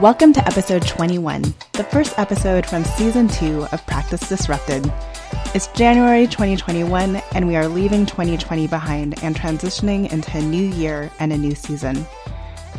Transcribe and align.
Welcome 0.00 0.32
to 0.32 0.46
episode 0.46 0.86
21, 0.86 1.42
the 1.72 1.84
first 1.84 2.18
episode 2.18 2.64
from 2.64 2.84
season 2.84 3.28
two 3.28 3.66
of 3.70 3.86
Practice 3.86 4.26
Disrupted. 4.26 4.90
It's 5.54 5.66
January 5.66 6.26
2021, 6.26 7.16
and 7.34 7.46
we 7.46 7.54
are 7.54 7.68
leaving 7.68 8.06
2020 8.06 8.66
behind 8.66 9.22
and 9.22 9.36
transitioning 9.36 10.10
into 10.10 10.38
a 10.38 10.40
new 10.40 10.64
year 10.64 11.10
and 11.20 11.34
a 11.34 11.36
new 11.36 11.54
season. 11.54 12.06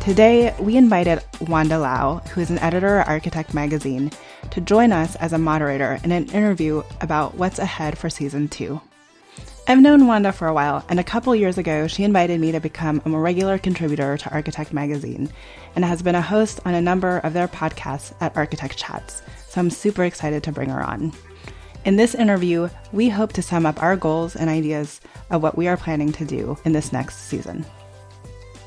Today, 0.00 0.52
we 0.58 0.76
invited 0.76 1.22
Wanda 1.42 1.78
Lau, 1.78 2.18
who 2.30 2.40
is 2.40 2.50
an 2.50 2.58
editor 2.58 2.98
at 2.98 3.06
Architect 3.06 3.54
Magazine, 3.54 4.10
to 4.50 4.60
join 4.60 4.90
us 4.90 5.14
as 5.14 5.32
a 5.32 5.38
moderator 5.38 6.00
in 6.02 6.10
an 6.10 6.28
interview 6.30 6.82
about 7.02 7.36
what's 7.36 7.60
ahead 7.60 7.96
for 7.96 8.10
season 8.10 8.48
two. 8.48 8.80
I've 9.68 9.80
known 9.80 10.08
Wanda 10.08 10.32
for 10.32 10.48
a 10.48 10.52
while, 10.52 10.84
and 10.88 10.98
a 10.98 11.04
couple 11.04 11.36
years 11.36 11.56
ago, 11.56 11.86
she 11.86 12.02
invited 12.02 12.40
me 12.40 12.50
to 12.50 12.58
become 12.58 13.00
a 13.04 13.08
more 13.08 13.22
regular 13.22 13.58
contributor 13.58 14.16
to 14.18 14.30
Architect 14.30 14.72
Magazine 14.72 15.30
and 15.76 15.84
has 15.84 16.02
been 16.02 16.16
a 16.16 16.20
host 16.20 16.58
on 16.64 16.74
a 16.74 16.80
number 16.80 17.18
of 17.18 17.32
their 17.32 17.46
podcasts 17.46 18.12
at 18.20 18.36
Architect 18.36 18.76
Chats, 18.76 19.22
so 19.48 19.60
I'm 19.60 19.70
super 19.70 20.02
excited 20.02 20.42
to 20.42 20.52
bring 20.52 20.68
her 20.68 20.82
on. 20.82 21.12
In 21.84 21.94
this 21.94 22.16
interview, 22.16 22.68
we 22.90 23.08
hope 23.08 23.32
to 23.34 23.42
sum 23.42 23.64
up 23.64 23.80
our 23.80 23.96
goals 23.96 24.34
and 24.34 24.50
ideas 24.50 25.00
of 25.30 25.44
what 25.44 25.56
we 25.56 25.68
are 25.68 25.76
planning 25.76 26.10
to 26.12 26.24
do 26.24 26.58
in 26.64 26.72
this 26.72 26.92
next 26.92 27.28
season. 27.28 27.64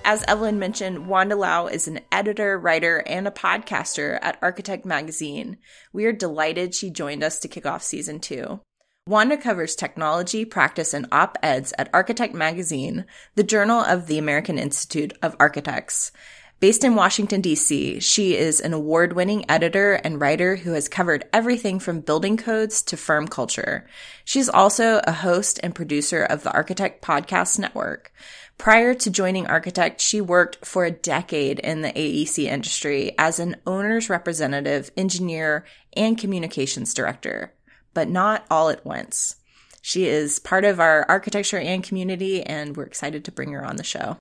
As 0.05 0.23
Evelyn 0.29 0.59
mentioned, 0.59 1.07
Wanda 1.07 1.35
Lau 1.35 1.67
is 1.67 1.89
an 1.89 1.99
editor, 2.09 2.57
writer, 2.57 3.03
and 3.05 3.27
a 3.27 3.31
podcaster 3.31 4.17
at 4.21 4.37
Architect 4.41 4.85
Magazine. 4.85 5.57
We 5.91 6.05
are 6.05 6.13
delighted 6.13 6.73
she 6.73 6.89
joined 6.89 7.21
us 7.21 7.39
to 7.39 7.49
kick 7.49 7.65
off 7.65 7.83
season 7.83 8.21
two. 8.21 8.61
Wanda 9.07 9.37
covers 9.37 9.75
technology, 9.75 10.45
practice, 10.45 10.91
and 10.91 11.05
op 11.11 11.37
eds 11.43 11.75
at 11.77 11.91
Architect 11.93 12.33
Magazine, 12.33 13.05
the 13.35 13.43
journal 13.43 13.81
of 13.81 14.07
the 14.07 14.17
American 14.17 14.57
Institute 14.57 15.13
of 15.21 15.35
Architects. 15.39 16.11
Based 16.59 16.83
in 16.83 16.95
Washington, 16.95 17.39
D.C., 17.39 17.99
she 17.99 18.35
is 18.35 18.59
an 18.59 18.73
award 18.73 19.13
winning 19.13 19.45
editor 19.47 19.93
and 19.93 20.19
writer 20.19 20.55
who 20.55 20.71
has 20.71 20.89
covered 20.89 21.29
everything 21.31 21.77
from 21.77 21.99
building 21.99 22.35
codes 22.35 22.81
to 22.81 22.97
firm 22.97 23.27
culture. 23.27 23.87
She's 24.23 24.49
also 24.49 25.01
a 25.03 25.11
host 25.11 25.59
and 25.61 25.75
producer 25.75 26.23
of 26.23 26.41
the 26.41 26.51
Architect 26.53 27.03
Podcast 27.03 27.59
Network. 27.59 28.11
Prior 28.57 28.95
to 28.95 29.11
joining 29.11 29.45
Architect, 29.45 30.01
she 30.01 30.19
worked 30.19 30.65
for 30.65 30.83
a 30.83 30.89
decade 30.89 31.59
in 31.59 31.83
the 31.83 31.93
AEC 31.93 32.45
industry 32.45 33.13
as 33.19 33.37
an 33.37 33.57
owner's 33.67 34.09
representative, 34.09 34.89
engineer, 34.97 35.63
and 35.95 36.17
communications 36.17 36.95
director 36.95 37.53
but 37.95 38.07
not 38.07 38.45
all 38.51 38.69
at 38.69 38.85
once. 38.85 39.37
She 39.81 40.07
is 40.07 40.37
part 40.37 40.65
of 40.65 40.79
our 40.79 41.05
architecture 41.09 41.57
and 41.57 41.83
community, 41.83 42.43
and 42.43 42.77
we're 42.77 42.83
excited 42.83 43.25
to 43.25 43.31
bring 43.31 43.51
her 43.53 43.65
on 43.65 43.77
the 43.77 43.83
show. 43.83 44.17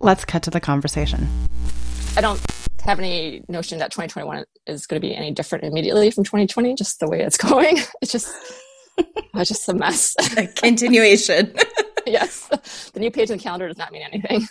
Let's 0.00 0.24
cut 0.24 0.42
to 0.44 0.50
the 0.50 0.60
conversation. 0.60 1.28
I 2.16 2.20
don't 2.20 2.40
have 2.80 2.98
any 2.98 3.44
notion 3.48 3.78
that 3.78 3.92
2021 3.92 4.44
is 4.66 4.86
going 4.86 5.00
to 5.00 5.06
be 5.06 5.14
any 5.14 5.30
different 5.30 5.64
immediately 5.64 6.10
from 6.10 6.24
2020, 6.24 6.74
just 6.74 6.98
the 6.98 7.08
way 7.08 7.20
it's 7.20 7.36
going. 7.36 7.78
It's 8.00 8.10
just, 8.10 8.34
it's 8.96 9.48
just 9.48 9.68
a 9.68 9.74
mess. 9.74 10.16
A 10.36 10.46
continuation. 10.48 11.54
yes. 12.06 12.90
The 12.94 13.00
new 13.00 13.10
page 13.10 13.30
in 13.30 13.38
the 13.38 13.42
calendar 13.42 13.68
does 13.68 13.78
not 13.78 13.92
mean 13.92 14.02
anything. 14.02 14.46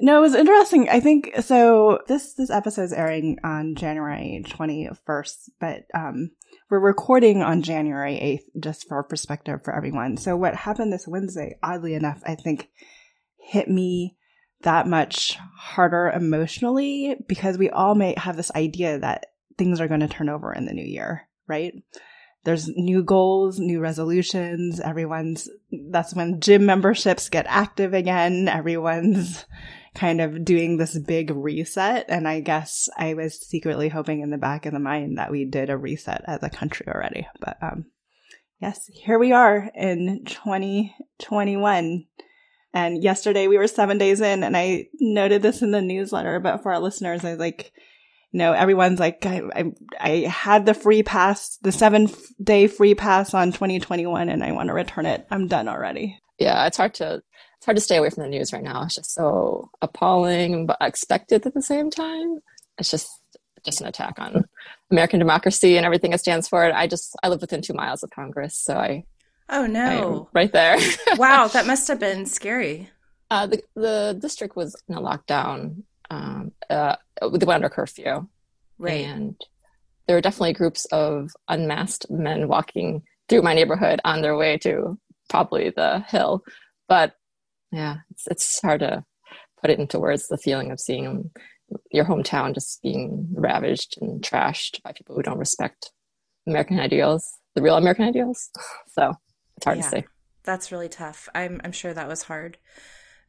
No, 0.00 0.18
it 0.18 0.20
was 0.20 0.34
interesting. 0.34 0.88
I 0.88 1.00
think 1.00 1.32
so. 1.42 2.00
This 2.08 2.34
this 2.34 2.50
episode 2.50 2.82
is 2.82 2.92
airing 2.92 3.38
on 3.44 3.76
January 3.76 4.42
twenty 4.48 4.88
first, 5.06 5.50
but 5.60 5.84
um, 5.94 6.30
we're 6.72 6.80
recording 6.80 7.42
on 7.42 7.60
January 7.60 8.18
eighth, 8.18 8.48
just 8.58 8.88
for 8.88 9.02
perspective 9.02 9.60
for 9.62 9.76
everyone. 9.76 10.16
So 10.16 10.38
what 10.38 10.54
happened 10.54 10.90
this 10.90 11.06
Wednesday, 11.06 11.58
oddly 11.62 11.92
enough, 11.92 12.22
I 12.24 12.34
think 12.34 12.70
hit 13.36 13.68
me 13.68 14.16
that 14.62 14.86
much 14.86 15.36
harder 15.54 16.08
emotionally 16.08 17.14
because 17.28 17.58
we 17.58 17.68
all 17.68 17.94
may 17.94 18.14
have 18.16 18.38
this 18.38 18.50
idea 18.52 18.98
that 19.00 19.26
things 19.58 19.82
are 19.82 19.88
going 19.88 20.00
to 20.00 20.08
turn 20.08 20.30
over 20.30 20.50
in 20.50 20.64
the 20.64 20.72
new 20.72 20.82
year, 20.82 21.28
right? 21.46 21.74
There's 22.44 22.70
new 22.70 23.04
goals, 23.04 23.58
new 23.58 23.80
resolutions. 23.80 24.80
Everyone's, 24.80 25.50
that's 25.90 26.14
when 26.14 26.40
gym 26.40 26.64
memberships 26.64 27.28
get 27.28 27.44
active 27.50 27.92
again. 27.92 28.48
Everyone's 28.48 29.44
kind 29.94 30.20
of 30.20 30.44
doing 30.44 30.76
this 30.76 30.98
big 30.98 31.30
reset. 31.30 32.06
And 32.08 32.26
I 32.26 32.40
guess 32.40 32.88
I 32.96 33.14
was 33.14 33.38
secretly 33.38 33.88
hoping 33.88 34.20
in 34.20 34.30
the 34.30 34.38
back 34.38 34.66
of 34.66 34.72
the 34.72 34.78
mind 34.78 35.18
that 35.18 35.30
we 35.30 35.44
did 35.44 35.70
a 35.70 35.76
reset 35.76 36.22
as 36.26 36.42
a 36.42 36.50
country 36.50 36.86
already. 36.88 37.26
But 37.40 37.58
um, 37.62 37.86
yes, 38.60 38.88
here 38.92 39.18
we 39.18 39.32
are 39.32 39.70
in 39.74 40.24
2021. 40.24 42.06
And 42.74 43.02
yesterday 43.02 43.48
we 43.48 43.58
were 43.58 43.66
seven 43.66 43.98
days 43.98 44.22
in, 44.22 44.42
and 44.42 44.56
I 44.56 44.86
noted 44.98 45.42
this 45.42 45.60
in 45.60 45.72
the 45.72 45.82
newsletter. 45.82 46.40
But 46.40 46.62
for 46.62 46.72
our 46.72 46.80
listeners, 46.80 47.22
I 47.22 47.32
was 47.32 47.38
like, 47.38 47.70
you 48.30 48.38
know, 48.38 48.52
everyone's 48.54 48.98
like, 48.98 49.26
I, 49.26 49.42
I, 49.54 49.64
I 50.00 50.10
had 50.26 50.64
the 50.64 50.72
free 50.72 51.02
pass, 51.02 51.58
the 51.60 51.70
seven 51.70 52.08
day 52.42 52.66
free 52.66 52.94
pass 52.94 53.34
on 53.34 53.52
2021, 53.52 54.30
and 54.30 54.42
I 54.42 54.52
want 54.52 54.68
to 54.68 54.72
return 54.72 55.04
it. 55.04 55.26
I'm 55.30 55.48
done 55.48 55.68
already. 55.68 56.18
Yeah, 56.38 56.66
it's 56.66 56.78
hard 56.78 56.94
to 56.94 57.22
it's 57.62 57.66
hard 57.66 57.76
to 57.76 57.80
stay 57.80 57.96
away 57.96 58.10
from 58.10 58.24
the 58.24 58.28
news 58.28 58.52
right 58.52 58.64
now. 58.64 58.82
It's 58.82 58.96
just 58.96 59.14
so 59.14 59.70
appalling, 59.80 60.66
but 60.66 60.78
expected 60.80 61.46
at 61.46 61.54
the 61.54 61.62
same 61.62 61.90
time. 61.90 62.40
It's 62.76 62.90
just 62.90 63.08
just 63.64 63.80
an 63.80 63.86
attack 63.86 64.18
on 64.18 64.42
American 64.90 65.20
democracy 65.20 65.76
and 65.76 65.86
everything 65.86 66.12
it 66.12 66.18
stands 66.18 66.48
for. 66.48 66.64
I 66.64 66.88
just 66.88 67.14
I 67.22 67.28
live 67.28 67.40
within 67.40 67.62
two 67.62 67.72
miles 67.72 68.02
of 68.02 68.10
Congress, 68.10 68.58
so 68.58 68.74
I 68.74 69.04
oh 69.48 69.68
no, 69.68 70.28
right 70.32 70.50
there. 70.50 70.76
wow, 71.16 71.46
that 71.46 71.68
must 71.68 71.86
have 71.86 72.00
been 72.00 72.26
scary. 72.26 72.90
Uh, 73.30 73.46
the 73.46 73.62
the 73.76 74.18
district 74.20 74.56
was 74.56 74.74
in 74.88 74.96
a 74.96 75.00
lockdown. 75.00 75.84
Um, 76.10 76.50
uh, 76.68 76.96
they 77.20 77.46
went 77.46 77.50
under 77.50 77.68
curfew, 77.68 78.26
right? 78.78 79.06
And 79.06 79.40
there 80.08 80.16
were 80.16 80.20
definitely 80.20 80.54
groups 80.54 80.84
of 80.86 81.30
unmasked 81.46 82.10
men 82.10 82.48
walking 82.48 83.04
through 83.28 83.42
my 83.42 83.54
neighborhood 83.54 84.00
on 84.04 84.20
their 84.20 84.36
way 84.36 84.58
to 84.58 84.98
probably 85.28 85.70
the 85.70 86.00
hill, 86.08 86.42
but 86.88 87.14
yeah. 87.72 87.96
It's, 88.10 88.26
it's 88.28 88.60
hard 88.60 88.80
to 88.80 89.04
put 89.60 89.70
it 89.70 89.78
into 89.78 89.98
words 89.98 90.28
the 90.28 90.38
feeling 90.38 90.70
of 90.70 90.80
seeing 90.80 91.30
your 91.90 92.04
hometown 92.04 92.54
just 92.54 92.82
being 92.82 93.28
ravaged 93.34 93.96
and 94.00 94.22
trashed 94.22 94.82
by 94.82 94.92
people 94.92 95.16
who 95.16 95.22
don't 95.22 95.38
respect 95.38 95.90
american 96.46 96.78
ideals 96.78 97.38
the 97.54 97.62
real 97.62 97.76
american 97.76 98.04
ideals. 98.04 98.50
So 98.88 99.14
it's 99.56 99.64
hard 99.64 99.78
yeah, 99.78 99.84
to 99.84 99.88
say. 99.88 100.04
That's 100.44 100.70
really 100.70 100.90
tough. 100.90 101.28
I'm 101.34 101.62
i'm 101.64 101.72
sure 101.72 101.94
that 101.94 102.08
was 102.08 102.24
hard. 102.24 102.58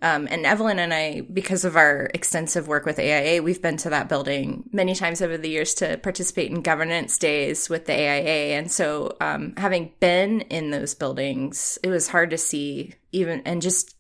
Um, 0.02 0.28
and 0.30 0.46
Evelyn 0.46 0.80
and 0.80 0.94
I, 0.94 1.22
because 1.22 1.64
of 1.64 1.78
our 1.78 2.12
extensive 2.14 2.68
work 2.68 2.86
with 2.86 3.00
AIA, 3.00 3.42
we've 3.42 3.62
been 3.62 3.78
to 3.78 3.90
that 3.92 4.10
building 4.10 4.70
many 4.74 4.96
times 4.96 5.22
over 5.22 5.38
the 5.38 5.50
years 5.50 5.74
to 5.75 5.98
participate 5.98 6.52
in 6.52 6.62
governance 6.62 7.18
days 7.18 7.70
with 7.70 7.86
the 7.86 7.94
AIA. 7.94 8.58
And 8.58 8.70
so, 8.70 9.16
um, 9.22 9.54
having 9.56 9.94
been 10.02 10.42
in 10.42 10.72
those 10.72 10.94
buildings, 10.94 11.80
it 11.84 11.90
was 11.90 12.10
hard 12.10 12.31
to 12.31 12.38
see 12.38 12.96
even, 13.14 13.44
and 13.46 13.62
just 13.62 13.96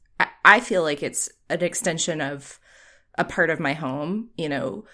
I 0.45 0.59
feel 0.59 0.83
like 0.83 1.03
it's 1.03 1.29
an 1.49 1.61
extension 1.61 2.21
of 2.21 2.59
a 3.17 3.23
part 3.23 3.49
of 3.49 3.59
my 3.59 3.73
home, 3.73 4.29
you 4.37 4.49
know, 4.49 4.85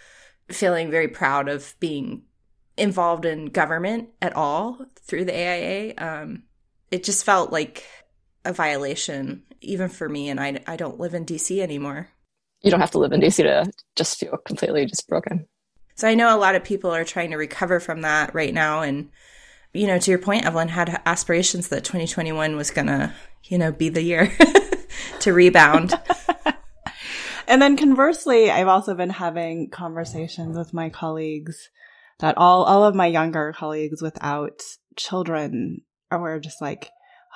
feeling 0.50 0.92
very 0.92 1.08
proud 1.08 1.48
of 1.50 1.76
being 1.80 2.24
involved 2.78 3.26
in 3.26 3.48
government 3.48 4.10
at 4.22 4.36
all 4.36 4.86
through 5.02 5.26
the 5.26 5.34
AIA. 5.34 5.94
Um, 5.98 6.44
it 6.92 7.04
just 7.04 7.26
felt 7.26 7.52
like 7.52 7.86
a 8.46 8.54
violation, 8.54 9.44
even 9.62 9.90
for 9.90 10.08
me. 10.08 10.30
And 10.30 10.40
I, 10.40 10.62
I 10.66 10.76
don't 10.76 11.00
live 11.00 11.14
in 11.14 11.26
DC 11.26 11.60
anymore. 11.60 12.10
You 12.62 12.72
don't 12.72 12.80
have 12.80 12.92
to 12.92 13.00
live 13.00 13.12
in 13.12 13.22
DC 13.22 13.38
to 13.38 13.72
just 13.96 14.20
feel 14.20 14.38
completely 14.46 14.86
just 14.86 15.08
broken. 15.08 15.48
So 15.96 16.08
I 16.08 16.16
know 16.16 16.36
a 16.36 16.40
lot 16.40 16.56
of 16.56 16.64
people 16.64 16.92
are 16.92 17.06
trying 17.06 17.32
to 17.32 17.38
recover 17.38 17.80
from 17.80 18.02
that 18.02 18.34
right 18.34 18.54
now. 18.54 18.82
And, 18.82 19.10
you 19.74 19.88
know, 19.88 20.00
to 20.00 20.12
your 20.12 20.20
point, 20.20 20.46
Evelyn 20.46 20.70
had 20.70 21.02
aspirations 21.06 21.70
that 21.70 21.84
2021 21.84 22.56
was 22.56 22.72
going 22.72 22.88
to, 22.88 23.14
you 23.44 23.58
know, 23.58 23.72
be 23.72 23.90
the 23.90 24.02
year. 24.02 24.32
to 25.22 25.34
rebound. 25.34 25.94
and 27.48 27.62
then 27.62 27.78
conversely, 27.78 28.50
I've 28.52 28.68
also 28.68 28.96
been 28.96 29.10
having 29.10 29.70
conversations 29.70 30.58
with 30.58 30.74
my 30.74 30.90
colleagues 30.90 31.70
that 32.20 32.38
all, 32.38 32.64
all 32.64 32.84
of 32.84 32.96
my 32.96 33.08
younger 33.08 33.54
colleagues 33.54 34.02
without 34.02 34.62
children 34.96 35.82
are 36.12 36.40
just 36.40 36.62
like, 36.62 36.90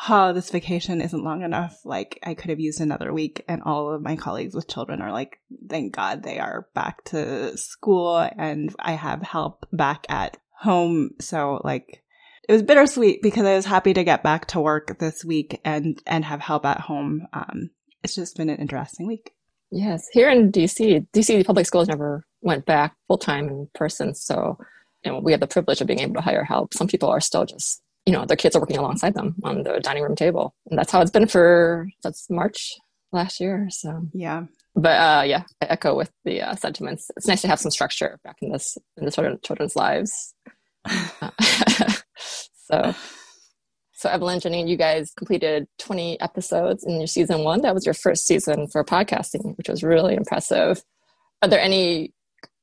oh, 0.09 0.33
this 0.33 0.49
vacation 0.49 1.01
isn't 1.01 1.23
long 1.23 1.43
enough. 1.43 1.79
Like 1.85 2.19
I 2.23 2.33
could 2.33 2.49
have 2.49 2.59
used 2.59 2.81
another 2.81 3.13
week. 3.13 3.43
And 3.47 3.61
all 3.63 3.93
of 3.93 4.01
my 4.01 4.15
colleagues 4.15 4.55
with 4.55 4.67
children 4.67 5.01
are 5.01 5.11
like, 5.11 5.39
thank 5.69 5.95
God 5.95 6.23
they 6.23 6.39
are 6.39 6.67
back 6.73 7.03
to 7.05 7.55
school 7.57 8.17
and 8.17 8.75
I 8.79 8.93
have 8.93 9.21
help 9.21 9.65
back 9.71 10.05
at 10.09 10.37
home. 10.59 11.11
So 11.21 11.61
like 11.63 12.02
it 12.47 12.53
was 12.53 12.63
bittersweet 12.63 13.21
because 13.21 13.45
I 13.45 13.55
was 13.55 13.65
happy 13.65 13.93
to 13.93 14.03
get 14.03 14.23
back 14.23 14.47
to 14.47 14.59
work 14.59 14.97
this 14.99 15.23
week 15.23 15.61
and, 15.63 15.99
and 16.05 16.25
have 16.25 16.41
help 16.41 16.65
at 16.65 16.81
home. 16.81 17.27
Um, 17.33 17.69
it's 18.03 18.15
just 18.15 18.37
been 18.37 18.49
an 18.49 18.57
interesting 18.57 19.07
week. 19.07 19.31
Yes. 19.71 20.07
Here 20.11 20.29
in 20.29 20.51
DC, 20.51 21.07
DC 21.13 21.45
public 21.45 21.65
schools 21.65 21.87
never 21.87 22.25
went 22.41 22.65
back 22.65 22.95
full 23.07 23.17
time 23.17 23.47
in 23.47 23.69
person. 23.73 24.13
So, 24.13 24.57
you 25.03 25.11
know, 25.11 25.19
we 25.19 25.31
have 25.31 25.41
the 25.41 25.47
privilege 25.47 25.81
of 25.81 25.87
being 25.87 25.99
able 25.99 26.15
to 26.15 26.21
hire 26.21 26.43
help. 26.43 26.73
Some 26.73 26.87
people 26.87 27.09
are 27.09 27.21
still 27.21 27.45
just 27.45 27.81
you 28.05 28.11
know, 28.13 28.25
their 28.25 28.37
kids 28.37 28.55
are 28.55 28.59
working 28.59 28.77
alongside 28.77 29.13
them 29.13 29.35
on 29.43 29.63
the 29.63 29.79
dining 29.79 30.03
room 30.03 30.15
table. 30.15 30.53
And 30.69 30.77
that's 30.77 30.91
how 30.91 31.01
it's 31.01 31.11
been 31.11 31.27
for 31.27 31.87
that's 32.03 32.29
March 32.29 32.73
last 33.11 33.39
year. 33.39 33.67
So 33.69 34.07
yeah. 34.13 34.43
But 34.75 34.99
uh, 34.99 35.23
yeah, 35.25 35.43
I 35.61 35.65
echo 35.65 35.95
with 35.95 36.11
the 36.25 36.41
uh, 36.41 36.55
sentiments. 36.55 37.09
It's 37.15 37.27
nice 37.27 37.41
to 37.43 37.47
have 37.47 37.59
some 37.59 37.71
structure 37.71 38.19
back 38.23 38.37
in 38.41 38.51
this 38.51 38.77
in 38.97 39.05
the 39.05 39.11
children, 39.11 39.39
children's 39.43 39.75
lives. 39.75 40.33
so, 42.63 42.93
so 43.93 44.09
Evelyn, 44.09 44.39
Janine, 44.39 44.67
you 44.67 44.77
guys 44.77 45.11
completed 45.17 45.67
20 45.79 46.19
episodes 46.21 46.83
in 46.83 46.97
your 46.97 47.07
season 47.07 47.43
one. 47.43 47.61
That 47.61 47.73
was 47.73 47.85
your 47.85 47.93
first 47.93 48.25
season 48.25 48.67
for 48.67 48.83
podcasting, 48.83 49.57
which 49.57 49.69
was 49.69 49.83
really 49.83 50.15
impressive. 50.15 50.83
Are 51.41 51.47
there 51.47 51.59
any 51.59 52.13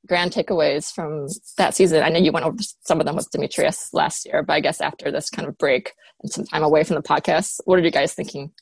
grand 0.07 0.33
takeaways 0.33 0.93
from 0.93 1.29
that 1.59 1.75
season? 1.75 2.03
I 2.03 2.09
know 2.09 2.19
you 2.19 2.33
went 2.33 2.47
over 2.47 2.57
some 2.83 3.01
of 3.01 3.07
them 3.07 3.17
with 3.17 3.31
Demetrius 3.31 3.91
last 3.93 4.27
year, 4.27 4.43
but 4.43 4.55
I 4.55 4.61
guess 4.61 4.81
after 4.81 5.11
this 5.11 5.31
kind 5.31 5.47
of 5.47 5.59
break 5.59 5.93
and 6.23 6.33
some 6.33 6.45
time 6.45 6.63
away 6.63 6.85
from 6.85 6.97
the 6.97 7.03
podcast, 7.03 7.61
what 7.65 7.79
are 7.79 7.83
you 7.83 7.91
guys 7.91 8.15
thinking? 8.15 8.53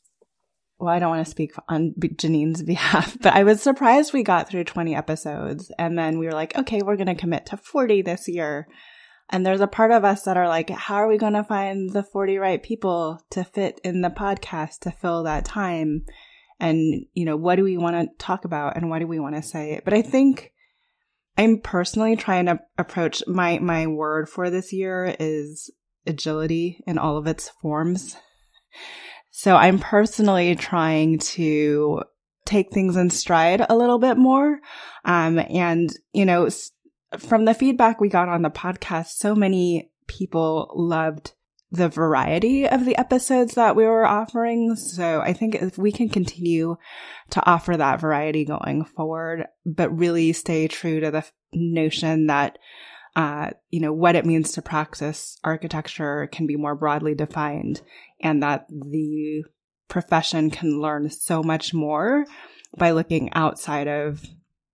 Well, 0.79 0.93
I 0.93 0.99
don't 0.99 1.09
want 1.09 1.25
to 1.25 1.31
speak 1.31 1.51
on 1.67 1.93
Janine's 1.99 2.63
behalf, 2.63 3.17
but 3.21 3.33
I 3.33 3.43
was 3.43 3.61
surprised 3.61 4.13
we 4.13 4.23
got 4.23 4.49
through 4.49 4.63
20 4.63 4.95
episodes 4.95 5.71
and 5.77 5.97
then 5.97 6.19
we 6.19 6.25
were 6.25 6.33
like, 6.33 6.57
okay, 6.57 6.81
we're 6.81 6.95
going 6.95 7.07
to 7.07 7.15
commit 7.15 7.47
to 7.47 7.57
40 7.57 8.01
this 8.01 8.27
year. 8.27 8.67
And 9.29 9.45
there's 9.45 9.61
a 9.61 9.67
part 9.67 9.91
of 9.91 10.03
us 10.03 10.23
that 10.23 10.37
are 10.37 10.47
like, 10.47 10.69
how 10.69 10.95
are 10.95 11.07
we 11.07 11.17
going 11.17 11.33
to 11.33 11.43
find 11.43 11.91
the 11.91 12.03
40 12.03 12.37
right 12.37 12.61
people 12.61 13.21
to 13.31 13.43
fit 13.43 13.79
in 13.83 14.01
the 14.01 14.09
podcast 14.09 14.79
to 14.81 14.91
fill 14.91 15.23
that 15.23 15.45
time? 15.45 16.05
And, 16.59 17.05
you 17.13 17.25
know, 17.25 17.37
what 17.37 17.55
do 17.55 17.63
we 17.63 17.77
want 17.77 17.95
to 17.95 18.23
talk 18.23 18.43
about 18.45 18.75
and 18.75 18.89
what 18.89 18.99
do 18.99 19.07
we 19.07 19.19
want 19.19 19.35
to 19.35 19.43
say? 19.43 19.73
It? 19.73 19.85
But 19.85 19.93
I 19.93 20.01
think 20.01 20.51
I'm 21.37 21.61
personally 21.61 22.15
trying 22.15 22.47
to 22.47 22.59
approach 22.77 23.23
my 23.25 23.59
my 23.59 23.87
word 23.87 24.27
for 24.27 24.49
this 24.49 24.73
year 24.73 25.15
is 25.19 25.71
agility 26.05 26.83
in 26.85 26.97
all 26.97 27.17
of 27.17 27.27
its 27.27 27.49
forms. 27.61 28.17
So 29.31 29.55
I'm 29.55 29.79
personally 29.79 30.55
trying 30.55 31.19
to 31.19 32.01
take 32.45 32.73
things 32.73 32.97
in 32.97 33.09
stride 33.09 33.65
a 33.69 33.77
little 33.77 33.99
bit 33.99 34.17
more. 34.17 34.59
Um, 35.05 35.39
and 35.39 35.89
you 36.11 36.25
know, 36.25 36.49
from 37.17 37.45
the 37.45 37.53
feedback 37.53 37.99
we 37.99 38.09
got 38.09 38.29
on 38.29 38.41
the 38.41 38.49
podcast, 38.49 39.07
so 39.07 39.35
many 39.35 39.91
people 40.07 40.71
loved 40.75 41.33
the 41.71 41.89
variety 41.89 42.67
of 42.67 42.85
the 42.85 42.97
episodes 42.97 43.53
that 43.53 43.75
we 43.75 43.85
were 43.85 44.05
offering. 44.05 44.75
So 44.75 45.21
I 45.21 45.33
think 45.33 45.55
if 45.55 45.77
we 45.77 45.91
can 45.91 46.09
continue 46.09 46.77
to 47.31 47.45
offer 47.45 47.77
that 47.77 48.01
variety 48.01 48.43
going 48.43 48.85
forward, 48.85 49.45
but 49.65 49.95
really 49.95 50.33
stay 50.33 50.67
true 50.67 50.99
to 50.99 51.11
the 51.11 51.25
notion 51.53 52.27
that, 52.27 52.57
uh, 53.15 53.51
you 53.69 53.81
know, 53.81 53.93
what 53.93 54.15
it 54.15 54.25
means 54.25 54.53
to 54.53 54.61
practice 54.61 55.37
architecture 55.43 56.27
can 56.31 56.47
be 56.47 56.55
more 56.55 56.75
broadly 56.75 57.13
defined 57.13 57.81
and 58.19 58.41
that 58.41 58.67
the 58.69 59.43
profession 59.87 60.49
can 60.49 60.81
learn 60.81 61.09
so 61.09 61.43
much 61.43 61.73
more 61.73 62.25
by 62.77 62.91
looking 62.91 63.31
outside 63.33 63.87
of 63.87 64.23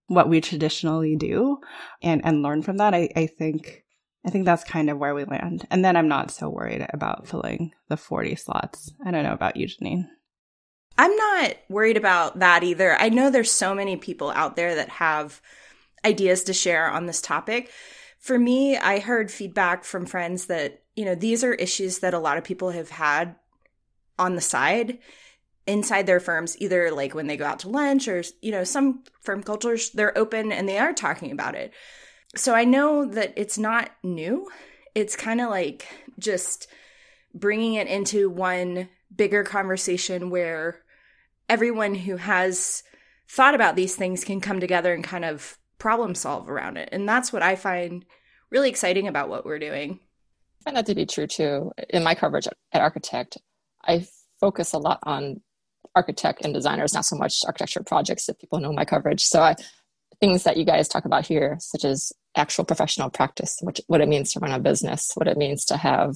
what 0.07 0.29
we 0.29 0.41
traditionally 0.41 1.15
do 1.15 1.59
and, 2.01 2.23
and 2.25 2.43
learn 2.43 2.61
from 2.61 2.77
that. 2.77 2.93
I, 2.93 3.09
I 3.15 3.27
think 3.27 3.83
I 4.25 4.31
think 4.31 4.45
that's 4.45 4.63
kind 4.63 4.89
of 4.89 4.97
where 4.97 5.13
we 5.13 5.23
land. 5.23 5.67
And 5.69 5.85
then 5.85 5.95
I'm 5.95 6.07
not 6.07 6.31
so 6.31 6.49
worried 6.49 6.85
about 6.91 7.27
filling 7.27 7.73
the 7.89 7.97
40 7.97 8.35
slots. 8.35 8.91
I 9.05 9.11
don't 9.11 9.23
know 9.23 9.33
about 9.33 9.55
you, 9.55 9.67
Janine. 9.67 10.07
I'm 10.97 11.15
not 11.15 11.57
worried 11.69 11.97
about 11.97 12.39
that 12.39 12.63
either. 12.63 12.95
I 12.95 13.09
know 13.09 13.29
there's 13.29 13.51
so 13.51 13.75
many 13.75 13.97
people 13.97 14.31
out 14.31 14.55
there 14.55 14.75
that 14.75 14.89
have 14.89 15.41
ideas 16.03 16.43
to 16.45 16.53
share 16.53 16.89
on 16.89 17.05
this 17.05 17.21
topic. 17.21 17.69
For 18.17 18.39
me, 18.39 18.77
I 18.77 18.99
heard 18.99 19.29
feedback 19.29 19.83
from 19.83 20.07
friends 20.07 20.47
that, 20.47 20.81
you 20.95 21.05
know, 21.05 21.15
these 21.15 21.43
are 21.43 21.53
issues 21.53 21.99
that 21.99 22.15
a 22.15 22.19
lot 22.19 22.37
of 22.37 22.43
people 22.43 22.71
have 22.71 22.89
had 22.89 23.35
on 24.17 24.33
the 24.33 24.41
side 24.41 24.97
inside 25.67 26.05
their 26.05 26.19
firms, 26.19 26.55
either 26.59 26.91
like 26.91 27.15
when 27.15 27.27
they 27.27 27.37
go 27.37 27.45
out 27.45 27.59
to 27.59 27.69
lunch 27.69 28.07
or, 28.07 28.23
you 28.41 28.51
know, 28.51 28.63
some 28.63 29.03
firm 29.21 29.41
cultures, 29.41 29.89
they're 29.91 30.17
open 30.17 30.51
and 30.51 30.69
they 30.69 30.77
are 30.77 30.93
talking 30.93 31.31
about 31.31 31.55
it 31.55 31.73
so 32.35 32.53
I 32.53 32.65
know 32.65 33.05
that 33.05 33.33
it's 33.35 33.57
not 33.57 33.91
new. 34.03 34.49
It's 34.93 35.15
kind 35.15 35.41
of 35.41 35.49
like 35.49 35.87
just 36.19 36.67
bringing 37.33 37.75
it 37.75 37.87
into 37.87 38.29
one 38.29 38.89
bigger 39.15 39.43
conversation 39.43 40.29
where 40.29 40.81
everyone 41.49 41.95
who 41.95 42.17
has 42.17 42.83
thought 43.29 43.55
about 43.55 43.75
these 43.75 43.95
things 43.95 44.23
can 44.23 44.41
come 44.41 44.59
together 44.59 44.93
and 44.93 45.03
kind 45.03 45.25
of 45.25 45.57
problem 45.77 46.15
solve 46.15 46.49
around 46.49 46.77
it. 46.77 46.89
And 46.91 47.07
that's 47.07 47.31
what 47.31 47.43
I 47.43 47.55
find 47.55 48.05
really 48.49 48.69
exciting 48.69 49.07
about 49.07 49.29
what 49.29 49.45
we're 49.45 49.59
doing. 49.59 49.99
I 50.61 50.63
find 50.65 50.77
that 50.77 50.85
to 50.87 50.95
be 50.95 51.05
true 51.05 51.27
too. 51.27 51.71
In 51.89 52.03
my 52.03 52.15
coverage 52.15 52.47
at 52.47 52.81
Architect, 52.81 53.37
I 53.83 54.07
focus 54.39 54.73
a 54.73 54.77
lot 54.77 54.99
on 55.03 55.41
architect 55.95 56.43
and 56.43 56.53
designers, 56.53 56.93
not 56.93 57.05
so 57.05 57.15
much 57.15 57.41
architecture 57.45 57.83
projects 57.83 58.29
if 58.29 58.39
people 58.39 58.59
know 58.59 58.73
my 58.73 58.85
coverage. 58.85 59.23
So 59.23 59.41
I 59.41 59.55
things 60.19 60.43
that 60.43 60.57
you 60.57 60.65
guys 60.65 60.87
talk 60.87 61.05
about 61.05 61.25
here, 61.25 61.57
such 61.59 61.85
as 61.85 62.13
actual 62.35 62.65
professional 62.65 63.09
practice, 63.09 63.57
which, 63.61 63.81
what 63.87 64.01
it 64.01 64.09
means 64.09 64.33
to 64.33 64.39
run 64.39 64.51
a 64.51 64.59
business, 64.59 65.11
what 65.15 65.27
it 65.27 65.37
means 65.37 65.65
to 65.65 65.77
have 65.77 66.15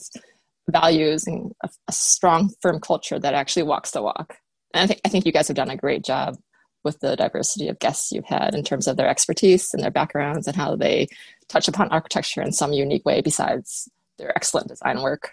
values 0.69 1.27
and 1.27 1.51
a, 1.63 1.69
a 1.87 1.91
strong, 1.91 2.51
firm 2.61 2.79
culture 2.79 3.19
that 3.19 3.33
actually 3.33 3.63
walks 3.63 3.91
the 3.91 4.01
walk. 4.01 4.37
And 4.73 4.83
I 4.83 4.87
think, 4.87 5.01
I 5.05 5.09
think 5.09 5.25
you 5.25 5.31
guys 5.31 5.47
have 5.47 5.57
done 5.57 5.69
a 5.69 5.77
great 5.77 6.03
job 6.03 6.37
with 6.83 6.99
the 6.99 7.15
diversity 7.15 7.67
of 7.67 7.79
guests 7.79 8.11
you've 8.11 8.25
had 8.25 8.55
in 8.55 8.63
terms 8.63 8.87
of 8.87 8.95
their 8.95 9.09
expertise 9.09 9.73
and 9.73 9.83
their 9.83 9.91
backgrounds 9.91 10.47
and 10.47 10.55
how 10.55 10.75
they 10.75 11.07
touch 11.49 11.67
upon 11.67 11.89
architecture 11.89 12.41
in 12.41 12.51
some 12.51 12.71
unique 12.71 13.05
way 13.05 13.21
besides 13.21 13.89
their 14.17 14.31
excellent 14.35 14.67
design 14.67 15.01
work. 15.01 15.31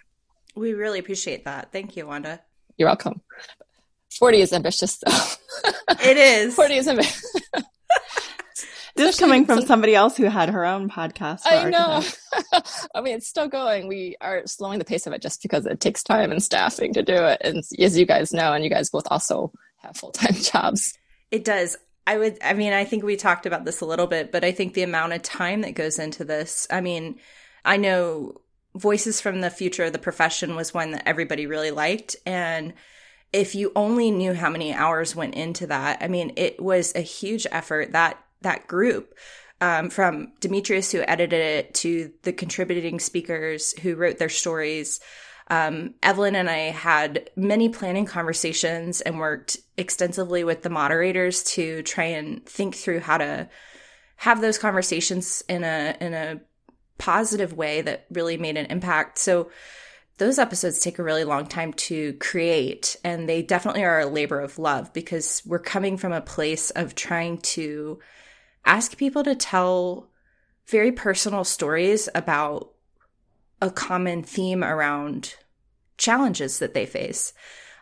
We 0.54 0.72
really 0.72 0.98
appreciate 0.98 1.44
that. 1.44 1.70
Thank 1.70 1.96
you, 1.96 2.06
Wanda. 2.06 2.40
You're 2.78 2.88
welcome. 2.88 3.20
40 4.18 4.40
is 4.40 4.52
ambitious, 4.52 4.98
though. 4.98 5.72
It 6.02 6.16
is. 6.16 6.54
40 6.56 6.74
is 6.74 6.88
ambitious. 6.88 7.40
This 8.96 9.20
coming 9.20 9.44
from 9.44 9.60
somebody 9.66 9.94
else 9.94 10.16
who 10.16 10.24
had 10.24 10.48
her 10.48 10.64
own 10.64 10.88
podcast. 10.88 11.42
I 11.44 11.68
know. 11.68 12.02
I 12.94 13.02
mean, 13.02 13.16
it's 13.16 13.28
still 13.28 13.46
going. 13.46 13.88
We 13.88 14.16
are 14.22 14.46
slowing 14.46 14.78
the 14.78 14.86
pace 14.86 15.06
of 15.06 15.12
it 15.12 15.20
just 15.20 15.42
because 15.42 15.66
it 15.66 15.80
takes 15.80 16.02
time 16.02 16.32
and 16.32 16.42
staffing 16.42 16.94
to 16.94 17.02
do 17.02 17.12
it. 17.12 17.42
And 17.44 17.62
as 17.78 17.98
you 17.98 18.06
guys 18.06 18.32
know, 18.32 18.54
and 18.54 18.64
you 18.64 18.70
guys 18.70 18.88
both 18.88 19.06
also 19.10 19.52
have 19.82 19.98
full 19.98 20.12
time 20.12 20.32
jobs. 20.34 20.94
It 21.30 21.44
does. 21.44 21.76
I 22.06 22.16
would, 22.16 22.38
I 22.42 22.54
mean, 22.54 22.72
I 22.72 22.84
think 22.84 23.04
we 23.04 23.16
talked 23.16 23.44
about 23.44 23.66
this 23.66 23.82
a 23.82 23.86
little 23.86 24.06
bit, 24.06 24.32
but 24.32 24.44
I 24.44 24.52
think 24.52 24.72
the 24.72 24.82
amount 24.82 25.12
of 25.12 25.22
time 25.22 25.60
that 25.60 25.74
goes 25.74 25.98
into 25.98 26.24
this, 26.24 26.66
I 26.70 26.80
mean, 26.80 27.18
I 27.66 27.76
know 27.76 28.40
Voices 28.74 29.20
from 29.20 29.42
the 29.42 29.50
Future 29.50 29.84
of 29.84 29.92
the 29.92 29.98
Profession 29.98 30.56
was 30.56 30.72
one 30.72 30.92
that 30.92 31.06
everybody 31.06 31.46
really 31.46 31.70
liked. 31.70 32.16
And 32.24 32.72
if 33.36 33.54
you 33.54 33.70
only 33.76 34.10
knew 34.10 34.32
how 34.32 34.48
many 34.48 34.72
hours 34.72 35.14
went 35.14 35.34
into 35.34 35.66
that, 35.66 35.98
I 36.00 36.08
mean, 36.08 36.32
it 36.36 36.60
was 36.60 36.94
a 36.96 37.02
huge 37.02 37.46
effort. 37.52 37.92
That 37.92 38.18
that 38.40 38.66
group 38.66 39.14
um, 39.60 39.90
from 39.90 40.32
Demetrius, 40.40 40.90
who 40.90 41.02
edited 41.06 41.40
it, 41.40 41.74
to 41.74 42.12
the 42.22 42.32
contributing 42.32 42.98
speakers 42.98 43.78
who 43.80 43.94
wrote 43.94 44.16
their 44.16 44.30
stories. 44.30 45.00
Um, 45.48 45.94
Evelyn 46.02 46.34
and 46.34 46.48
I 46.48 46.70
had 46.70 47.28
many 47.36 47.68
planning 47.68 48.06
conversations 48.06 49.02
and 49.02 49.18
worked 49.18 49.58
extensively 49.76 50.42
with 50.42 50.62
the 50.62 50.70
moderators 50.70 51.44
to 51.54 51.82
try 51.82 52.04
and 52.04 52.44
think 52.46 52.74
through 52.74 53.00
how 53.00 53.18
to 53.18 53.50
have 54.16 54.40
those 54.40 54.56
conversations 54.56 55.44
in 55.46 55.62
a 55.62 55.94
in 56.00 56.14
a 56.14 56.40
positive 56.96 57.52
way 57.52 57.82
that 57.82 58.06
really 58.10 58.38
made 58.38 58.56
an 58.56 58.66
impact. 58.66 59.18
So 59.18 59.50
those 60.18 60.38
episodes 60.38 60.80
take 60.80 60.98
a 60.98 61.02
really 61.02 61.24
long 61.24 61.46
time 61.46 61.72
to 61.74 62.14
create 62.14 62.96
and 63.04 63.28
they 63.28 63.42
definitely 63.42 63.84
are 63.84 64.00
a 64.00 64.06
labor 64.06 64.40
of 64.40 64.58
love 64.58 64.92
because 64.92 65.42
we're 65.44 65.58
coming 65.58 65.96
from 65.96 66.12
a 66.12 66.20
place 66.20 66.70
of 66.70 66.94
trying 66.94 67.38
to 67.38 67.98
ask 68.64 68.96
people 68.96 69.22
to 69.24 69.34
tell 69.34 70.08
very 70.66 70.90
personal 70.90 71.44
stories 71.44 72.08
about 72.14 72.72
a 73.60 73.70
common 73.70 74.22
theme 74.22 74.64
around 74.64 75.34
challenges 75.98 76.58
that 76.58 76.74
they 76.74 76.86
face. 76.86 77.32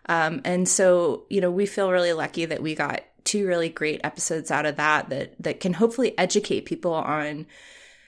Um, 0.06 0.40
and 0.44 0.68
so, 0.68 1.26
you 1.30 1.40
know, 1.40 1.50
we 1.50 1.66
feel 1.66 1.90
really 1.90 2.12
lucky 2.12 2.44
that 2.44 2.62
we 2.62 2.74
got 2.74 3.02
two 3.24 3.46
really 3.46 3.70
great 3.70 4.00
episodes 4.04 4.50
out 4.50 4.66
of 4.66 4.76
that 4.76 5.08
that 5.08 5.34
that 5.42 5.58
can 5.58 5.72
hopefully 5.72 6.16
educate 6.18 6.66
people 6.66 6.92
on 6.92 7.46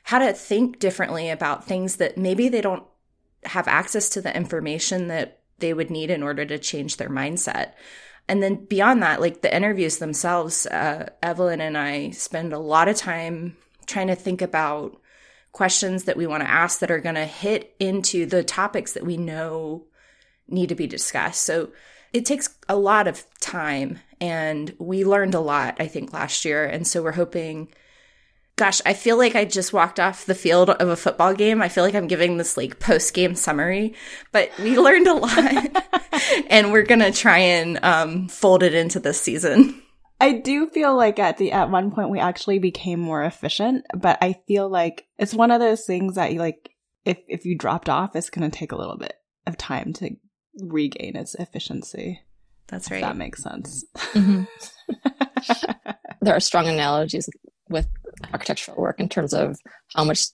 how 0.02 0.18
to 0.18 0.32
think 0.34 0.78
differently 0.78 1.30
about 1.30 1.64
things 1.64 1.96
that 1.96 2.18
maybe 2.18 2.50
they 2.50 2.60
don't 2.60 2.84
have 3.46 3.68
access 3.68 4.08
to 4.10 4.20
the 4.20 4.34
information 4.34 5.08
that 5.08 5.40
they 5.58 5.72
would 5.72 5.90
need 5.90 6.10
in 6.10 6.22
order 6.22 6.44
to 6.44 6.58
change 6.58 6.96
their 6.96 7.08
mindset. 7.08 7.72
And 8.28 8.42
then 8.42 8.64
beyond 8.66 9.02
that, 9.02 9.20
like 9.20 9.42
the 9.42 9.54
interviews 9.54 9.98
themselves, 9.98 10.66
uh, 10.66 11.10
Evelyn 11.22 11.60
and 11.60 11.78
I 11.78 12.10
spend 12.10 12.52
a 12.52 12.58
lot 12.58 12.88
of 12.88 12.96
time 12.96 13.56
trying 13.86 14.08
to 14.08 14.16
think 14.16 14.42
about 14.42 15.00
questions 15.52 16.04
that 16.04 16.16
we 16.16 16.26
want 16.26 16.42
to 16.42 16.50
ask 16.50 16.80
that 16.80 16.90
are 16.90 17.00
going 17.00 17.14
to 17.14 17.24
hit 17.24 17.74
into 17.78 18.26
the 18.26 18.42
topics 18.42 18.92
that 18.92 19.06
we 19.06 19.16
know 19.16 19.84
need 20.48 20.68
to 20.68 20.74
be 20.74 20.86
discussed. 20.86 21.42
So 21.44 21.70
it 22.12 22.26
takes 22.26 22.48
a 22.68 22.76
lot 22.76 23.06
of 23.06 23.24
time 23.40 24.00
and 24.20 24.74
we 24.78 25.04
learned 25.04 25.34
a 25.34 25.40
lot, 25.40 25.76
I 25.78 25.86
think, 25.86 26.12
last 26.12 26.44
year. 26.44 26.64
And 26.64 26.86
so 26.86 27.02
we're 27.02 27.12
hoping 27.12 27.68
gosh, 28.56 28.80
I 28.86 28.94
feel 28.94 29.18
like 29.18 29.36
I 29.36 29.44
just 29.44 29.72
walked 29.72 30.00
off 30.00 30.26
the 30.26 30.34
field 30.34 30.70
of 30.70 30.88
a 30.88 30.96
football 30.96 31.34
game. 31.34 31.62
I 31.62 31.68
feel 31.68 31.84
like 31.84 31.94
I'm 31.94 32.06
giving 32.06 32.36
this 32.36 32.56
like 32.56 32.80
post 32.80 33.14
game 33.14 33.34
summary, 33.34 33.94
but 34.32 34.50
we 34.58 34.78
learned 34.78 35.06
a 35.06 35.14
lot 35.14 35.84
and 36.50 36.72
we're 36.72 36.82
going 36.82 37.00
to 37.00 37.12
try 37.12 37.38
and 37.38 37.78
um, 37.84 38.28
fold 38.28 38.62
it 38.62 38.74
into 38.74 38.98
this 38.98 39.20
season. 39.20 39.82
I 40.18 40.32
do 40.32 40.68
feel 40.68 40.96
like 40.96 41.18
at 41.18 41.36
the 41.36 41.52
at 41.52 41.70
one 41.70 41.90
point 41.90 42.08
we 42.08 42.18
actually 42.18 42.58
became 42.58 42.98
more 42.98 43.22
efficient, 43.22 43.84
but 43.94 44.16
I 44.22 44.40
feel 44.48 44.68
like 44.68 45.06
it's 45.18 45.34
one 45.34 45.50
of 45.50 45.60
those 45.60 45.84
things 45.84 46.14
that 46.14 46.32
you 46.32 46.38
like 46.38 46.70
if 47.04 47.18
if 47.28 47.44
you 47.44 47.56
dropped 47.56 47.90
off, 47.90 48.16
it's 48.16 48.30
going 48.30 48.50
to 48.50 48.58
take 48.58 48.72
a 48.72 48.76
little 48.76 48.96
bit 48.96 49.12
of 49.46 49.58
time 49.58 49.92
to 49.94 50.16
regain 50.58 51.16
its 51.16 51.34
efficiency. 51.34 52.22
That's 52.68 52.90
right. 52.90 53.02
that 53.02 53.16
makes 53.16 53.42
sense. 53.42 53.84
Mm-hmm. 53.94 54.44
there 56.22 56.34
are 56.34 56.40
strong 56.40 56.66
analogies 56.66 57.28
with 57.68 57.86
architectural 58.32 58.76
work 58.76 59.00
in 59.00 59.08
terms 59.08 59.32
of 59.32 59.58
how 59.94 60.04
much 60.04 60.26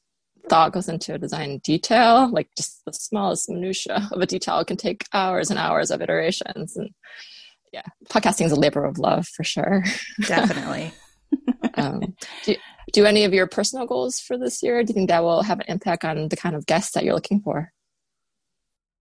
thought 0.49 0.73
goes 0.73 0.89
into 0.89 1.15
a 1.15 1.19
design 1.19 1.61
detail 1.63 2.29
like 2.33 2.49
just 2.57 2.81
the 2.85 2.93
smallest 2.93 3.49
minutia 3.49 4.09
of 4.11 4.21
a 4.21 4.27
detail 4.27 4.65
can 4.65 4.77
take 4.77 5.05
hours 5.13 5.51
and 5.51 5.59
hours 5.59 5.91
of 5.91 6.03
iterations. 6.03 6.77
And 6.77 6.91
yeah 7.73 7.83
podcasting 8.09 8.47
is 8.47 8.53
a 8.53 8.57
labor 8.57 8.85
of 8.85 8.99
love 8.99 9.27
for 9.29 9.45
sure. 9.45 9.85
Definitely. 10.27 10.93
Um, 11.75 12.15
do, 12.45 12.55
do 12.93 13.07
any 13.07 13.25
of 13.25 13.33
your 13.33 13.47
personal 13.47 13.87
goals 13.87 14.21
for 14.21 14.37
this 14.37 14.63
year? 14.63 14.85
Do 14.85 14.91
you 14.91 14.95
think 14.95 15.09
that 15.09 15.23
will 15.23 15.43
have 15.43 15.61
an 15.61 15.67
impact 15.69 16.05
on 16.05 16.29
the 16.29 16.37
kind 16.37 16.55
of 16.55 16.67
guests 16.67 16.93
that 16.93 17.05
you're 17.05 17.15
looking 17.15 17.41
for 17.41 17.73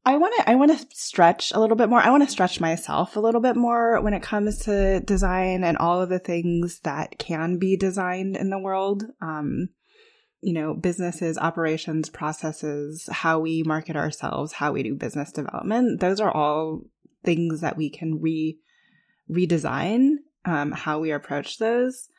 I 0.04 0.18
want 0.18 0.34
to 0.38 0.50
I 0.50 0.56
want 0.56 0.78
to 0.78 0.96
stretch 0.96 1.52
a 1.52 1.60
little 1.60 1.78
bit 1.78 1.90
more. 1.90 2.00
I 2.00 2.10
want 2.10 2.24
to 2.24 2.32
stretch 2.32 2.60
myself 2.60 3.16
a 3.16 3.20
little 3.20 3.42
bit 3.42 3.56
more 3.56 4.02
when 4.02 4.14
it 4.14 4.24
comes 4.24 4.60
to 4.66 5.00
design 5.02 5.64
and 5.64 5.78
all 5.78 6.02
of 6.02 6.10
the 6.10 6.20
things 6.20 6.80
that 6.80 7.20
can 7.20 7.58
be 7.58 7.78
designed 7.78 8.36
in 8.36 8.50
the 8.50 8.60
world. 8.60 9.04
Um, 9.22 9.70
you 10.42 10.54
know, 10.54 10.74
businesses, 10.74 11.38
operations, 11.38 12.10
processes, 12.10 13.08
how 13.12 13.40
we 13.40 13.62
market 13.62 13.96
ourselves, 13.96 14.54
how 14.54 14.72
we 14.72 14.82
do 14.82 14.96
business 14.96 15.32
development. 15.32 16.00
Those 16.00 16.20
are 16.20 16.32
all 16.32 16.82
things 17.24 17.62
that 17.62 17.78
we 17.78 17.92
can 17.92 18.20
re 18.20 18.58
redesign 19.30 20.16
um, 20.46 20.72
how 20.72 21.00
we 21.00 21.12
approach 21.12 21.58
those. 21.58 22.10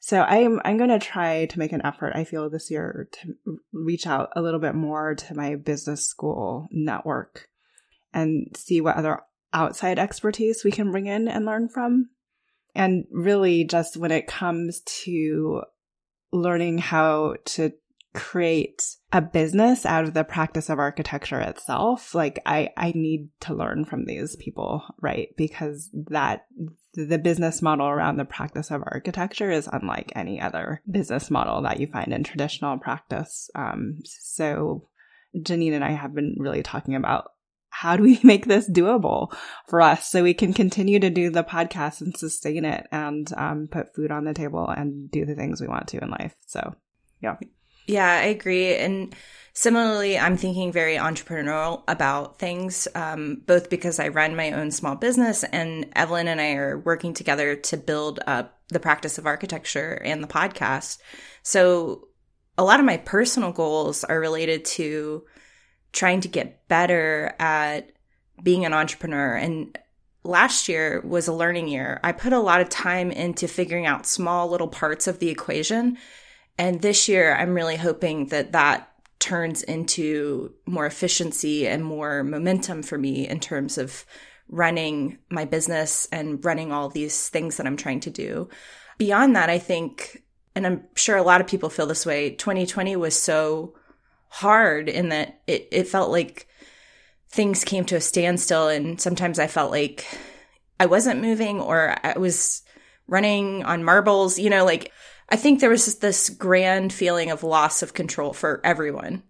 So 0.00 0.22
I'm 0.22 0.60
I'm 0.64 0.78
going 0.78 0.90
to 0.90 0.98
try 0.98 1.46
to 1.46 1.58
make 1.58 1.72
an 1.72 1.84
effort. 1.84 2.12
I 2.14 2.24
feel 2.24 2.48
this 2.48 2.70
year 2.70 3.08
to 3.12 3.58
reach 3.72 4.06
out 4.06 4.30
a 4.36 4.42
little 4.42 4.60
bit 4.60 4.74
more 4.74 5.14
to 5.14 5.34
my 5.34 5.56
business 5.56 6.06
school 6.06 6.68
network 6.70 7.48
and 8.12 8.56
see 8.56 8.80
what 8.80 8.96
other 8.96 9.20
outside 9.52 9.98
expertise 9.98 10.62
we 10.64 10.70
can 10.70 10.92
bring 10.92 11.06
in 11.06 11.28
and 11.28 11.44
learn 11.44 11.68
from. 11.68 12.10
And 12.74 13.06
really, 13.10 13.64
just 13.64 13.96
when 13.96 14.12
it 14.12 14.26
comes 14.26 14.82
to 15.04 15.62
learning 16.32 16.78
how 16.78 17.36
to 17.44 17.72
create 18.18 18.82
a 19.12 19.22
business 19.22 19.86
out 19.86 20.04
of 20.04 20.14
the 20.14 20.24
practice 20.24 20.68
of 20.68 20.78
architecture 20.78 21.40
itself 21.40 22.14
like 22.14 22.40
i 22.44 22.68
i 22.76 22.92
need 22.94 23.28
to 23.40 23.54
learn 23.54 23.84
from 23.84 24.04
these 24.04 24.36
people 24.36 24.82
right? 25.00 25.34
Because 25.36 25.90
that 25.92 26.46
the 26.94 27.18
business 27.18 27.62
model 27.62 27.86
around 27.86 28.16
the 28.16 28.24
practice 28.24 28.70
of 28.70 28.82
architecture 28.84 29.50
is 29.50 29.68
unlike 29.72 30.12
any 30.14 30.40
other 30.40 30.82
business 30.90 31.30
model 31.30 31.62
that 31.62 31.78
you 31.78 31.86
find 31.86 32.12
in 32.12 32.24
traditional 32.24 32.78
practice. 32.78 33.50
Um, 33.54 34.00
so 34.04 34.88
janine 35.36 35.74
and 35.74 35.84
i 35.84 35.90
have 35.90 36.14
been 36.14 36.34
really 36.38 36.62
talking 36.62 36.94
about 36.94 37.32
how 37.68 37.96
do 37.96 38.02
we 38.02 38.18
make 38.24 38.46
this 38.46 38.68
doable 38.68 39.30
for 39.66 39.82
us 39.82 40.10
so 40.10 40.22
we 40.22 40.32
can 40.32 40.54
continue 40.54 40.98
to 40.98 41.10
do 41.10 41.30
the 41.30 41.44
podcast 41.44 42.00
and 42.00 42.16
sustain 42.16 42.64
it 42.64 42.86
and 42.90 43.30
um, 43.36 43.68
put 43.70 43.94
food 43.94 44.10
on 44.10 44.24
the 44.24 44.32
table 44.32 44.66
and 44.68 45.10
do 45.10 45.26
the 45.26 45.34
things 45.34 45.60
we 45.60 45.68
want 45.68 45.86
to 45.86 46.02
in 46.02 46.08
life. 46.08 46.34
So 46.46 46.74
yeah 47.20 47.36
yeah, 47.88 48.20
I 48.22 48.26
agree. 48.26 48.76
And 48.76 49.16
similarly, 49.54 50.18
I'm 50.18 50.36
thinking 50.36 50.70
very 50.70 50.96
entrepreneurial 50.96 51.82
about 51.88 52.38
things, 52.38 52.86
um, 52.94 53.42
both 53.46 53.70
because 53.70 53.98
I 53.98 54.08
run 54.08 54.36
my 54.36 54.52
own 54.52 54.70
small 54.70 54.94
business 54.94 55.42
and 55.42 55.90
Evelyn 55.96 56.28
and 56.28 56.40
I 56.40 56.52
are 56.52 56.78
working 56.78 57.14
together 57.14 57.56
to 57.56 57.76
build 57.78 58.20
up 58.26 58.60
the 58.68 58.78
practice 58.78 59.16
of 59.16 59.26
architecture 59.26 60.00
and 60.04 60.22
the 60.22 60.28
podcast. 60.28 60.98
So 61.42 62.08
a 62.58 62.62
lot 62.62 62.78
of 62.78 62.86
my 62.86 62.98
personal 62.98 63.52
goals 63.52 64.04
are 64.04 64.20
related 64.20 64.66
to 64.66 65.24
trying 65.92 66.20
to 66.20 66.28
get 66.28 66.68
better 66.68 67.34
at 67.38 67.90
being 68.42 68.66
an 68.66 68.74
entrepreneur. 68.74 69.34
And 69.34 69.78
last 70.24 70.68
year 70.68 71.00
was 71.06 71.26
a 71.26 71.32
learning 71.32 71.68
year. 71.68 72.00
I 72.04 72.12
put 72.12 72.34
a 72.34 72.38
lot 72.38 72.60
of 72.60 72.68
time 72.68 73.10
into 73.10 73.48
figuring 73.48 73.86
out 73.86 74.04
small 74.04 74.50
little 74.50 74.68
parts 74.68 75.06
of 75.06 75.20
the 75.20 75.30
equation 75.30 75.96
and 76.58 76.82
this 76.82 77.08
year, 77.08 77.34
I'm 77.34 77.54
really 77.54 77.76
hoping 77.76 78.26
that 78.26 78.52
that 78.52 78.92
turns 79.20 79.62
into 79.62 80.52
more 80.66 80.86
efficiency 80.86 81.66
and 81.66 81.84
more 81.84 82.22
momentum 82.22 82.82
for 82.82 82.98
me 82.98 83.28
in 83.28 83.40
terms 83.40 83.78
of 83.78 84.04
running 84.48 85.18
my 85.30 85.44
business 85.44 86.08
and 86.10 86.44
running 86.44 86.72
all 86.72 86.88
these 86.88 87.28
things 87.28 87.56
that 87.56 87.66
I'm 87.66 87.76
trying 87.76 88.00
to 88.00 88.10
do. 88.10 88.48
Beyond 88.96 89.36
that, 89.36 89.50
I 89.50 89.58
think, 89.58 90.24
and 90.54 90.66
I'm 90.66 90.84
sure 90.96 91.16
a 91.16 91.22
lot 91.22 91.40
of 91.40 91.46
people 91.46 91.70
feel 91.70 91.86
this 91.86 92.06
way, 92.06 92.30
2020 92.30 92.96
was 92.96 93.16
so 93.16 93.74
hard 94.28 94.88
in 94.88 95.10
that 95.10 95.40
it, 95.46 95.68
it 95.70 95.88
felt 95.88 96.10
like 96.10 96.48
things 97.30 97.64
came 97.64 97.84
to 97.86 97.96
a 97.96 98.00
standstill. 98.00 98.68
And 98.68 99.00
sometimes 99.00 99.38
I 99.38 99.46
felt 99.46 99.70
like 99.70 100.06
I 100.80 100.86
wasn't 100.86 101.22
moving 101.22 101.60
or 101.60 101.94
I 102.02 102.18
was 102.18 102.62
running 103.06 103.64
on 103.64 103.84
marbles, 103.84 104.38
you 104.38 104.50
know, 104.50 104.64
like 104.64 104.92
I 105.28 105.36
think 105.36 105.60
there 105.60 105.70
was 105.70 105.96
this 105.96 106.30
grand 106.30 106.92
feeling 106.92 107.30
of 107.30 107.42
loss 107.42 107.82
of 107.82 107.94
control 107.94 108.32
for 108.32 108.60
everyone 108.64 109.22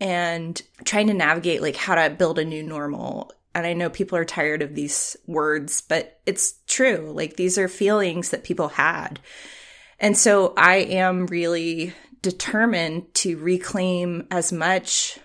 and 0.00 0.60
trying 0.84 1.06
to 1.06 1.14
navigate 1.14 1.62
like 1.62 1.76
how 1.76 1.94
to 1.94 2.14
build 2.14 2.38
a 2.38 2.44
new 2.44 2.62
normal. 2.62 3.32
And 3.54 3.66
I 3.66 3.72
know 3.72 3.88
people 3.88 4.18
are 4.18 4.24
tired 4.24 4.62
of 4.62 4.74
these 4.74 5.16
words, 5.26 5.80
but 5.80 6.20
it's 6.26 6.54
true. 6.66 7.12
Like 7.14 7.36
these 7.36 7.56
are 7.58 7.68
feelings 7.68 8.30
that 8.30 8.44
people 8.44 8.68
had. 8.68 9.20
And 9.98 10.16
so 10.16 10.52
I 10.56 10.76
am 10.76 11.26
really 11.26 11.94
determined 12.20 13.14
to 13.14 13.38
reclaim 13.38 14.26
as 14.30 14.52
much 14.52 15.18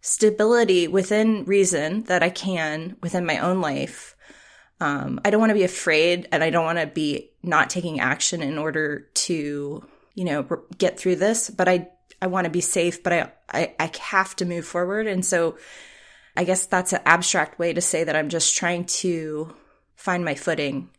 stability 0.00 0.88
within 0.88 1.44
reason 1.44 2.04
that 2.04 2.22
I 2.22 2.30
can 2.30 2.96
within 3.02 3.26
my 3.26 3.38
own 3.38 3.60
life 3.60 4.16
um, 4.80 5.20
I 5.24 5.30
don't 5.30 5.40
want 5.40 5.50
to 5.50 5.54
be 5.54 5.64
afraid 5.64 6.28
and 6.32 6.44
I 6.44 6.50
don't 6.50 6.64
want 6.64 6.78
to 6.78 6.86
be 6.86 7.30
not 7.46 7.70
taking 7.70 8.00
action 8.00 8.42
in 8.42 8.58
order 8.58 9.08
to, 9.14 9.86
you 10.14 10.24
know, 10.24 10.42
get 10.78 10.98
through 10.98 11.16
this, 11.16 11.50
but 11.50 11.68
I, 11.68 11.88
I 12.20 12.26
want 12.26 12.46
to 12.46 12.50
be 12.50 12.60
safe, 12.60 13.02
but 13.02 13.12
I, 13.12 13.32
I, 13.50 13.74
I 13.78 13.92
have 14.00 14.34
to 14.36 14.44
move 14.44 14.66
forward. 14.66 15.06
And 15.06 15.24
so 15.24 15.56
I 16.36 16.44
guess 16.44 16.66
that's 16.66 16.92
an 16.92 17.00
abstract 17.06 17.58
way 17.58 17.72
to 17.72 17.80
say 17.80 18.04
that 18.04 18.16
I'm 18.16 18.28
just 18.28 18.56
trying 18.56 18.84
to 18.84 19.54
find 19.94 20.24
my 20.24 20.34
footing. 20.34 20.90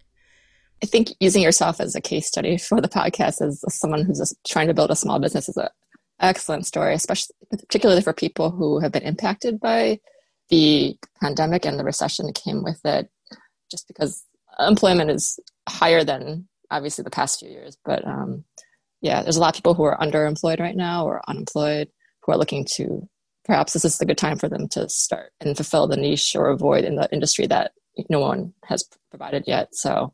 I 0.84 0.86
think 0.86 1.10
using 1.20 1.42
yourself 1.42 1.80
as 1.80 1.96
a 1.96 2.02
case 2.02 2.28
study 2.28 2.58
for 2.58 2.82
the 2.82 2.88
podcast 2.88 3.42
as 3.42 3.64
someone 3.70 4.06
who's 4.06 4.20
just 4.20 4.36
trying 4.48 4.68
to 4.68 4.74
build 4.74 4.92
a 4.92 4.96
small 4.96 5.20
business 5.20 5.50
is 5.50 5.58
an 5.58 5.70
excellent 6.20 6.66
story, 6.66 6.94
especially 6.94 7.36
particularly 7.50 8.02
for 8.02 8.14
people 8.14 8.52
who 8.52 8.80
have 8.80 8.92
been 8.92 9.04
impacted 9.04 9.60
by 9.60 10.00
the 10.50 10.98
pandemic 11.20 11.66
and 11.66 11.80
the 11.80 11.84
recession 11.84 12.26
that 12.26 12.36
came 12.36 12.64
with 12.64 12.80
it 12.86 13.10
just 13.70 13.88
because 13.88 14.24
employment 14.60 15.12
is 15.12 15.40
higher 15.68 16.04
than 16.04 16.48
obviously 16.72 17.04
the 17.04 17.10
past 17.10 17.40
few 17.40 17.50
years. 17.50 17.78
But 17.84 18.06
um, 18.06 18.44
yeah, 19.02 19.24
there's 19.24 19.38
a 19.38 19.42
lot 19.42 19.50
of 19.50 19.56
people 19.56 19.74
who 19.74 19.84
are 19.84 19.98
underemployed 20.00 20.60
right 20.60 20.76
now 20.76 21.06
or 21.06 21.22
unemployed 21.28 21.90
who 22.24 22.32
are 22.32 22.38
looking 22.38 22.66
to 22.76 23.08
perhaps 23.46 23.74
this 23.74 23.86
is 23.86 24.00
a 24.02 24.06
good 24.06 24.18
time 24.18 24.38
for 24.38 24.50
them 24.50 24.68
to 24.68 24.90
start 24.90 25.32
and 25.40 25.56
fulfill 25.56 25.88
the 25.88 25.96
niche 25.96 26.36
or 26.36 26.50
a 26.50 26.58
void 26.58 26.84
in 26.84 26.96
the 26.96 27.08
industry 27.12 27.48
that 27.48 27.72
no 28.10 28.20
one 28.20 28.54
has 28.66 28.84
provided 29.10 29.44
yet. 29.48 29.74
So 29.74 30.14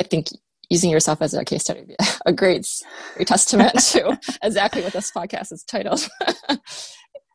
I 0.00 0.04
think 0.04 0.28
using 0.70 0.90
yourself 0.90 1.20
as 1.20 1.34
a 1.34 1.44
case 1.44 1.62
study 1.62 1.80
would 1.80 1.88
be 1.88 1.96
a 2.26 2.32
great, 2.32 2.66
great 3.16 3.28
testament 3.28 3.78
to 3.90 4.18
exactly 4.42 4.82
what 4.82 4.92
this 4.92 5.10
podcast 5.10 5.52
is 5.52 5.64
titled. 5.64 6.08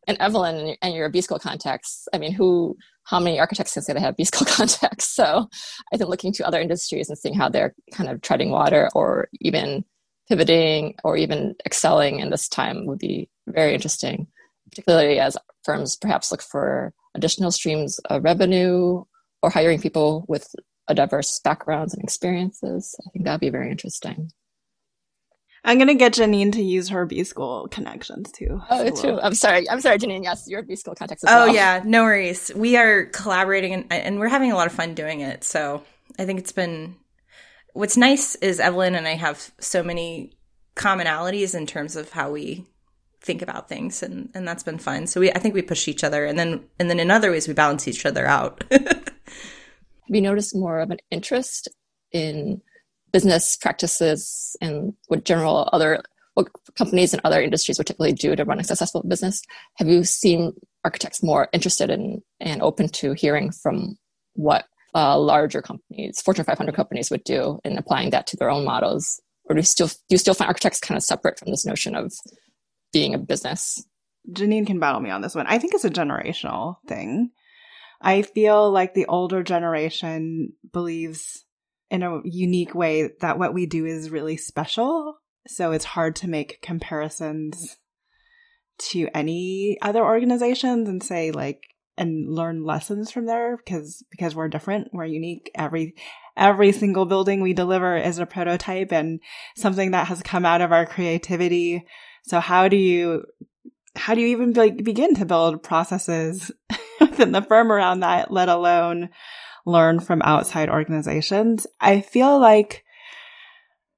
and 0.07 0.17
Evelyn 0.19 0.75
and 0.81 0.93
your 0.93 1.09
B 1.09 1.21
school 1.21 1.39
contacts, 1.39 2.07
I 2.13 2.17
mean, 2.17 2.31
who, 2.31 2.77
how 3.05 3.19
many 3.19 3.39
architects 3.39 3.73
can 3.73 3.83
say 3.83 3.93
they 3.93 3.99
have 3.99 4.17
B 4.17 4.23
school 4.23 4.47
contacts? 4.49 5.07
So 5.07 5.47
I 5.93 5.97
think 5.97 6.09
looking 6.09 6.33
to 6.33 6.47
other 6.47 6.59
industries 6.59 7.09
and 7.09 7.17
seeing 7.17 7.35
how 7.35 7.49
they're 7.49 7.73
kind 7.93 8.09
of 8.09 8.21
treading 8.21 8.51
water 8.51 8.89
or 8.93 9.27
even 9.41 9.83
pivoting 10.29 10.95
or 11.03 11.17
even 11.17 11.55
excelling 11.65 12.19
in 12.19 12.29
this 12.29 12.47
time 12.47 12.85
would 12.85 12.99
be 12.99 13.29
very 13.47 13.73
interesting, 13.73 14.27
particularly 14.69 15.19
as 15.19 15.37
firms 15.63 15.97
perhaps 15.97 16.31
look 16.31 16.41
for 16.41 16.93
additional 17.15 17.51
streams 17.51 17.99
of 18.09 18.23
revenue 18.23 19.03
or 19.41 19.49
hiring 19.49 19.79
people 19.79 20.25
with 20.27 20.47
a 20.87 20.95
diverse 20.95 21.39
backgrounds 21.43 21.93
and 21.93 22.03
experiences. 22.03 22.95
I 23.05 23.09
think 23.11 23.25
that'd 23.25 23.41
be 23.41 23.49
very 23.49 23.69
interesting. 23.69 24.29
I'm 25.65 25.77
gonna 25.77 25.95
get 25.95 26.13
Janine 26.13 26.51
to 26.53 26.61
use 26.61 26.89
her 26.89 27.05
B 27.05 27.23
school 27.23 27.67
connections 27.69 28.31
too. 28.31 28.61
Oh, 28.69 28.93
so 28.93 29.01
true. 29.01 29.19
I'm 29.21 29.33
sorry. 29.33 29.69
I'm 29.69 29.79
sorry, 29.79 29.97
Janine. 29.97 30.23
Yes, 30.23 30.47
your 30.47 30.61
B 30.61 30.75
school 30.75 30.95
contacts. 30.95 31.23
oh 31.25 31.45
well. 31.45 31.55
yeah, 31.55 31.81
no 31.85 32.03
worries. 32.03 32.51
We 32.55 32.75
are 32.75 33.05
collaborating 33.05 33.73
and, 33.73 33.91
and 33.91 34.19
we're 34.19 34.27
having 34.27 34.51
a 34.51 34.55
lot 34.55 34.67
of 34.67 34.73
fun 34.73 34.93
doing 34.93 35.21
it. 35.21 35.43
So 35.43 35.83
I 36.19 36.25
think 36.25 36.39
it's 36.39 36.51
been. 36.51 36.95
What's 37.73 37.97
nice 37.97 38.35
is 38.35 38.59
Evelyn 38.59 38.93
and 38.93 39.07
I 39.07 39.15
have 39.15 39.51
so 39.59 39.81
many 39.81 40.37
commonalities 40.75 41.55
in 41.55 41.65
terms 41.65 41.95
of 41.95 42.11
how 42.11 42.29
we 42.31 42.67
think 43.21 43.41
about 43.41 43.69
things, 43.69 44.03
and 44.03 44.29
and 44.33 44.47
that's 44.47 44.63
been 44.63 44.77
fun. 44.77 45.07
So 45.07 45.21
we, 45.21 45.31
I 45.31 45.39
think 45.39 45.55
we 45.55 45.61
push 45.61 45.87
each 45.87 46.03
other, 46.03 46.25
and 46.25 46.37
then 46.37 46.65
and 46.77 46.89
then 46.89 46.99
in 46.99 47.09
other 47.09 47.31
ways 47.31 47.47
we 47.47 47.53
balance 47.53 47.87
each 47.87 48.05
other 48.05 48.25
out. 48.25 48.63
we 50.09 50.21
notice 50.21 50.53
more 50.53 50.79
of 50.79 50.91
an 50.91 50.99
interest 51.09 51.69
in 52.11 52.61
business 53.13 53.55
practices 53.55 54.57
and 54.59 54.93
what 55.07 55.23
general 55.23 55.69
other 55.71 56.03
what 56.33 56.47
companies 56.75 57.13
and 57.13 57.21
other 57.23 57.41
industries 57.41 57.77
would 57.77 57.85
typically 57.85 58.11
do 58.11 58.35
to 58.35 58.43
run 58.43 58.59
a 58.59 58.63
successful 58.63 59.03
business. 59.07 59.43
Have 59.75 59.87
you 59.87 60.03
seen 60.03 60.53
architects 60.83 61.21
more 61.21 61.47
interested 61.53 61.91
in 61.91 62.23
and 62.39 62.61
open 62.61 62.89
to 62.89 63.13
hearing 63.13 63.51
from 63.51 63.97
what 64.33 64.65
uh, 64.95 65.17
larger 65.17 65.61
companies, 65.61 66.21
Fortune 66.21 66.45
500 66.45 66.75
companies, 66.75 67.11
would 67.11 67.23
do 67.23 67.59
in 67.63 67.77
applying 67.77 68.09
that 68.09 68.27
to 68.27 68.37
their 68.37 68.49
own 68.49 68.65
models? 68.65 69.21
Or 69.45 69.55
do 69.55 69.59
you 69.59 69.65
still 69.65 69.87
do 69.87 69.93
you 70.09 70.17
still 70.17 70.33
find 70.33 70.47
architects 70.47 70.79
kind 70.79 70.97
of 70.97 71.03
separate 71.03 71.37
from 71.37 71.51
this 71.51 71.65
notion 71.65 71.95
of 71.95 72.13
being 72.91 73.13
a 73.13 73.19
business? 73.19 73.85
Janine 74.31 74.65
can 74.65 74.79
battle 74.79 75.01
me 75.01 75.09
on 75.09 75.21
this 75.21 75.35
one. 75.35 75.47
I 75.47 75.59
think 75.59 75.73
it's 75.73 75.85
a 75.85 75.89
generational 75.89 76.77
thing. 76.87 77.31
I 78.01 78.21
feel 78.21 78.71
like 78.71 78.93
the 78.93 79.05
older 79.05 79.43
generation 79.43 80.53
believes 80.71 81.42
in 81.93 82.01
a 82.01 82.21
unique 82.25 82.73
way 82.73 83.11
that 83.21 83.37
what 83.37 83.53
we 83.53 83.67
do 83.67 83.85
is 83.85 84.09
really 84.09 84.35
special. 84.35 85.19
So 85.47 85.73
it's 85.73 85.85
hard 85.85 86.15
to 86.17 86.27
make 86.27 86.59
comparisons 86.63 87.77
to 88.79 89.07
any 89.13 89.77
other 89.79 90.03
organizations 90.03 90.89
and 90.89 91.03
say 91.03 91.29
like 91.29 91.61
and 91.95 92.27
learn 92.27 92.63
lessons 92.63 93.11
from 93.11 93.27
there 93.27 93.57
because 93.57 94.03
because 94.09 94.33
we're 94.33 94.47
different, 94.47 94.87
we're 94.91 95.05
unique. 95.05 95.51
Every 95.53 95.93
every 96.35 96.71
single 96.71 97.05
building 97.05 97.41
we 97.41 97.53
deliver 97.53 97.95
is 97.95 98.17
a 98.17 98.25
prototype 98.25 98.91
and 98.91 99.19
something 99.55 99.91
that 99.91 100.07
has 100.07 100.23
come 100.23 100.45
out 100.45 100.61
of 100.61 100.71
our 100.71 100.87
creativity. 100.87 101.85
So 102.23 102.39
how 102.39 102.69
do 102.69 102.75
you 102.75 103.23
how 103.95 104.15
do 104.15 104.21
you 104.21 104.27
even 104.29 104.53
be- 104.53 104.81
begin 104.81 105.13
to 105.15 105.25
build 105.25 105.61
processes 105.61 106.51
within 106.99 107.33
the 107.33 107.43
firm 107.43 107.71
around 107.71 107.99
that, 107.99 108.31
let 108.31 108.49
alone 108.49 109.09
learn 109.65 109.99
from 109.99 110.21
outside 110.23 110.69
organizations. 110.69 111.67
I 111.79 112.01
feel 112.01 112.39
like 112.39 112.83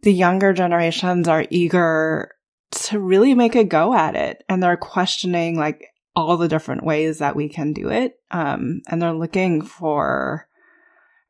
the 0.02 0.14
younger 0.14 0.54
generations 0.54 1.28
are 1.28 1.46
eager 1.50 2.32
to 2.72 3.00
really 3.00 3.34
make 3.34 3.56
a 3.56 3.64
go 3.64 3.94
at 3.94 4.16
it 4.16 4.44
and 4.50 4.62
they're 4.62 4.78
questioning 4.78 5.58
like 5.58 5.86
all 6.16 6.38
the 6.38 6.48
different 6.48 6.84
ways 6.84 7.20
that 7.20 7.36
we 7.36 7.50
can 7.50 7.74
do 7.74 7.90
it. 7.90 8.20
Um, 8.32 8.82
and 8.88 9.02
they're 9.02 9.14
looking 9.14 9.62
for, 9.62 10.48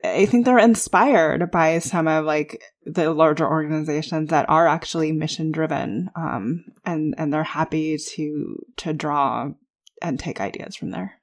I 0.04 0.26
think 0.26 0.46
they're 0.46 0.60
inspired 0.60 1.50
by 1.52 1.80
some 1.80 2.08
of 2.08 2.26
like 2.26 2.62
the 2.86 3.12
larger 3.12 3.48
organizations 3.48 4.30
that 4.30 4.50
are 4.50 4.68
actually 4.68 5.12
mission 5.12 5.52
driven. 5.52 6.10
Um, 6.16 6.66
and, 6.86 7.16
and 7.18 7.34
they're 7.34 7.44
happy 7.44 7.98
to, 7.98 8.66
to 8.78 8.94
draw 8.94 9.50
and 10.02 10.20
take 10.20 10.40
ideas 10.42 10.76
from 10.76 10.92
there. 10.92 11.20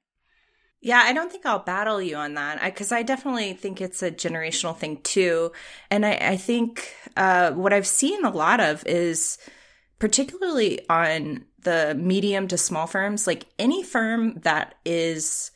Yeah, 0.85 1.01
I 1.01 1.13
don't 1.13 1.31
think 1.31 1.45
I'll 1.45 1.59
battle 1.59 2.01
you 2.01 2.17
on 2.17 2.33
that 2.33 2.61
because 2.61 2.91
I, 2.91 2.97
I, 2.97 3.03
definitely 3.03 3.53
think 3.53 3.79
it's 3.79 4.03
a 4.03 4.11
generational 4.11 4.75
thing 4.75 4.99
too. 5.01 5.53
And 5.89 6.05
I, 6.05 6.11
I 6.15 6.35
think 6.35 6.93
uh, 7.15 7.51
what 7.53 7.71
I've 7.71 7.87
seen 7.87 8.25
a 8.25 8.29
lot 8.29 8.59
of 8.59 8.85
is 8.85 9.37
particularly 9.97 10.81
on 10.89 11.45
the 11.61 11.95
medium 11.97 12.49
to 12.49 12.57
small 12.57 12.85
firms, 12.85 13.27
like 13.27 13.45
any 13.57 13.81
firm 13.81 14.33
that 14.41 14.75
is 14.83 15.51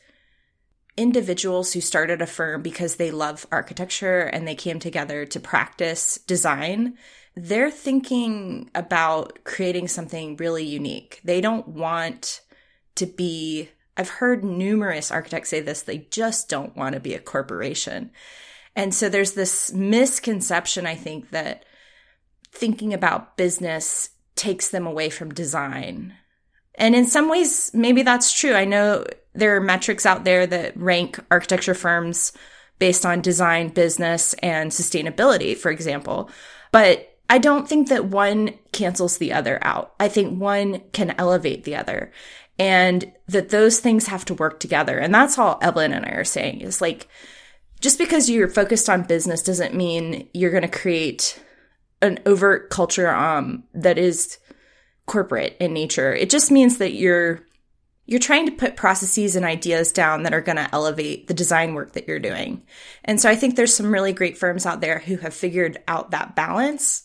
individuals 0.96 1.74
who 1.74 1.82
started 1.82 2.22
a 2.22 2.26
firm 2.26 2.62
because 2.62 2.96
they 2.96 3.10
love 3.10 3.46
architecture 3.52 4.20
and 4.20 4.48
they 4.48 4.54
came 4.54 4.78
together 4.78 5.26
to 5.26 5.38
practice 5.38 6.18
design, 6.26 6.96
they're 7.36 7.70
thinking 7.70 8.70
about 8.74 9.44
creating 9.44 9.88
something 9.88 10.36
really 10.38 10.64
unique. 10.64 11.20
They 11.22 11.42
don't 11.42 11.68
want 11.68 12.40
to 12.94 13.04
be 13.04 13.68
I've 13.98 14.08
heard 14.08 14.44
numerous 14.44 15.10
architects 15.10 15.50
say 15.50 15.60
this, 15.60 15.82
they 15.82 16.06
just 16.10 16.48
don't 16.48 16.76
want 16.76 16.94
to 16.94 17.00
be 17.00 17.14
a 17.14 17.18
corporation. 17.18 18.12
And 18.76 18.94
so 18.94 19.08
there's 19.08 19.32
this 19.32 19.72
misconception, 19.72 20.86
I 20.86 20.94
think, 20.94 21.30
that 21.30 21.64
thinking 22.52 22.94
about 22.94 23.36
business 23.36 24.10
takes 24.36 24.68
them 24.68 24.86
away 24.86 25.10
from 25.10 25.34
design. 25.34 26.14
And 26.76 26.94
in 26.94 27.06
some 27.06 27.28
ways, 27.28 27.72
maybe 27.74 28.02
that's 28.02 28.32
true. 28.32 28.54
I 28.54 28.64
know 28.64 29.04
there 29.34 29.56
are 29.56 29.60
metrics 29.60 30.06
out 30.06 30.22
there 30.22 30.46
that 30.46 30.76
rank 30.76 31.18
architecture 31.28 31.74
firms 31.74 32.32
based 32.78 33.04
on 33.04 33.20
design, 33.20 33.70
business, 33.70 34.32
and 34.34 34.70
sustainability, 34.70 35.56
for 35.56 35.72
example. 35.72 36.30
But 36.70 37.18
I 37.28 37.38
don't 37.38 37.68
think 37.68 37.88
that 37.88 38.06
one 38.06 38.54
cancels 38.72 39.18
the 39.18 39.32
other 39.32 39.58
out. 39.62 39.94
I 39.98 40.08
think 40.08 40.40
one 40.40 40.82
can 40.92 41.16
elevate 41.18 41.64
the 41.64 41.74
other 41.74 42.12
and 42.58 43.12
that 43.26 43.50
those 43.50 43.78
things 43.78 44.06
have 44.06 44.24
to 44.26 44.34
work 44.34 44.60
together. 44.60 44.98
And 44.98 45.14
that's 45.14 45.38
all 45.38 45.58
Evelyn 45.62 45.92
and 45.92 46.04
I 46.04 46.10
are 46.10 46.24
saying 46.24 46.60
is 46.60 46.80
like, 46.80 47.08
just 47.80 47.98
because 47.98 48.28
you're 48.28 48.48
focused 48.48 48.90
on 48.90 49.02
business 49.02 49.42
doesn't 49.42 49.74
mean 49.74 50.28
you're 50.34 50.50
going 50.50 50.62
to 50.62 50.68
create 50.68 51.40
an 52.02 52.18
overt 52.26 52.70
culture 52.70 53.08
um, 53.08 53.64
that 53.74 53.98
is 53.98 54.38
corporate 55.06 55.56
in 55.60 55.72
nature. 55.72 56.12
It 56.12 56.30
just 56.30 56.50
means 56.50 56.78
that 56.78 56.92
you're 56.92 57.40
you're 58.06 58.18
trying 58.18 58.46
to 58.46 58.52
put 58.52 58.74
processes 58.74 59.36
and 59.36 59.44
ideas 59.44 59.92
down 59.92 60.22
that 60.22 60.32
are 60.32 60.40
going 60.40 60.56
to 60.56 60.68
elevate 60.72 61.26
the 61.26 61.34
design 61.34 61.74
work 61.74 61.92
that 61.92 62.08
you're 62.08 62.18
doing. 62.18 62.62
And 63.04 63.20
so 63.20 63.28
I 63.28 63.36
think 63.36 63.54
there's 63.54 63.74
some 63.74 63.92
really 63.92 64.14
great 64.14 64.38
firms 64.38 64.64
out 64.64 64.80
there 64.80 64.98
who 64.98 65.18
have 65.18 65.34
figured 65.34 65.76
out 65.86 66.12
that 66.12 66.34
balance 66.34 67.04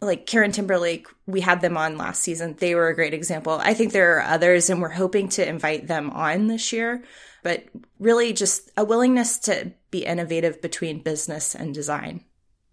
like 0.00 0.26
KieranTimberlake, 0.26 1.06
we 1.26 1.40
had 1.40 1.60
them 1.60 1.76
on 1.76 1.98
last 1.98 2.22
season. 2.22 2.56
They 2.58 2.74
were 2.74 2.88
a 2.88 2.94
great 2.94 3.14
example. 3.14 3.58
I 3.60 3.74
think 3.74 3.92
there 3.92 4.16
are 4.16 4.22
others, 4.22 4.70
and 4.70 4.80
we're 4.80 4.88
hoping 4.88 5.28
to 5.30 5.46
invite 5.46 5.86
them 5.86 6.10
on 6.10 6.46
this 6.46 6.72
year. 6.72 7.04
But 7.42 7.64
really, 7.98 8.32
just 8.32 8.70
a 8.76 8.84
willingness 8.84 9.38
to 9.40 9.72
be 9.90 10.04
innovative 10.04 10.60
between 10.60 11.02
business 11.02 11.54
and 11.54 11.74
design. 11.74 12.24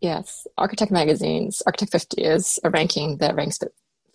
Yes. 0.02 0.46
Architect 0.58 0.92
Magazine's 0.92 1.62
Architect 1.66 1.92
50 1.92 2.22
is 2.22 2.60
a 2.64 2.70
ranking 2.70 3.18
that 3.18 3.36
ranks 3.36 3.60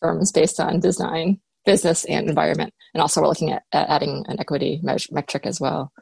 firms 0.00 0.32
based 0.32 0.60
on 0.60 0.80
design, 0.80 1.40
business, 1.64 2.04
and 2.04 2.28
environment. 2.28 2.72
And 2.94 3.00
also, 3.00 3.20
we're 3.20 3.28
looking 3.28 3.52
at, 3.52 3.62
at 3.72 3.88
adding 3.88 4.24
an 4.28 4.40
equity 4.40 4.80
metric 4.82 5.46
as 5.46 5.60
well. 5.60 5.92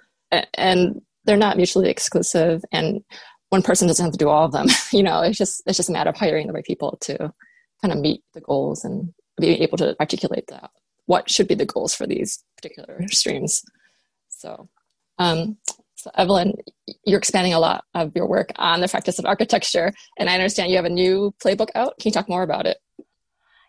And 0.55 1.01
they're 1.25 1.37
not 1.37 1.57
mutually 1.57 1.91
exclusive. 1.91 2.63
And 2.73 3.03
one 3.51 3.63
person 3.63 3.87
doesn't 3.87 4.05
have 4.05 4.13
to 4.13 4.19
do 4.19 4.29
all 4.29 4.47
of 4.47 4.53
them. 4.53 4.67
you 4.93 5.03
know, 5.03 5.21
it's 5.21 5.39
just 5.39 5.63
it's 5.67 5.77
just 5.77 5.89
a 5.89 5.93
matter 5.93 6.11
of 6.11 6.17
hiring 6.17 6.47
the 6.47 6.53
right 6.53 6.65
people 6.65 6.97
to 7.03 7.33
kind 7.83 7.93
of 7.93 7.99
meet 7.99 8.23
the 8.35 8.41
goals 8.41 8.85
and 8.85 9.13
be 9.39 9.61
able 9.63 9.79
to 9.79 9.97
articulate 10.01 10.47
that 10.49 10.71
what 11.07 11.29
should 11.29 11.49
be 11.49 11.57
the 11.57 11.67
goals 11.67 11.93
for 11.93 12.07
these 12.07 12.45
particular 12.57 13.05
streams. 13.09 13.65
So, 14.29 14.69
um, 15.19 15.59
so 15.97 16.11
Evelyn, 16.15 16.55
you're 17.05 17.19
expanding 17.19 17.53
a 17.53 17.59
lot 17.59 17.85
of 17.95 18.13
your 18.15 18.29
work 18.29 18.53
on 18.57 18.81
the 18.81 18.87
practice 18.87 19.19
of 19.19 19.27
architecture, 19.27 19.93
and 20.19 20.31
I 20.31 20.35
understand 20.35 20.71
you 20.71 20.77
have 20.77 20.85
a 20.85 20.91
new 20.91 21.35
playbook 21.45 21.71
out. 21.75 21.99
Can 21.99 22.11
you 22.11 22.13
talk 22.13 22.29
more 22.29 22.45
about 22.45 22.67
it? 22.67 22.79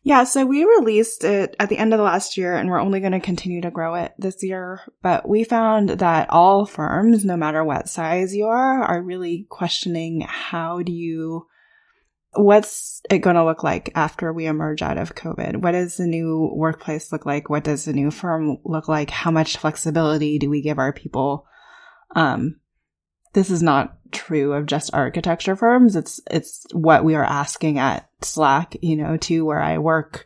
Yeah, 0.04 0.24
so 0.24 0.46
we 0.46 0.64
released 0.64 1.24
it 1.24 1.56
at 1.60 1.70
the 1.70 1.78
end 1.78 1.94
of 1.94 2.00
the 2.00 2.04
last 2.04 2.36
year 2.36 2.56
and 2.56 2.70
we're 2.70 2.82
only 2.82 3.02
going 3.02 3.12
to 3.12 3.20
continue 3.20 3.62
to 3.62 3.70
grow 3.70 3.94
it 3.96 4.14
this 4.18 4.42
year. 4.42 4.82
But 5.04 5.30
we 5.30 5.44
found 5.44 5.90
that 5.90 6.30
all 6.32 6.66
firms, 6.66 7.24
no 7.24 7.38
matter 7.38 7.64
what 7.64 7.88
size 7.88 8.36
you 8.36 8.48
are, 8.48 8.84
are 8.84 9.02
really 9.02 9.46
questioning 9.50 10.22
how 10.22 10.82
do 10.82 10.92
you, 10.92 11.46
what's 12.34 13.02
it 13.12 13.20
going 13.20 13.36
to 13.36 13.46
look 13.46 13.64
like 13.64 13.92
after 13.94 14.34
we 14.34 14.48
emerge 14.48 14.82
out 14.82 14.98
of 14.98 15.14
COVID? 15.14 15.58
What 15.58 15.74
does 15.74 15.98
the 15.98 16.08
new 16.08 16.52
workplace 16.52 17.12
look 17.12 17.28
like? 17.28 17.48
What 17.52 17.64
does 17.64 17.86
the 17.86 17.94
new 17.94 18.10
firm 18.10 18.58
look 18.66 18.88
like? 18.88 19.12
How 19.12 19.30
much 19.30 19.58
flexibility 19.58 20.40
do 20.40 20.50
we 20.50 20.64
give 20.64 20.80
our 20.80 20.94
people? 20.94 21.46
Um, 22.16 22.61
this 23.34 23.50
is 23.50 23.64
not 23.64 23.98
true 24.12 24.54
of 24.54 24.66
just 24.66 24.94
architecture 24.94 25.56
firms. 25.56 25.96
It's, 25.96 26.20
it's 26.30 26.66
what 26.74 27.04
we 27.04 27.16
are 27.16 27.24
asking 27.24 27.80
at 27.80 28.10
Slack, 28.22 28.76
you 28.82 28.96
know, 28.96 29.18
to 29.18 29.46
where 29.46 29.62
I 29.62 29.78
work. 29.78 30.26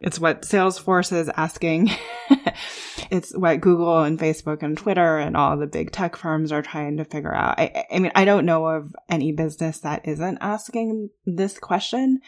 It's 0.00 0.18
what 0.18 0.42
Salesforce 0.42 1.12
is 1.12 1.30
asking. 1.36 1.90
it's 3.10 3.34
what 3.34 3.60
Google 3.60 4.02
and 4.02 4.18
Facebook 4.18 4.62
and 4.62 4.76
Twitter 4.76 5.18
and 5.18 5.36
all 5.36 5.56
the 5.56 5.66
big 5.66 5.90
tech 5.90 6.16
firms 6.16 6.52
are 6.52 6.62
trying 6.62 6.98
to 6.98 7.04
figure 7.04 7.34
out. 7.34 7.58
I, 7.58 7.86
I 7.90 7.98
mean, 7.98 8.12
I 8.14 8.26
don't 8.26 8.44
know 8.44 8.66
of 8.66 8.94
any 9.08 9.32
business 9.32 9.80
that 9.80 10.06
isn't 10.06 10.38
asking 10.40 11.10
this 11.24 11.58
question. 11.58 12.20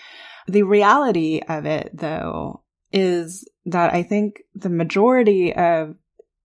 The 0.47 0.63
reality 0.63 1.43
of 1.47 1.67
it 1.67 1.91
though 1.93 2.63
is 2.91 3.47
that 3.67 3.93
I 3.93 4.03
think 4.03 4.43
the 4.55 4.71
majority 4.71 5.55
of 5.55 5.95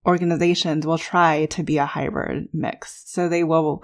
organizations 0.05 0.85
will 0.85 0.97
try 0.97 1.45
to 1.47 1.63
be 1.63 1.77
a 1.77 1.85
hybrid 1.85 2.49
mix. 2.53 3.03
So 3.05 3.29
they 3.29 3.43
will 3.43 3.83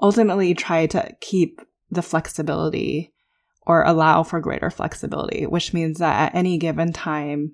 ultimately 0.00 0.54
try 0.54 0.86
to 0.86 1.14
keep 1.20 1.60
the 1.90 2.02
flexibility 2.02 3.14
or 3.62 3.82
allow 3.82 4.22
for 4.22 4.40
greater 4.40 4.70
flexibility, 4.70 5.46
which 5.46 5.72
means 5.72 5.98
that 5.98 6.28
at 6.28 6.38
any 6.38 6.58
given 6.58 6.92
time, 6.92 7.52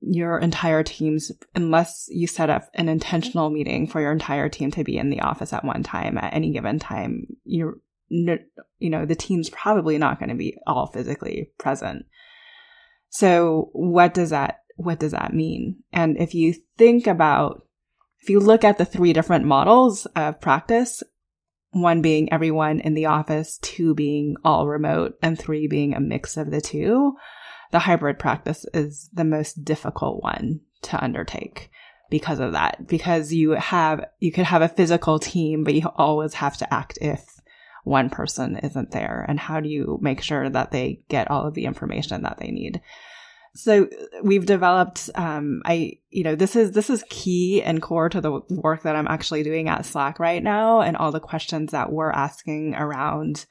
your 0.00 0.38
entire 0.38 0.82
teams, 0.82 1.30
unless 1.54 2.08
you 2.10 2.26
set 2.26 2.50
up 2.50 2.68
an 2.74 2.88
intentional 2.88 3.50
meeting 3.50 3.86
for 3.86 4.00
your 4.00 4.10
entire 4.10 4.48
team 4.48 4.70
to 4.72 4.82
be 4.82 4.98
in 4.98 5.10
the 5.10 5.20
office 5.20 5.52
at 5.52 5.64
one 5.64 5.84
time 5.84 6.18
at 6.18 6.34
any 6.34 6.50
given 6.50 6.80
time, 6.80 7.24
you're, 7.44 7.78
you 8.08 8.40
know, 8.80 9.06
the 9.06 9.14
team's 9.14 9.48
probably 9.50 9.98
not 9.98 10.18
going 10.18 10.28
to 10.28 10.34
be 10.34 10.58
all 10.66 10.88
physically 10.88 11.52
present. 11.56 12.04
So 13.10 13.70
what 13.74 14.12
does 14.12 14.30
that, 14.30 14.61
what 14.76 14.98
does 14.98 15.12
that 15.12 15.34
mean? 15.34 15.82
And 15.92 16.16
if 16.18 16.34
you 16.34 16.54
think 16.78 17.06
about, 17.06 17.66
if 18.20 18.28
you 18.30 18.40
look 18.40 18.64
at 18.64 18.78
the 18.78 18.84
three 18.84 19.12
different 19.12 19.44
models 19.44 20.06
of 20.16 20.40
practice, 20.40 21.02
one 21.70 22.02
being 22.02 22.32
everyone 22.32 22.80
in 22.80 22.94
the 22.94 23.06
office, 23.06 23.58
two 23.62 23.94
being 23.94 24.36
all 24.44 24.68
remote, 24.68 25.18
and 25.22 25.38
three 25.38 25.66
being 25.66 25.94
a 25.94 26.00
mix 26.00 26.36
of 26.36 26.50
the 26.50 26.60
two, 26.60 27.14
the 27.70 27.80
hybrid 27.80 28.18
practice 28.18 28.66
is 28.74 29.08
the 29.12 29.24
most 29.24 29.64
difficult 29.64 30.22
one 30.22 30.60
to 30.82 31.02
undertake 31.02 31.70
because 32.10 32.40
of 32.40 32.52
that. 32.52 32.86
Because 32.86 33.32
you 33.32 33.52
have, 33.52 34.04
you 34.20 34.30
could 34.30 34.44
have 34.44 34.62
a 34.62 34.68
physical 34.68 35.18
team, 35.18 35.64
but 35.64 35.74
you 35.74 35.88
always 35.96 36.34
have 36.34 36.56
to 36.58 36.72
act 36.72 36.98
if 37.00 37.24
one 37.84 38.10
person 38.10 38.58
isn't 38.58 38.90
there. 38.90 39.24
And 39.26 39.40
how 39.40 39.60
do 39.60 39.68
you 39.68 39.98
make 40.02 40.20
sure 40.20 40.48
that 40.48 40.70
they 40.70 41.00
get 41.08 41.30
all 41.30 41.46
of 41.46 41.54
the 41.54 41.64
information 41.64 42.22
that 42.22 42.38
they 42.38 42.50
need? 42.50 42.82
So 43.54 43.88
we've 44.22 44.46
developed, 44.46 45.10
um, 45.14 45.60
I, 45.64 45.98
you 46.08 46.24
know, 46.24 46.34
this 46.34 46.56
is, 46.56 46.72
this 46.72 46.88
is 46.88 47.04
key 47.10 47.62
and 47.62 47.82
core 47.82 48.08
to 48.08 48.20
the 48.20 48.40
work 48.48 48.82
that 48.82 48.96
I'm 48.96 49.08
actually 49.08 49.42
doing 49.42 49.68
at 49.68 49.84
Slack 49.84 50.18
right 50.18 50.42
now 50.42 50.80
and 50.80 50.96
all 50.96 51.12
the 51.12 51.20
questions 51.20 51.72
that 51.72 51.92
we're 51.92 52.10
asking 52.10 52.74
around 52.74 53.44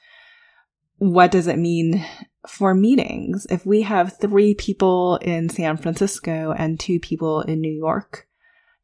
what 0.97 1.31
does 1.31 1.47
it 1.47 1.57
mean 1.57 2.05
for 2.47 2.75
meetings? 2.75 3.47
If 3.49 3.65
we 3.65 3.81
have 3.81 4.17
three 4.17 4.53
people 4.53 5.17
in 5.17 5.49
San 5.49 5.77
Francisco 5.77 6.53
and 6.55 6.79
two 6.79 6.99
people 6.99 7.41
in 7.41 7.59
New 7.59 7.71
York, 7.71 8.27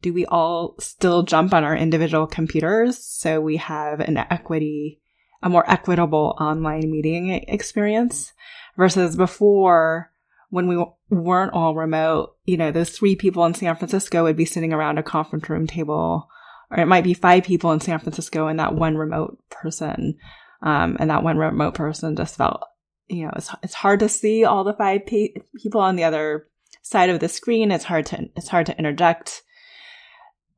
do 0.01 0.13
we 0.13 0.25
all 0.25 0.75
still 0.79 1.21
jump 1.23 1.53
on 1.53 1.63
our 1.63 1.75
individual 1.75 2.25
computers 2.25 2.97
so 2.97 3.39
we 3.39 3.57
have 3.57 3.99
an 3.99 4.17
equity, 4.17 4.99
a 5.43 5.49
more 5.49 5.69
equitable 5.69 6.35
online 6.39 6.89
meeting 6.89 7.31
experience 7.31 8.33
versus 8.77 9.15
before 9.15 10.11
when 10.49 10.67
we 10.67 10.83
weren't 11.09 11.53
all 11.53 11.75
remote, 11.75 12.35
you 12.45 12.57
know, 12.57 12.71
those 12.71 12.89
three 12.89 13.15
people 13.15 13.45
in 13.45 13.53
San 13.53 13.75
Francisco 13.75 14.23
would 14.23 14.37
be 14.37 14.45
sitting 14.45 14.73
around 14.73 14.97
a 14.97 15.03
conference 15.03 15.49
room 15.49 15.67
table, 15.67 16.27
or 16.71 16.79
it 16.79 16.85
might 16.85 17.03
be 17.03 17.13
five 17.13 17.43
people 17.43 17.71
in 17.71 17.81
San 17.81 17.99
Francisco 17.99 18.47
and 18.47 18.59
that 18.59 18.75
one 18.75 18.97
remote 18.97 19.37
person. 19.49 20.17
Um, 20.61 20.97
and 20.99 21.09
that 21.09 21.23
one 21.23 21.37
remote 21.37 21.75
person 21.75 22.15
just 22.15 22.35
felt, 22.35 22.63
you 23.07 23.25
know, 23.25 23.31
it's, 23.35 23.53
it's 23.61 23.75
hard 23.75 23.99
to 23.99 24.09
see 24.09 24.43
all 24.43 24.63
the 24.63 24.73
five 24.73 25.05
pe- 25.05 25.35
people 25.61 25.81
on 25.81 25.95
the 25.95 26.03
other 26.05 26.47
side 26.81 27.09
of 27.09 27.19
the 27.19 27.29
screen. 27.29 27.71
It's 27.71 27.83
hard 27.83 28.07
to, 28.07 28.29
it's 28.35 28.47
hard 28.47 28.65
to 28.65 28.77
interject. 28.77 29.43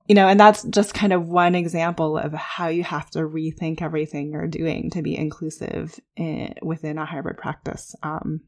You 0.08 0.16
know, 0.16 0.28
and 0.28 0.40
that's 0.40 0.64
just 0.64 0.94
kind 0.94 1.14
of 1.14 1.28
one 1.28 1.54
example 1.54 2.18
of 2.18 2.34
how 2.34 2.70
you 2.70 2.84
have 2.84 3.10
to 3.12 3.20
rethink 3.20 3.82
everything 3.82 4.32
you're 4.32 4.48
doing 4.48 4.90
to 4.92 5.02
be 5.02 5.18
inclusive 5.18 6.00
in, 6.16 6.56
within 6.64 6.98
a 6.98 7.06
hybrid 7.06 7.38
practice. 7.38 7.94
Um, 8.02 8.42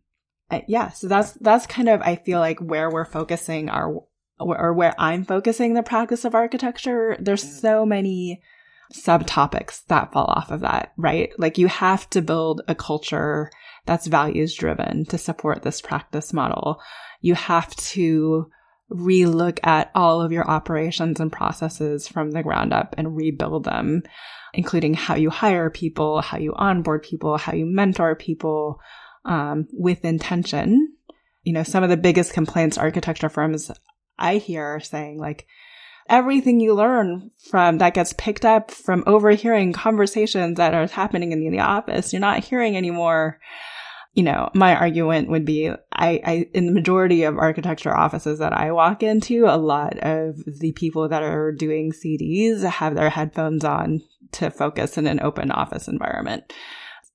yeah, 0.68 0.90
so 0.90 1.08
that's 1.08 1.34
that's 1.34 1.66
kind 1.68 1.90
of 1.90 2.02
I 2.02 2.16
feel 2.16 2.40
like 2.40 2.60
where 2.60 2.90
we're 2.90 3.06
focusing 3.06 3.70
our 3.70 4.04
or 4.40 4.74
where 4.74 4.96
I'm 4.98 5.24
focusing 5.24 5.74
the 5.74 5.84
practice 5.84 6.26
of 6.26 6.36
architecture. 6.36 7.16
There's 7.20 7.44
mm. 7.44 7.60
so 7.62 7.86
many 7.86 8.42
subtopics 8.94 9.86
that 9.86 10.12
fall 10.12 10.26
off 10.26 10.52
of 10.52 10.62
that, 10.62 10.94
right? 10.98 11.32
Like 11.38 11.58
you 11.58 11.68
have 11.68 12.10
to 12.12 12.22
build 12.22 12.62
a 12.68 12.76
culture 12.76 13.50
that's 13.86 14.08
values 14.08 14.56
driven 14.56 15.06
to 15.06 15.18
support 15.18 15.64
this 15.64 15.82
practice 15.82 16.34
model. 16.34 16.82
You 17.22 17.36
have 17.36 17.76
to 17.76 18.50
relook 18.92 19.60
at 19.64 19.90
all 19.96 20.22
of 20.22 20.32
your 20.32 20.48
operations 20.50 21.20
and 21.20 21.32
processes 21.32 22.08
from 22.08 22.32
the 22.32 22.44
ground 22.44 22.74
up 22.74 22.94
and 22.98 23.16
rebuild 23.16 23.64
them, 23.64 24.04
including 24.54 24.94
how 24.94 25.16
you 25.16 25.30
hire 25.30 25.70
people, 25.70 26.22
how 26.22 26.38
you 26.38 26.54
onboard 26.56 27.04
people, 27.04 27.38
how 27.38 27.54
you 27.54 27.66
mentor 27.66 28.16
people, 28.16 28.80
um, 29.25 29.67
with 29.73 30.05
intention. 30.05 30.93
You 31.43 31.53
know, 31.53 31.63
some 31.63 31.84
of 31.84 31.89
the 31.89 31.97
biggest 31.97 32.34
complaints 32.34 32.77
architecture 32.77 33.29
firms 33.29 33.71
I 34.17 34.38
hear 34.38 34.63
are 34.63 34.79
saying 34.79 35.19
like, 35.19 35.47
everything 36.12 36.60
you 36.60 36.73
learn 36.73 37.31
from 37.49 37.77
that 37.79 37.93
gets 37.93 38.13
picked 38.13 38.45
up 38.45 38.69
from 38.69 39.03
overhearing 39.07 39.73
conversations 39.73 40.57
that 40.57 40.73
are 40.73 40.88
happening 40.88 41.31
in 41.31 41.39
the, 41.39 41.60
office, 41.60 42.12
you're 42.12 42.19
not 42.19 42.43
hearing 42.43 42.75
anymore. 42.75 43.39
You 44.13 44.23
know, 44.23 44.49
my 44.53 44.75
argument 44.75 45.29
would 45.29 45.45
be 45.45 45.69
I, 45.69 46.21
I, 46.25 46.49
in 46.53 46.65
the 46.65 46.73
majority 46.73 47.23
of 47.23 47.38
architecture 47.38 47.95
offices 47.95 48.39
that 48.39 48.51
I 48.51 48.71
walk 48.73 49.03
into, 49.03 49.45
a 49.45 49.55
lot 49.55 49.97
of 49.99 50.36
the 50.45 50.73
people 50.73 51.07
that 51.07 51.23
are 51.23 51.53
doing 51.53 51.93
CDs 51.93 52.67
have 52.69 52.95
their 52.95 53.10
headphones 53.10 53.63
on 53.63 54.01
to 54.34 54.49
focus 54.51 54.97
in 54.97 55.07
an 55.07 55.21
open 55.21 55.49
office 55.49 55.88
environment. 55.88 56.51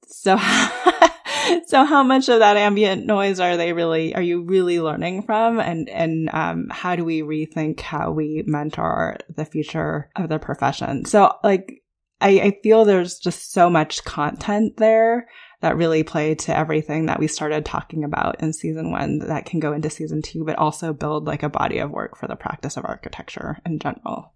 So 0.06 0.38
so 1.66 1.84
how 1.84 2.02
much 2.02 2.28
of 2.28 2.40
that 2.40 2.56
ambient 2.56 3.06
noise 3.06 3.40
are 3.40 3.56
they 3.56 3.72
really 3.72 4.14
are 4.14 4.22
you 4.22 4.42
really 4.42 4.80
learning 4.80 5.22
from 5.22 5.60
and 5.60 5.88
and 5.88 6.30
um, 6.32 6.68
how 6.70 6.96
do 6.96 7.04
we 7.04 7.22
rethink 7.22 7.80
how 7.80 8.10
we 8.10 8.42
mentor 8.46 9.16
the 9.34 9.44
future 9.44 10.10
of 10.16 10.28
the 10.28 10.38
profession 10.38 11.04
so 11.04 11.32
like 11.42 11.82
I, 12.20 12.28
I 12.40 12.58
feel 12.62 12.84
there's 12.84 13.18
just 13.18 13.52
so 13.52 13.68
much 13.68 14.04
content 14.04 14.78
there 14.78 15.28
that 15.60 15.76
really 15.76 16.02
play 16.02 16.34
to 16.34 16.56
everything 16.56 17.06
that 17.06 17.18
we 17.18 17.28
started 17.28 17.64
talking 17.64 18.04
about 18.04 18.40
in 18.42 18.52
season 18.52 18.90
one 18.90 19.18
that 19.18 19.46
can 19.46 19.60
go 19.60 19.72
into 19.72 19.90
season 19.90 20.22
two, 20.22 20.44
but 20.44 20.56
also 20.56 20.92
build 20.92 21.26
like 21.26 21.42
a 21.42 21.48
body 21.48 21.78
of 21.78 21.90
work 21.90 22.16
for 22.16 22.26
the 22.26 22.36
practice 22.36 22.76
of 22.76 22.84
architecture 22.84 23.58
in 23.66 23.78
general. 23.78 24.32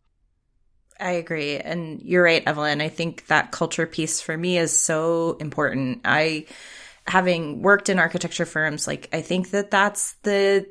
I 0.98 1.12
agree. 1.12 1.56
And 1.56 2.02
you're 2.02 2.22
right, 2.22 2.42
Evelyn. 2.46 2.80
I 2.82 2.88
think 2.88 3.26
that 3.28 3.52
culture 3.52 3.86
piece 3.86 4.20
for 4.20 4.36
me 4.36 4.58
is 4.58 4.76
so 4.78 5.36
important. 5.40 6.02
I 6.04 6.46
having 7.10 7.60
worked 7.60 7.88
in 7.88 7.98
architecture 7.98 8.46
firms, 8.46 8.86
like 8.86 9.08
I 9.12 9.20
think 9.20 9.50
that 9.50 9.70
that's 9.70 10.14
the 10.22 10.66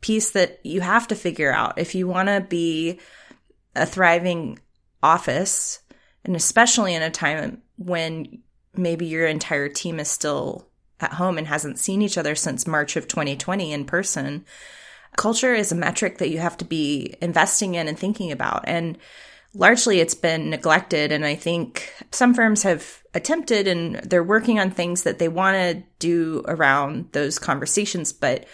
piece 0.00 0.32
that 0.32 0.60
you 0.64 0.80
have 0.82 1.08
to 1.08 1.14
figure 1.14 1.52
out 1.52 1.78
if 1.78 1.94
you 1.94 2.06
want 2.06 2.28
to 2.28 2.46
be 2.46 3.00
a 3.74 3.86
thriving 3.86 4.58
office, 5.02 5.80
and 6.24 6.36
especially 6.36 6.94
in 6.94 7.02
a 7.02 7.10
time 7.10 7.62
when 7.76 8.42
maybe 8.76 9.06
your 9.06 9.26
entire 9.26 9.68
team 9.68 9.98
is 9.98 10.08
still 10.08 10.68
at 11.00 11.14
home 11.14 11.38
and 11.38 11.46
hasn't 11.46 11.78
seen 11.78 12.02
each 12.02 12.18
other 12.18 12.34
since 12.34 12.66
March 12.66 12.96
of 12.96 13.08
2020 13.08 13.72
in 13.72 13.84
person. 13.84 14.44
Culture 15.16 15.54
is 15.54 15.72
a 15.72 15.76
metric 15.76 16.18
that 16.18 16.28
you 16.28 16.38
have 16.38 16.58
to 16.58 16.64
be 16.64 17.14
investing 17.22 17.76
in 17.76 17.88
and 17.88 17.98
thinking 17.98 18.30
about. 18.30 18.64
And 18.66 18.98
largely 19.54 20.00
it's 20.00 20.14
been 20.14 20.50
neglected. 20.50 21.12
And 21.12 21.24
I 21.24 21.34
think 21.34 21.92
some 22.10 22.34
firms 22.34 22.62
have 22.62 23.02
attempted 23.14 23.66
and 23.66 23.96
they're 23.96 24.22
working 24.22 24.60
on 24.60 24.70
things 24.70 25.02
that 25.02 25.18
they 25.18 25.28
want 25.28 25.56
to 25.56 25.82
do 25.98 26.42
around 26.46 27.12
those 27.12 27.38
conversations. 27.38 28.12
But 28.12 28.46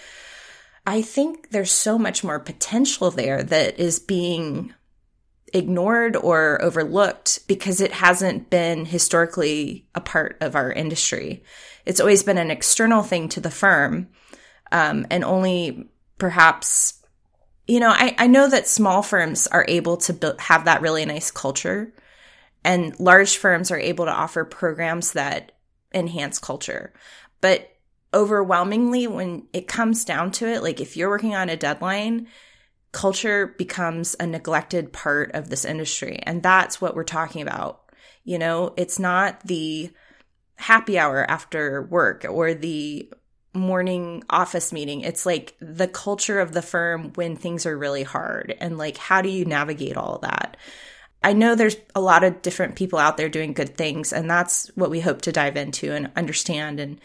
I 0.87 1.03
think 1.03 1.51
there's 1.51 1.73
so 1.73 1.99
much 1.99 2.23
more 2.23 2.39
potential 2.39 3.11
there 3.11 3.43
that 3.43 3.79
is 3.79 3.99
being 3.99 4.75
ignored 5.53 6.17
or 6.17 6.61
overlooked 6.61 7.47
because 7.47 7.81
it 7.81 7.93
hasn't 7.93 8.51
been 8.51 8.85
historically 8.85 9.87
a 9.95 10.01
part 10.01 10.37
of 10.41 10.57
our 10.57 10.71
industry. 10.73 11.45
It's 11.87 12.01
always 12.01 12.23
been 12.23 12.39
an 12.39 12.51
external 12.51 13.03
thing 13.03 13.29
to 13.31 13.41
the 13.41 13.51
firm, 13.51 14.09
um, 14.73 15.07
and 15.11 15.23
only 15.23 15.89
perhaps 16.19 17.04
you 17.67 17.81
know, 17.81 17.91
I, 17.91 18.15
I 18.19 18.27
know 18.27 18.49
that 18.49 18.69
small 18.69 19.03
firms 19.03 19.47
are 19.47 19.65
able 19.69 19.97
to 19.99 20.13
build, 20.13 20.41
have 20.41 20.67
that 20.67 20.83
really 20.83 21.05
nice 21.05 21.31
culture, 21.31 21.93
and 22.65 22.99
large 23.01 23.37
firms 23.37 23.71
are 23.71 23.79
able 23.79 24.05
to 24.05 24.13
offer 24.13 24.45
programs 24.45 25.13
that 25.13 25.53
enhance 25.93 26.39
culture. 26.39 26.93
But 27.41 27.71
overwhelmingly, 28.13 29.07
when 29.07 29.47
it 29.53 29.67
comes 29.67 30.05
down 30.05 30.31
to 30.33 30.47
it, 30.47 30.63
like 30.63 30.81
if 30.81 30.97
you're 30.97 31.11
working 31.11 31.35
on 31.35 31.49
a 31.49 31.57
deadline, 31.57 32.29
culture 32.93 33.55
becomes 33.59 34.15
a 34.21 34.27
neglected 34.27 34.93
part 34.93 35.33
of 35.33 35.49
this 35.49 35.65
industry. 35.65 36.21
And 36.23 36.43
that's 36.43 36.81
what 36.81 36.95
we're 36.95 37.05
talking 37.05 37.43
about. 37.43 37.91
You 38.25 38.39
know, 38.39 38.73
it's 38.77 38.99
not 38.99 39.41
the 39.41 39.91
happy 40.57 40.99
hour 40.99 41.29
after 41.29 41.83
work 41.83 42.25
or 42.29 42.55
the 42.55 43.13
morning 43.55 44.23
office 44.29 44.73
meeting. 44.73 45.01
It's 45.03 45.25
like 45.25 45.55
the 45.61 45.89
culture 45.89 46.41
of 46.41 46.53
the 46.53 46.63
firm 46.63 47.13
when 47.15 47.37
things 47.37 47.67
are 47.67 47.79
really 47.79 48.03
hard 48.03 48.55
and 48.61 48.77
like 48.77 48.97
how 48.97 49.23
do 49.23 49.29
you 49.29 49.45
navigate 49.45 49.97
all 49.97 50.19
that? 50.23 50.57
I 51.23 51.33
know 51.33 51.55
there's 51.55 51.77
a 51.95 52.01
lot 52.01 52.25
of 52.25 52.43
different 52.43 52.77
people 52.77 52.99
out 52.99 53.17
there 53.17 53.29
doing 53.29 53.55
good 53.55 53.77
things 53.77 54.13
and 54.13 54.29
that's 54.29 54.69
what 54.75 54.91
we 54.91 55.01
hope 55.01 55.23
to 55.23 55.33
dive 55.33 55.57
into 55.57 55.93
and 55.93 56.11
understand 56.17 56.81
and 56.81 57.01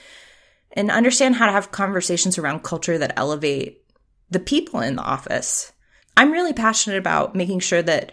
and 0.74 0.92
understand 0.92 1.36
how 1.36 1.46
to 1.48 1.52
have 1.52 1.72
conversations 1.72 2.38
around 2.38 2.64
culture 2.64 2.98
that 2.98 3.14
elevate 3.18 3.84
the 4.30 4.40
people 4.40 4.82
in 4.82 4.96
the 4.96 5.02
office. 5.02 5.72
I'm 6.16 6.32
really 6.32 6.54
passionate 6.54 6.98
about 6.98 7.36
making 7.36 7.62
sure 7.62 7.82
that 7.82 8.12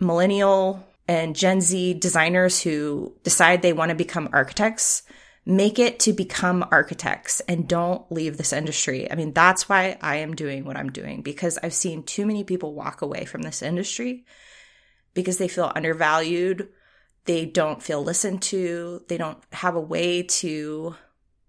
millennial 0.00 0.84
and 1.06 1.36
Gen 1.36 1.60
Z 1.60 1.94
designers 1.94 2.60
who 2.60 3.14
decide 3.22 3.62
they 3.62 3.72
want 3.72 3.90
to 3.90 3.94
become 3.94 4.28
architects 4.32 5.02
make 5.44 5.78
it 5.78 5.98
to 6.00 6.12
become 6.12 6.66
architects 6.70 7.40
and 7.48 7.68
don't 7.68 8.10
leave 8.12 8.36
this 8.36 8.52
industry. 8.52 9.10
I 9.10 9.16
mean, 9.16 9.32
that's 9.32 9.68
why 9.68 9.98
I 10.00 10.16
am 10.16 10.34
doing 10.34 10.64
what 10.64 10.76
I'm 10.76 10.90
doing 10.90 11.22
because 11.22 11.58
I've 11.62 11.74
seen 11.74 12.04
too 12.04 12.26
many 12.26 12.44
people 12.44 12.74
walk 12.74 13.02
away 13.02 13.24
from 13.24 13.42
this 13.42 13.60
industry 13.60 14.24
because 15.14 15.38
they 15.38 15.48
feel 15.48 15.72
undervalued. 15.74 16.68
They 17.24 17.44
don't 17.44 17.82
feel 17.82 18.02
listened 18.02 18.42
to. 18.42 19.02
They 19.08 19.16
don't 19.16 19.38
have 19.52 19.74
a 19.74 19.80
way 19.80 20.22
to 20.22 20.94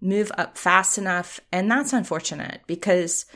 move 0.00 0.32
up 0.36 0.58
fast 0.58 0.98
enough. 0.98 1.40
And 1.52 1.70
that's 1.70 1.92
unfortunate 1.92 2.62
because 2.66 3.26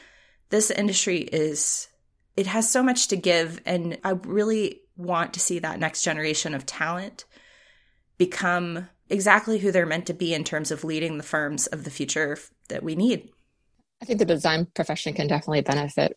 this 0.50 0.70
industry 0.70 1.18
is, 1.18 1.88
it 2.36 2.46
has 2.48 2.68
so 2.68 2.82
much 2.82 3.08
to 3.08 3.16
give. 3.16 3.60
And 3.64 3.98
I 4.02 4.10
really 4.10 4.80
want 4.96 5.34
to 5.34 5.40
see 5.40 5.60
that 5.60 5.78
next 5.78 6.02
generation 6.02 6.52
of 6.52 6.66
talent 6.66 7.24
become 8.18 8.88
exactly 9.10 9.58
who 9.58 9.72
they're 9.72 9.86
meant 9.86 10.06
to 10.06 10.14
be 10.14 10.34
in 10.34 10.44
terms 10.44 10.70
of 10.70 10.84
leading 10.84 11.16
the 11.16 11.24
firms 11.24 11.66
of 11.66 11.84
the 11.84 11.90
future 11.90 12.38
that 12.68 12.82
we 12.82 12.94
need. 12.94 13.30
I 14.02 14.04
think 14.04 14.18
the 14.18 14.24
design 14.24 14.66
profession 14.74 15.14
can 15.14 15.26
definitely 15.26 15.62
benefit 15.62 16.16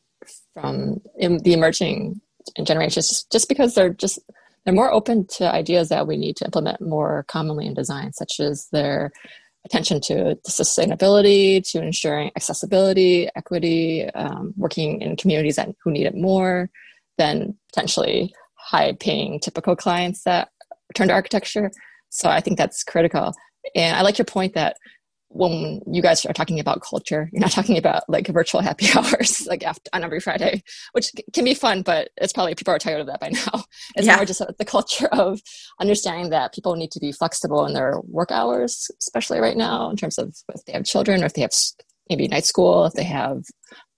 from 0.54 1.02
the 1.18 1.54
emerging 1.54 2.22
generations 2.64 3.26
just 3.32 3.50
because 3.50 3.76
they're 3.76 3.94
just 3.94 4.20
they're 4.64 4.74
more 4.74 4.92
open 4.92 5.26
to 5.38 5.52
ideas 5.52 5.90
that 5.90 6.08
we 6.08 6.18
need 6.18 6.38
to 6.38 6.46
implement 6.46 6.82
more 6.82 7.26
commonly 7.28 7.66
in 7.66 7.74
design, 7.74 8.14
such 8.14 8.40
as 8.40 8.68
their 8.72 9.12
attention 9.66 10.02
to 10.02 10.38
sustainability, 10.48 11.68
to 11.72 11.82
ensuring 11.82 12.32
accessibility, 12.36 13.28
equity, 13.36 14.06
um, 14.12 14.54
working 14.58 15.02
in 15.02 15.16
communities 15.16 15.56
that, 15.56 15.70
who 15.84 15.92
need 15.92 16.06
it 16.06 16.16
more 16.16 16.70
than 17.18 17.56
potentially 17.74 18.34
high 18.56 18.94
paying 18.94 19.40
typical 19.40 19.76
clients 19.76 20.24
that 20.24 20.50
turn 20.96 21.08
to 21.08 21.14
architecture. 21.14 21.72
So 22.12 22.30
I 22.30 22.40
think 22.40 22.58
that's 22.58 22.84
critical. 22.84 23.34
And 23.76 23.96
I 23.96 24.02
like 24.02 24.18
your 24.18 24.26
point 24.26 24.54
that 24.54 24.78
when 25.34 25.82
you 25.90 26.02
guys 26.02 26.26
are 26.26 26.34
talking 26.34 26.60
about 26.60 26.82
culture, 26.82 27.30
you're 27.32 27.40
not 27.40 27.52
talking 27.60 27.78
about 27.78 28.04
like 28.10 28.28
virtual 28.28 28.62
happy 28.62 28.88
hours 28.96 29.48
like 29.48 29.64
after, 29.64 29.90
on 29.94 30.04
every 30.04 30.20
Friday, 30.20 30.62
which 30.92 31.12
can 31.34 31.46
be 31.46 31.54
fun, 31.54 31.82
but 31.82 32.10
it's 32.18 32.34
probably 32.34 32.54
people 32.54 32.74
are 32.74 32.80
tired 32.80 33.02
of 33.02 33.08
that 33.08 33.20
by 33.20 33.30
now. 33.30 33.64
It's 33.96 34.08
yeah. 34.08 34.16
more 34.18 34.26
just 34.26 34.42
the 34.58 34.66
culture 34.66 35.08
of 35.08 35.42
understanding 35.80 36.30
that 36.30 36.54
people 36.54 36.76
need 36.76 36.92
to 36.92 37.00
be 37.00 37.12
flexible 37.12 37.66
in 37.66 37.74
their 37.74 38.00
work 38.04 38.32
hours, 38.32 38.90
especially 39.00 39.40
right 39.40 39.58
now 39.58 39.90
in 39.90 39.98
terms 39.98 40.18
of 40.18 40.36
if 40.54 40.64
they 40.66 40.74
have 40.74 40.86
children 40.86 41.24
or 41.24 41.26
if 41.26 41.34
they 41.34 41.42
have 41.42 41.52
maybe 42.10 42.28
night 42.28 42.46
school, 42.46 42.86
if 42.86 42.94
they 42.94 43.04
have 43.04 43.44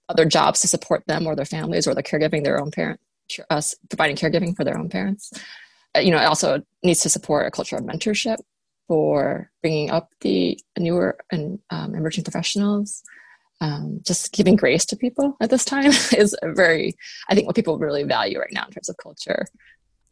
other 0.08 0.24
jobs 0.24 0.60
to 0.60 0.68
support 0.68 1.04
them 1.06 1.26
or 1.26 1.36
their 1.36 1.44
families 1.44 1.86
or 1.86 1.94
they're 1.94 2.02
caregiving 2.02 2.44
their 2.44 2.60
own 2.60 2.70
parents, 2.70 3.02
us 3.50 3.74
providing 3.88 4.16
caregiving 4.16 4.56
for 4.56 4.64
their 4.64 4.78
own 4.78 4.88
parents. 4.88 5.32
Uh, 5.96 6.00
you 6.00 6.10
know, 6.10 6.20
it 6.20 6.24
also 6.24 6.62
needs 6.82 7.00
to 7.00 7.08
support 7.08 7.46
a 7.46 7.50
culture 7.50 7.76
of 7.76 7.82
mentorship 7.82 8.38
for 8.88 9.50
bringing 9.62 9.90
up 9.90 10.10
the 10.20 10.58
newer 10.78 11.16
and 11.30 11.58
um, 11.70 11.94
emerging 11.94 12.24
professionals. 12.24 13.02
Um, 13.60 14.00
just 14.02 14.32
giving 14.32 14.56
grace 14.56 14.84
to 14.86 14.96
people 14.96 15.36
at 15.40 15.48
this 15.48 15.64
time 15.64 15.86
is 16.16 16.36
very, 16.42 16.94
I 17.28 17.34
think, 17.34 17.46
what 17.46 17.56
people 17.56 17.78
really 17.78 18.02
value 18.02 18.38
right 18.38 18.52
now 18.52 18.66
in 18.66 18.72
terms 18.72 18.88
of 18.88 18.96
culture. 18.96 19.46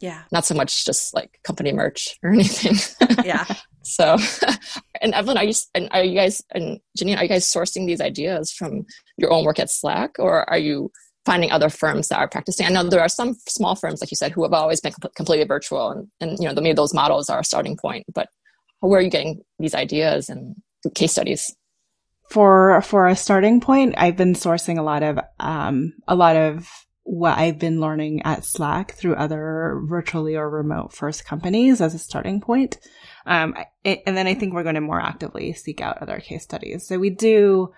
Yeah. 0.00 0.22
Not 0.32 0.44
so 0.44 0.54
much 0.54 0.84
just 0.84 1.14
like 1.14 1.38
company 1.44 1.72
merch 1.72 2.18
or 2.22 2.30
anything. 2.32 2.76
yeah. 3.24 3.44
so, 3.82 4.16
and 5.00 5.14
Evelyn, 5.14 5.38
are 5.38 5.44
you, 5.44 5.54
and 5.74 5.88
are 5.92 6.02
you 6.02 6.14
guys, 6.14 6.42
and 6.52 6.80
Janine, 6.98 7.18
are 7.18 7.22
you 7.22 7.28
guys 7.28 7.46
sourcing 7.46 7.86
these 7.86 8.00
ideas 8.00 8.52
from 8.52 8.86
your 9.16 9.32
own 9.32 9.44
work 9.44 9.58
at 9.58 9.70
Slack 9.70 10.18
or 10.18 10.48
are 10.48 10.58
you 10.58 10.90
finding 11.24 11.50
other 11.50 11.68
firms 11.68 12.08
that 12.08 12.18
are 12.18 12.28
practicing. 12.28 12.66
I 12.66 12.70
know 12.70 12.82
there 12.82 13.00
are 13.00 13.08
some 13.08 13.34
small 13.48 13.74
firms, 13.74 14.00
like 14.00 14.10
you 14.10 14.16
said, 14.16 14.32
who 14.32 14.42
have 14.42 14.52
always 14.52 14.80
been 14.80 14.92
completely 15.16 15.46
virtual, 15.46 15.90
and, 15.90 16.08
and 16.20 16.38
you 16.38 16.48
know 16.48 16.54
maybe 16.54 16.74
those 16.74 16.94
models 16.94 17.28
are 17.28 17.40
a 17.40 17.44
starting 17.44 17.76
point. 17.76 18.06
But 18.12 18.28
where 18.80 18.98
are 18.98 19.02
you 19.02 19.10
getting 19.10 19.42
these 19.58 19.74
ideas 19.74 20.28
and 20.28 20.56
case 20.94 21.12
studies? 21.12 21.54
For 22.30 22.80
for 22.82 23.06
a 23.06 23.16
starting 23.16 23.60
point, 23.60 23.94
I've 23.98 24.16
been 24.16 24.34
sourcing 24.34 24.78
a 24.78 24.82
lot 24.82 25.02
of 25.02 25.18
um, 25.38 25.92
a 26.08 26.14
lot 26.14 26.36
of 26.36 26.68
what 27.04 27.36
I've 27.36 27.58
been 27.58 27.80
learning 27.80 28.22
at 28.22 28.44
Slack 28.44 28.92
through 28.92 29.16
other 29.16 29.80
virtually 29.84 30.36
or 30.36 30.48
remote 30.48 30.92
first 30.92 31.24
companies 31.24 31.80
as 31.80 31.94
a 31.94 31.98
starting 31.98 32.40
point. 32.40 32.78
Um, 33.26 33.56
and 33.84 34.16
then 34.16 34.26
I 34.26 34.34
think 34.34 34.54
we're 34.54 34.62
going 34.62 34.76
to 34.76 34.80
more 34.80 35.00
actively 35.00 35.52
seek 35.52 35.80
out 35.80 36.00
other 36.00 36.20
case 36.20 36.44
studies. 36.44 36.86
So 36.86 36.98
we 36.98 37.10
do 37.10 37.72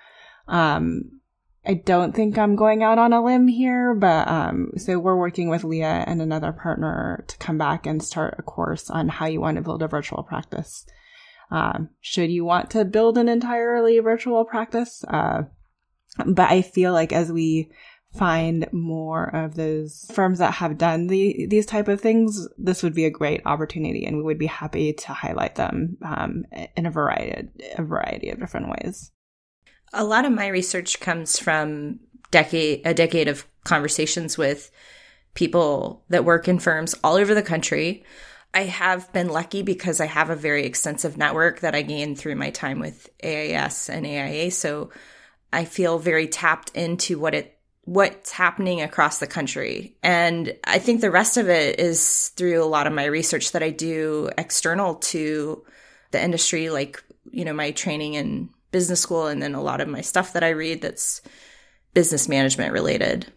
um, 0.47 1.21
I 1.67 1.75
don't 1.75 2.15
think 2.15 2.37
I'm 2.37 2.57
going 2.57 2.83
out 2.83 2.99
on 2.99 3.13
a 3.13 3.25
limb 3.25 3.49
here, 3.49 3.95
but 3.95 4.29
um, 4.29 4.73
so 4.77 4.99
we're 4.99 5.17
working 5.17 5.49
with 5.49 5.65
Leah 5.65 6.05
and 6.07 6.21
another 6.21 6.53
partner 6.53 7.25
to 7.27 7.39
come 7.39 7.57
back 7.57 7.87
and 7.87 8.03
start 8.03 8.37
a 8.39 8.43
course 8.43 8.91
on 8.91 9.09
how 9.09 9.27
you 9.27 9.41
want 9.41 9.57
to 9.57 9.63
build 9.63 9.83
a 9.83 9.89
virtual 9.89 10.23
practice. 10.23 10.85
Um, 11.51 11.89
should 12.01 12.31
you 12.31 12.45
want 12.45 12.71
to 12.71 12.85
build 12.85 13.17
an 13.17 13.29
entirely 13.29 13.99
virtual 14.01 14.45
practice? 14.45 15.05
Uh, 15.09 15.43
but 16.27 16.51
I 16.51 16.61
feel 16.63 16.93
like 16.93 17.13
as 17.13 17.33
we 17.33 17.71
find 18.13 18.69
more 18.73 19.35
of 19.35 19.55
those 19.55 20.07
firms 20.13 20.39
that 20.39 20.55
have 20.55 20.79
done 20.79 21.09
the, 21.09 21.47
these 21.49 21.67
type 21.67 21.89
of 21.89 22.01
things, 22.01 22.47
this 22.59 22.83
would 22.83 22.95
be 22.95 23.07
a 23.07 23.11
great 23.11 23.41
opportunity, 23.45 24.05
and 24.05 24.17
we 24.17 24.23
would 24.23 24.39
be 24.39 24.47
happy 24.47 24.93
to 24.93 25.13
highlight 25.13 25.57
them 25.57 25.97
um, 26.05 26.45
in 26.77 26.87
a 26.87 26.91
variety, 26.91 27.49
a 27.77 27.83
variety 27.83 28.31
of 28.31 28.39
different 28.39 28.69
ways. 28.69 29.11
A 29.95 30.05
lot 30.05 30.25
of 30.25 30.33
my 30.33 30.49
research 30.49 31.01
comes 31.01 31.39
from 31.39 32.01
decade 32.31 32.83
a 32.85 32.93
decade 32.93 33.29
of 33.29 33.47
conversations 33.65 34.37
with 34.37 34.71
people 35.35 36.05
that 36.09 36.25
work 36.25 36.49
in 36.49 36.59
firms 36.59 36.95
all 37.05 37.15
over 37.15 37.35
the 37.35 37.43
country. 37.43 38.05
I 38.53 38.63
have 38.65 39.13
been 39.13 39.29
lucky 39.29 39.63
because 39.63 40.01
I 40.01 40.07
have 40.07 40.31
a 40.31 40.37
very 40.37 40.65
extensive 40.65 41.17
network 41.17 41.61
that 41.61 41.75
I 41.75 41.83
gained 41.83 42.19
through 42.19 42.37
my 42.37 42.51
time 42.51 42.79
with 42.79 43.09
AIAS 43.23 43.89
and 43.89 44.07
AIA. 44.07 44.51
So 44.53 44.91
I 45.53 45.65
feel 45.65 45.99
very 45.99 46.29
tapped 46.29 46.71
into 46.71 47.19
what 47.19 47.35
it 47.35 47.59
what's 47.85 48.31
happening 48.31 48.81
across 48.81 49.19
the 49.19 49.27
country. 49.27 49.97
And 50.03 50.57
I 50.65 50.79
think 50.79 51.01
the 51.01 51.11
rest 51.11 51.37
of 51.37 51.49
it 51.49 51.79
is 51.79 52.31
through 52.31 52.63
a 52.63 52.67
lot 52.67 52.87
of 52.87 52.95
my 52.95 53.05
research 53.05 53.53
that 53.53 53.63
I 53.63 53.71
do 53.71 54.31
external 54.39 54.95
to 54.97 55.65
the 56.11 56.23
industry, 56.23 56.71
like, 56.71 57.03
you 57.31 57.45
know, 57.45 57.53
my 57.53 57.73
training 57.73 58.15
in 58.15 58.49
business 58.75 59.01
school 59.01 59.29
and 59.29 59.41
then 59.41 59.55
a 59.55 59.63
lot 59.63 59.81
of 59.81 59.87
my 59.87 60.01
stuff 60.01 60.33
that 60.33 60.43
I 60.43 60.49
read 60.49 60.83
that's 60.83 61.23
business 61.95 62.29
management 62.29 62.73
related. 62.73 63.33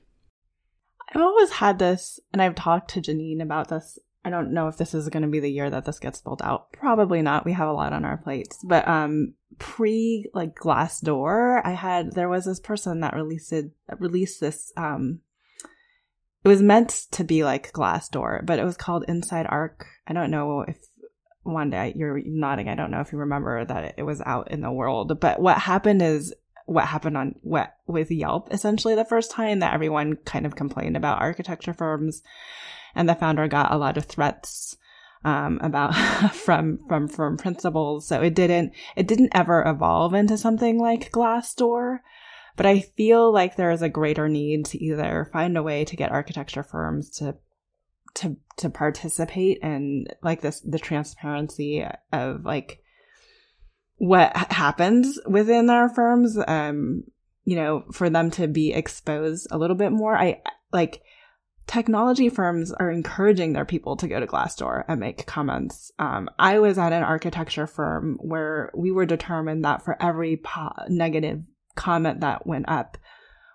I've 1.14 1.22
always 1.22 1.52
had 1.52 1.78
this, 1.78 2.20
and 2.34 2.42
I've 2.42 2.56
talked 2.56 2.90
to 2.92 3.02
Janine 3.02 3.44
about 3.44 3.70
this. 3.70 4.00
I 4.26 4.32
don't 4.32 4.52
know 4.52 4.68
if 4.68 4.78
this 4.78 4.96
is 4.96 5.08
going 5.10 5.22
to 5.22 5.30
be 5.30 5.40
the 5.40 5.52
year 5.52 5.70
that 5.70 5.86
this 5.86 6.00
gets 6.00 6.22
built 6.22 6.42
out. 6.42 6.74
Probably 6.74 7.22
not. 7.22 7.46
We 7.46 7.54
have 7.54 7.70
a 7.70 7.74
lot 7.74 7.94
on 7.94 8.04
our 8.04 8.18
plates. 8.18 8.58
But 8.64 8.88
um 8.88 9.36
pre 9.60 10.26
like 10.34 10.56
Glassdoor, 10.56 11.62
I 11.64 11.72
had 11.74 12.14
there 12.14 12.28
was 12.28 12.46
this 12.46 12.60
person 12.60 13.02
that 13.02 13.16
released 13.16 13.54
released 14.00 14.42
this 14.42 14.74
um 14.76 15.20
it 16.44 16.48
was 16.48 16.64
meant 16.64 17.06
to 17.12 17.24
be 17.24 17.44
like 17.44 17.72
Glassdoor, 17.72 18.44
but 18.44 18.58
it 18.58 18.66
was 18.66 18.76
called 18.76 19.06
Inside 19.08 19.46
Arc. 19.48 19.86
I 20.08 20.14
don't 20.14 20.32
know 20.32 20.66
if 20.68 20.78
one 21.48 21.70
day 21.70 21.94
you're 21.96 22.22
nodding. 22.26 22.70
I 22.70 22.76
don't 22.76 22.92
know 22.92 23.02
if 23.02 23.12
you 23.12 23.18
remember 23.20 23.66
that 23.66 23.96
it 23.98 24.04
was 24.04 24.22
out 24.22 24.52
in 24.52 24.62
the 24.62 24.72
world, 24.72 25.20
but 25.20 25.40
what 25.40 25.58
happened 25.58 26.02
is 26.02 26.34
what 26.68 26.86
happened 26.86 27.16
on 27.16 27.34
what 27.42 27.78
with 27.88 28.12
Yelp 28.12 28.54
essentially 28.54 28.94
the 28.94 29.06
first 29.06 29.32
time 29.32 29.60
that 29.60 29.74
everyone 29.74 30.18
kind 30.26 30.46
of 30.46 30.56
complained 30.56 30.98
about 30.98 31.22
architecture 31.22 31.74
firms 31.74 32.22
and 32.94 33.08
the 33.08 33.16
founder 33.16 33.48
got 33.48 33.72
a 33.72 33.78
lot 33.78 33.96
of 33.96 34.04
threats 34.04 34.76
um, 35.24 35.60
about 35.62 35.96
from 36.34 36.80
from 36.90 37.08
from 37.08 37.38
principals 37.38 38.06
so 38.06 38.22
it 38.22 38.36
didn't 38.36 38.74
it 38.98 39.08
didn't 39.08 39.32
ever 39.34 39.64
evolve 39.66 40.14
into 40.14 40.38
something 40.38 40.78
like 40.78 41.12
Glassdoor 41.12 42.00
but 42.58 42.66
I 42.66 42.82
feel 42.82 43.32
like 43.32 43.56
there 43.56 43.72
is 43.72 43.82
a 43.82 43.90
greater 43.90 44.28
need 44.28 44.66
to 44.66 44.84
either 44.84 45.30
find 45.32 45.58
a 45.58 45.64
way 45.64 45.86
to 45.86 45.96
get 45.96 46.12
architecture 46.12 46.64
firms 46.64 47.10
to 47.12 47.38
to 48.18 48.36
to 48.58 48.70
participate 48.70 49.60
and 49.62 50.14
like 50.24 50.42
this 50.42 50.60
the 50.62 50.80
transparency 50.80 51.86
of 52.12 52.44
like 52.44 52.82
what 53.98 54.36
happens 54.52 55.20
within 55.28 55.70
our 55.70 55.90
firms 55.90 56.38
um 56.48 57.04
you 57.48 57.56
know 57.56 57.86
for 57.92 58.10
them 58.10 58.30
to 58.32 58.48
be 58.48 58.74
exposed 58.74 59.48
a 59.52 59.58
little 59.58 59.76
bit 59.76 59.92
more. 59.92 60.18
I 60.18 60.42
like 60.74 61.02
technology 61.66 62.30
firms 62.30 62.74
are 62.74 62.92
encouraging 62.92 63.54
their 63.54 63.66
people 63.66 63.96
to 63.98 64.08
go 64.08 64.20
to 64.20 64.28
glassdoor 64.28 64.84
and 64.88 65.00
make 65.00 65.26
comments. 65.26 65.92
Um, 65.98 66.30
i 66.38 66.60
was 66.60 66.78
at 66.78 66.94
an 66.94 67.04
architecture 67.04 67.66
firm 67.66 68.18
where 68.20 68.72
we 68.76 68.92
were 68.92 69.06
determined 69.06 69.64
that 69.64 69.84
for 69.84 70.02
every 70.02 70.38
po- 70.38 70.74
negative 70.90 71.42
comment 71.76 72.22
that 72.22 72.46
went 72.48 72.68
up 72.68 72.98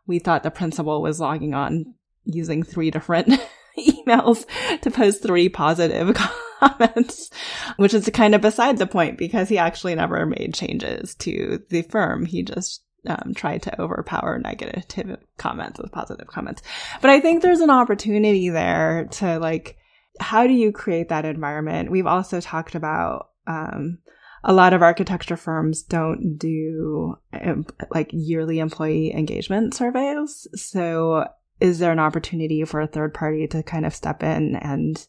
we 0.06 0.18
thought 0.18 0.42
the 0.42 0.50
principal 0.50 1.02
was 1.02 1.20
logging 1.20 1.54
on 1.54 1.94
using 2.24 2.62
three 2.62 2.90
different 2.90 3.28
emails 3.78 4.44
to 4.80 4.90
post 4.90 5.22
three 5.22 5.48
positive 5.48 6.16
comments, 6.60 7.30
which 7.76 7.94
is 7.94 8.08
kind 8.12 8.34
of 8.34 8.40
beside 8.40 8.78
the 8.78 8.86
point 8.86 9.18
because 9.18 9.48
he 9.48 9.58
actually 9.58 9.94
never 9.94 10.26
made 10.26 10.54
changes 10.54 11.14
to 11.16 11.62
the 11.70 11.82
firm. 11.82 12.24
He 12.24 12.42
just 12.42 12.82
um, 13.06 13.32
try 13.34 13.58
to 13.58 13.80
overpower 13.80 14.38
negative 14.38 15.18
comments 15.36 15.80
with 15.80 15.92
positive 15.92 16.28
comments. 16.28 16.62
But 17.00 17.10
I 17.10 17.20
think 17.20 17.42
there's 17.42 17.60
an 17.60 17.70
opportunity 17.70 18.50
there 18.50 19.08
to 19.12 19.38
like, 19.38 19.76
how 20.20 20.46
do 20.46 20.52
you 20.52 20.72
create 20.72 21.08
that 21.08 21.24
environment? 21.24 21.90
We've 21.90 22.06
also 22.06 22.40
talked 22.40 22.74
about, 22.74 23.30
um, 23.46 23.98
a 24.44 24.52
lot 24.52 24.72
of 24.72 24.82
architecture 24.82 25.36
firms 25.36 25.82
don't 25.82 26.36
do 26.36 27.16
um, 27.32 27.64
like 27.90 28.10
yearly 28.12 28.58
employee 28.58 29.12
engagement 29.14 29.74
surveys. 29.74 30.48
So 30.54 31.26
is 31.62 31.78
there 31.78 31.92
an 31.92 32.00
opportunity 32.00 32.64
for 32.64 32.80
a 32.80 32.88
third 32.88 33.14
party 33.14 33.46
to 33.46 33.62
kind 33.62 33.86
of 33.86 33.94
step 33.94 34.22
in 34.22 34.56
and 34.56 35.06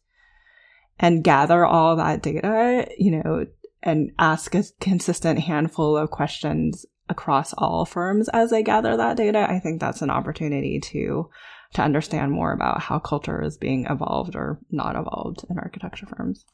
and 0.99 1.23
gather 1.23 1.65
all 1.65 1.95
that 1.95 2.21
data, 2.21 2.87
you 2.99 3.09
know, 3.11 3.47
and 3.81 4.11
ask 4.19 4.53
a 4.53 4.63
consistent 4.79 5.39
handful 5.39 5.97
of 5.97 6.11
questions 6.11 6.85
across 7.09 7.53
all 7.57 7.85
firms 7.85 8.29
as 8.29 8.51
they 8.51 8.61
gather 8.61 8.95
that 8.95 9.17
data, 9.17 9.45
I 9.49 9.59
think 9.59 9.81
that's 9.81 10.03
an 10.03 10.11
opportunity 10.11 10.79
to 10.91 11.29
to 11.73 11.81
understand 11.81 12.31
more 12.31 12.53
about 12.53 12.81
how 12.81 12.99
culture 12.99 13.41
is 13.41 13.57
being 13.57 13.87
evolved 13.89 14.35
or 14.35 14.59
not 14.69 14.95
evolved 14.95 15.43
in 15.49 15.57
architecture 15.57 16.05
firms. 16.05 16.45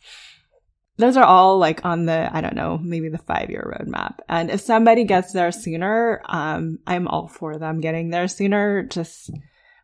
Those 0.96 1.18
are 1.18 1.26
all 1.26 1.58
like 1.58 1.84
on 1.84 2.06
the, 2.06 2.30
I 2.34 2.40
don't 2.40 2.56
know, 2.56 2.78
maybe 2.82 3.10
the 3.10 3.18
five 3.18 3.50
year 3.50 3.76
roadmap. 3.78 4.20
And 4.30 4.50
if 4.50 4.62
somebody 4.62 5.04
gets 5.04 5.34
there 5.34 5.52
sooner, 5.52 6.22
um, 6.26 6.80
I'm 6.88 7.10
all 7.10 7.28
for 7.28 7.58
them 7.58 7.82
getting 7.82 8.10
there 8.12 8.30
sooner. 8.30 8.84
Just, 8.84 9.30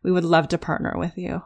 we 0.06 0.12
would 0.12 0.24
love 0.24 0.48
to 0.48 0.58
partner 0.58 0.94
with 0.96 1.18
you. 1.18 1.42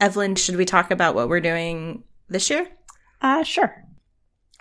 Evelyn, 0.00 0.36
should 0.36 0.56
we 0.56 0.64
talk 0.64 0.90
about 0.90 1.14
what 1.14 1.28
we're 1.28 1.40
doing 1.40 2.04
this 2.30 2.48
year? 2.48 2.66
Uh, 3.20 3.42
sure 3.42 3.84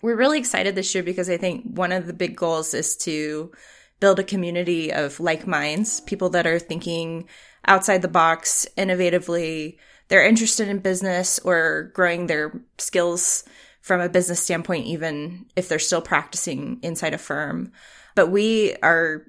we're 0.01 0.15
really 0.15 0.39
excited 0.39 0.75
this 0.75 0.93
year 0.93 1.03
because 1.03 1.29
I 1.29 1.37
think 1.37 1.63
one 1.65 1.91
of 1.91 2.07
the 2.07 2.13
big 2.13 2.35
goals 2.35 2.73
is 2.73 2.95
to 2.97 3.51
build 3.99 4.19
a 4.19 4.23
community 4.23 4.93
of 4.93 5.19
like 5.19 5.47
minds, 5.47 6.01
people 6.01 6.29
that 6.29 6.45
are 6.45 6.59
thinking 6.59 7.27
outside 7.65 8.01
the 8.01 8.07
box, 8.07 8.67
innovatively. 8.77 9.77
They're 10.07 10.25
interested 10.25 10.67
in 10.67 10.79
business 10.79 11.39
or 11.39 11.91
growing 11.93 12.27
their 12.27 12.61
skills 12.77 13.43
from 13.81 14.01
a 14.01 14.09
business 14.09 14.41
standpoint, 14.41 14.85
even 14.85 15.45
if 15.55 15.67
they're 15.67 15.79
still 15.79 16.01
practicing 16.01 16.79
inside 16.83 17.13
a 17.13 17.17
firm. 17.17 17.71
But 18.15 18.29
we 18.29 18.75
are, 18.83 19.25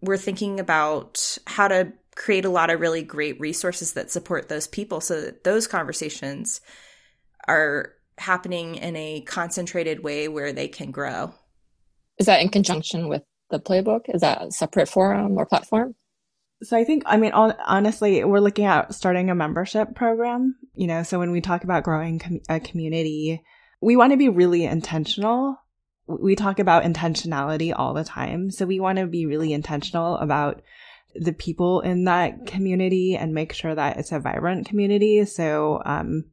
we're 0.00 0.16
thinking 0.16 0.60
about 0.60 1.38
how 1.46 1.68
to 1.68 1.92
create 2.16 2.44
a 2.44 2.50
lot 2.50 2.70
of 2.70 2.80
really 2.80 3.02
great 3.02 3.40
resources 3.40 3.94
that 3.94 4.10
support 4.10 4.48
those 4.48 4.66
people 4.66 5.00
so 5.00 5.20
that 5.20 5.44
those 5.44 5.66
conversations 5.66 6.60
are 7.46 7.92
happening 8.18 8.76
in 8.76 8.96
a 8.96 9.20
concentrated 9.22 10.02
way 10.02 10.28
where 10.28 10.52
they 10.52 10.68
can 10.68 10.90
grow. 10.90 11.34
Is 12.18 12.26
that 12.26 12.40
in 12.40 12.48
conjunction 12.48 13.08
with 13.08 13.22
the 13.50 13.58
playbook? 13.58 14.02
Is 14.08 14.20
that 14.20 14.42
a 14.42 14.50
separate 14.52 14.88
forum 14.88 15.36
or 15.36 15.46
platform? 15.46 15.94
So 16.62 16.76
I 16.76 16.84
think, 16.84 17.02
I 17.06 17.16
mean, 17.16 17.32
honestly, 17.32 18.24
we're 18.24 18.38
looking 18.40 18.64
at 18.64 18.94
starting 18.94 19.28
a 19.28 19.34
membership 19.34 19.94
program. 19.94 20.54
You 20.74 20.86
know, 20.86 21.02
so 21.02 21.18
when 21.18 21.32
we 21.32 21.40
talk 21.40 21.64
about 21.64 21.82
growing 21.82 22.20
com- 22.20 22.40
a 22.48 22.60
community, 22.60 23.42
we 23.82 23.96
want 23.96 24.12
to 24.12 24.16
be 24.16 24.28
really 24.28 24.64
intentional. 24.64 25.56
We 26.06 26.36
talk 26.36 26.58
about 26.58 26.84
intentionality 26.84 27.72
all 27.74 27.92
the 27.92 28.04
time. 28.04 28.50
So 28.50 28.64
we 28.64 28.80
want 28.80 28.98
to 28.98 29.06
be 29.06 29.26
really 29.26 29.52
intentional 29.52 30.16
about 30.16 30.62
the 31.14 31.32
people 31.32 31.80
in 31.80 32.04
that 32.04 32.46
community 32.46 33.16
and 33.16 33.32
make 33.32 33.52
sure 33.52 33.74
that 33.74 33.98
it's 33.98 34.12
a 34.12 34.20
vibrant 34.20 34.66
community. 34.66 35.24
So, 35.24 35.80
um, 35.84 36.24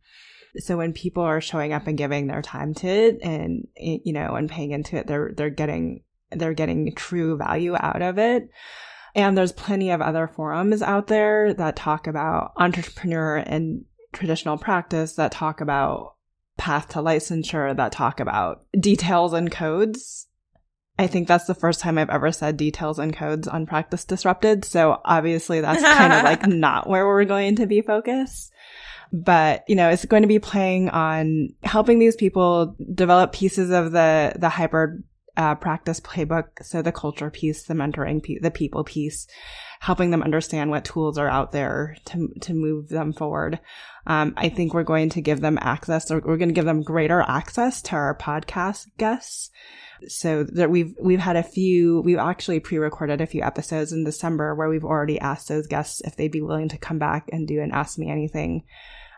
so 0.58 0.78
when 0.78 0.94
people 0.94 1.24
are 1.24 1.42
showing 1.42 1.74
up 1.74 1.88
and 1.88 1.98
giving 1.98 2.28
their 2.28 2.42
time 2.42 2.74
to 2.76 2.88
it 2.88 3.20
and, 3.22 3.68
you 3.76 4.14
know, 4.14 4.36
and 4.36 4.50
paying 4.50 4.72
into 4.72 4.98
it, 4.98 5.08
they're, 5.08 5.32
they're 5.36 5.50
getting, 5.50 6.04
they're 6.32 6.54
getting 6.54 6.94
true 6.96 7.38
value 7.38 7.76
out 7.80 8.02
of 8.02 8.18
it. 8.18 8.50
And 9.14 9.38
there's 9.38 9.52
plenty 9.52 9.92
of 9.92 10.02
other 10.02 10.28
forums 10.28 10.82
out 10.82 11.08
there 11.08 11.54
that 11.54 11.76
talk 11.76 12.08
about 12.08 12.54
entrepreneur 12.58 13.38
and 13.38 13.86
traditional 14.14 14.58
practice 14.58 15.14
that 15.14 15.32
talk 15.32 15.62
about 15.62 16.16
path 16.58 16.90
to 16.90 17.00
licensure, 17.00 17.76
that 17.76 17.92
talk 17.92 18.20
about 18.20 18.66
details 18.80 19.34
and 19.34 19.52
codes. 19.52 20.28
I 21.00 21.08
think 21.08 21.28
that's 21.28 21.46
the 21.46 21.56
first 21.56 21.80
time 21.80 21.98
I've 21.98 22.10
ever 22.10 22.32
said 22.32 22.58
details 22.58 23.00
and 23.00 23.16
codes 23.16 23.48
on 23.48 23.66
practice 23.66 24.06
disrupted. 24.06 24.66
So 24.66 25.02
obviously 25.04 25.62
that's 25.62 25.82
kind 25.82 26.14
of 26.14 26.24
like 26.24 26.46
not 26.48 26.88
where 26.88 27.08
we're 27.08 27.26
going 27.26 27.56
to 27.58 27.66
be 27.66 27.82
focused. 27.82 28.52
But 29.14 29.64
you 29.68 29.76
know 29.76 29.90
it's 29.90 30.06
going 30.06 30.22
to 30.22 30.28
be 30.28 30.40
playing 30.40 30.90
on 30.90 31.50
helping 31.64 32.00
these 32.00 32.16
people 32.16 32.78
develop 32.94 33.34
pieces 33.34 33.70
of 33.70 33.92
the 33.92 34.34
the 34.38 34.48
hybrid 34.48 35.04
uh, 35.36 35.56
practice 35.56 36.00
playbook. 36.00 36.64
So 36.64 36.82
the 36.82 36.94
culture 36.94 37.30
piece 37.30 37.64
the 37.64 37.74
mentoring 37.74 38.24
piece 38.24 38.42
the 38.42 38.52
people 38.52 38.86
piece 38.86 39.28
helping 39.82 40.12
them 40.12 40.24
understand 40.24 40.70
what 40.70 40.86
tools 40.86 41.18
are 41.18 41.28
out 41.28 41.52
there 41.52 41.98
to 42.06 42.30
to 42.42 42.54
move 42.54 42.88
them 42.90 43.12
forward. 43.12 43.60
Um, 44.08 44.34
i 44.36 44.50
think 44.50 44.74
we're 44.74 44.82
going 44.82 45.10
to 45.10 45.22
give 45.22 45.42
them 45.42 45.60
access 45.62 46.10
or 46.10 46.22
we're 46.26 46.38
going 46.38 46.50
to 46.50 46.56
give 46.56 46.66
them 46.66 46.82
greater 46.82 47.22
access 47.22 47.84
to 47.84 47.92
our 47.96 48.18
podcast 48.18 48.88
guests 48.98 49.52
so 50.08 50.46
we've 50.68 50.96
we've 51.00 51.20
had 51.20 51.36
a 51.36 51.44
few 51.44 52.02
we've 52.02 52.18
actually 52.18 52.60
pre-recorded 52.60 53.22
a 53.22 53.28
few 53.28 53.42
episodes 53.42 53.92
in 53.92 54.04
december 54.04 54.56
where 54.56 54.70
we've 54.70 54.86
already 54.86 55.20
asked 55.20 55.48
those 55.48 55.68
guests 55.68 56.02
if 56.02 56.16
they'd 56.16 56.32
be 56.32 56.42
willing 56.42 56.70
to 56.70 56.78
come 56.78 57.00
back 57.00 57.30
and 57.32 57.48
do 57.48 57.62
an 57.62 57.72
ask 57.72 57.98
me 57.98 58.10
anything 58.10 58.64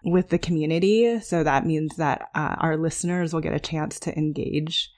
with 0.03 0.29
the 0.29 0.37
community. 0.37 1.19
So 1.21 1.43
that 1.43 1.65
means 1.65 1.95
that 1.95 2.29
uh, 2.35 2.55
our 2.59 2.77
listeners 2.77 3.33
will 3.33 3.41
get 3.41 3.53
a 3.53 3.59
chance 3.59 3.99
to 4.01 4.17
engage 4.17 4.91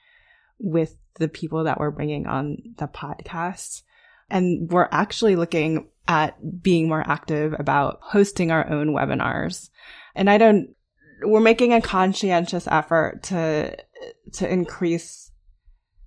with 0.58 0.96
the 1.18 1.28
people 1.28 1.64
that 1.64 1.78
we're 1.78 1.90
bringing 1.90 2.26
on 2.26 2.58
the 2.78 2.88
podcast. 2.88 3.82
And 4.28 4.70
we're 4.70 4.88
actually 4.90 5.36
looking 5.36 5.88
at 6.08 6.62
being 6.62 6.88
more 6.88 7.04
active 7.06 7.54
about 7.58 8.00
hosting 8.02 8.50
our 8.50 8.68
own 8.68 8.88
webinars. 8.88 9.70
And 10.14 10.28
I 10.28 10.38
don't, 10.38 10.74
we're 11.22 11.40
making 11.40 11.72
a 11.72 11.80
conscientious 11.80 12.66
effort 12.66 13.22
to, 13.24 13.76
to 14.34 14.52
increase 14.52 15.25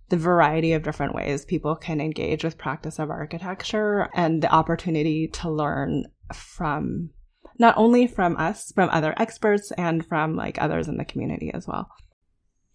the 0.10 0.18
variety 0.18 0.74
of 0.74 0.84
different 0.84 1.16
ways 1.16 1.46
people 1.46 1.76
can 1.76 2.02
engage 2.02 2.44
with 2.44 2.58
practice 2.58 3.00
of 3.00 3.10
architecture 3.10 4.10
and 4.14 4.42
the 4.42 4.52
opportunity 4.52 5.28
to 5.28 5.50
learn 5.50 6.06
from 6.34 7.12
not 7.58 7.76
only 7.78 8.08
from 8.08 8.38
us, 8.38 8.72
from 8.74 8.90
other 8.90 9.14
experts 9.18 9.72
and 9.78 10.06
from 10.06 10.36
like 10.36 10.62
others 10.62 10.88
in 10.88 10.98
the 10.98 11.06
community 11.06 11.52
as 11.54 11.68
well. 11.68 11.90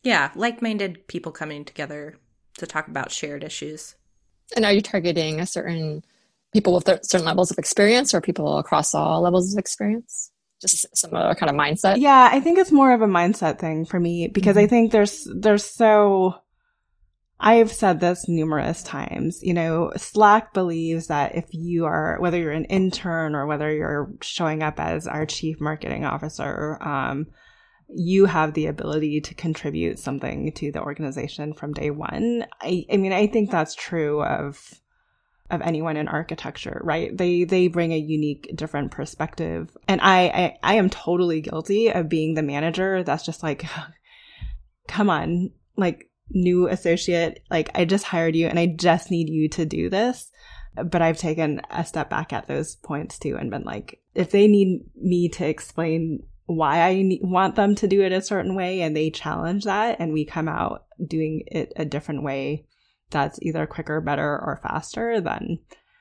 Yeah, 0.02 0.30
like-minded 0.34 1.08
people 1.08 1.32
coming 1.32 1.64
together 1.64 2.18
to 2.58 2.66
talk 2.66 2.88
about 2.88 3.10
shared 3.10 3.42
issues. 3.42 3.94
And 4.54 4.64
are 4.64 4.72
you 4.72 4.82
targeting 4.82 5.40
a 5.40 5.46
certain 5.46 6.04
people 6.52 6.74
with 6.74 6.86
certain 7.04 7.24
levels 7.24 7.50
of 7.50 7.58
experience 7.58 8.14
or 8.14 8.20
people 8.20 8.58
across 8.58 8.94
all 8.94 9.22
levels 9.22 9.52
of 9.52 9.58
experience? 9.58 10.30
Just 10.60 10.86
some 10.96 11.14
other 11.14 11.34
kind 11.34 11.50
of 11.50 11.56
mindset? 11.56 11.98
Yeah, 11.98 12.28
I 12.30 12.40
think 12.40 12.58
it's 12.58 12.70
more 12.70 12.92
of 12.92 13.00
a 13.00 13.06
mindset 13.06 13.58
thing 13.58 13.86
for 13.86 13.98
me 13.98 14.28
because 14.28 14.56
mm-hmm. 14.56 14.64
I 14.64 14.68
think 14.68 14.92
there's 14.92 15.26
there's 15.34 15.64
so 15.64 16.36
I've 17.44 17.70
said 17.70 18.00
this 18.00 18.26
numerous 18.26 18.82
times. 18.82 19.42
You 19.42 19.52
know, 19.52 19.92
Slack 19.98 20.54
believes 20.54 21.08
that 21.08 21.34
if 21.34 21.44
you 21.50 21.84
are, 21.84 22.16
whether 22.18 22.38
you're 22.38 22.52
an 22.52 22.64
intern 22.64 23.34
or 23.34 23.46
whether 23.46 23.70
you're 23.70 24.10
showing 24.22 24.62
up 24.62 24.80
as 24.80 25.06
our 25.06 25.26
chief 25.26 25.60
marketing 25.60 26.06
officer, 26.06 26.82
um, 26.82 27.26
you 27.94 28.24
have 28.24 28.54
the 28.54 28.64
ability 28.64 29.20
to 29.20 29.34
contribute 29.34 29.98
something 29.98 30.52
to 30.52 30.72
the 30.72 30.80
organization 30.80 31.52
from 31.52 31.74
day 31.74 31.90
one. 31.90 32.46
I, 32.62 32.86
I 32.90 32.96
mean, 32.96 33.12
I 33.12 33.26
think 33.26 33.50
that's 33.50 33.74
true 33.74 34.22
of 34.22 34.80
of 35.50 35.60
anyone 35.60 35.98
in 35.98 36.08
architecture, 36.08 36.80
right? 36.82 37.14
They 37.14 37.44
they 37.44 37.68
bring 37.68 37.92
a 37.92 37.98
unique, 37.98 38.50
different 38.54 38.90
perspective, 38.90 39.76
and 39.86 40.00
I 40.00 40.28
I, 40.28 40.58
I 40.62 40.74
am 40.76 40.88
totally 40.88 41.42
guilty 41.42 41.88
of 41.92 42.08
being 42.08 42.32
the 42.32 42.42
manager 42.42 43.02
that's 43.02 43.26
just 43.26 43.42
like, 43.42 43.66
come 44.88 45.10
on, 45.10 45.50
like 45.76 46.08
new 46.34 46.68
associate, 46.68 47.42
like 47.50 47.70
I 47.74 47.84
just 47.84 48.04
hired 48.04 48.36
you 48.36 48.46
and 48.48 48.58
I 48.58 48.66
just 48.66 49.10
need 49.10 49.28
you 49.28 49.48
to 49.50 49.64
do 49.64 49.88
this. 49.88 50.30
But 50.74 51.02
I've 51.02 51.18
taken 51.18 51.62
a 51.70 51.84
step 51.84 52.10
back 52.10 52.32
at 52.32 52.48
those 52.48 52.74
points 52.76 53.18
too 53.18 53.36
and 53.36 53.50
been 53.50 53.62
like, 53.62 54.02
if 54.14 54.32
they 54.32 54.48
need 54.48 54.84
me 54.96 55.28
to 55.30 55.46
explain 55.46 56.20
why 56.46 56.80
I 56.80 57.02
need, 57.02 57.20
want 57.22 57.54
them 57.54 57.74
to 57.76 57.86
do 57.86 58.02
it 58.02 58.12
a 58.12 58.20
certain 58.20 58.54
way 58.54 58.82
and 58.82 58.96
they 58.96 59.10
challenge 59.10 59.64
that 59.64 59.96
and 60.00 60.12
we 60.12 60.24
come 60.24 60.48
out 60.48 60.86
doing 61.06 61.44
it 61.46 61.72
a 61.76 61.84
different 61.84 62.24
way 62.24 62.66
that's 63.10 63.38
either 63.42 63.66
quicker, 63.66 64.00
better, 64.00 64.28
or 64.28 64.60
faster, 64.62 65.20
then 65.20 65.60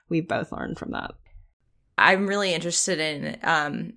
we've 0.09 0.27
both 0.27 0.51
learned 0.51 0.79
from 0.79 0.91
that. 0.91 1.11
I'm 1.97 2.27
really 2.27 2.53
interested 2.53 2.99
in 2.99 3.37
um, 3.43 3.93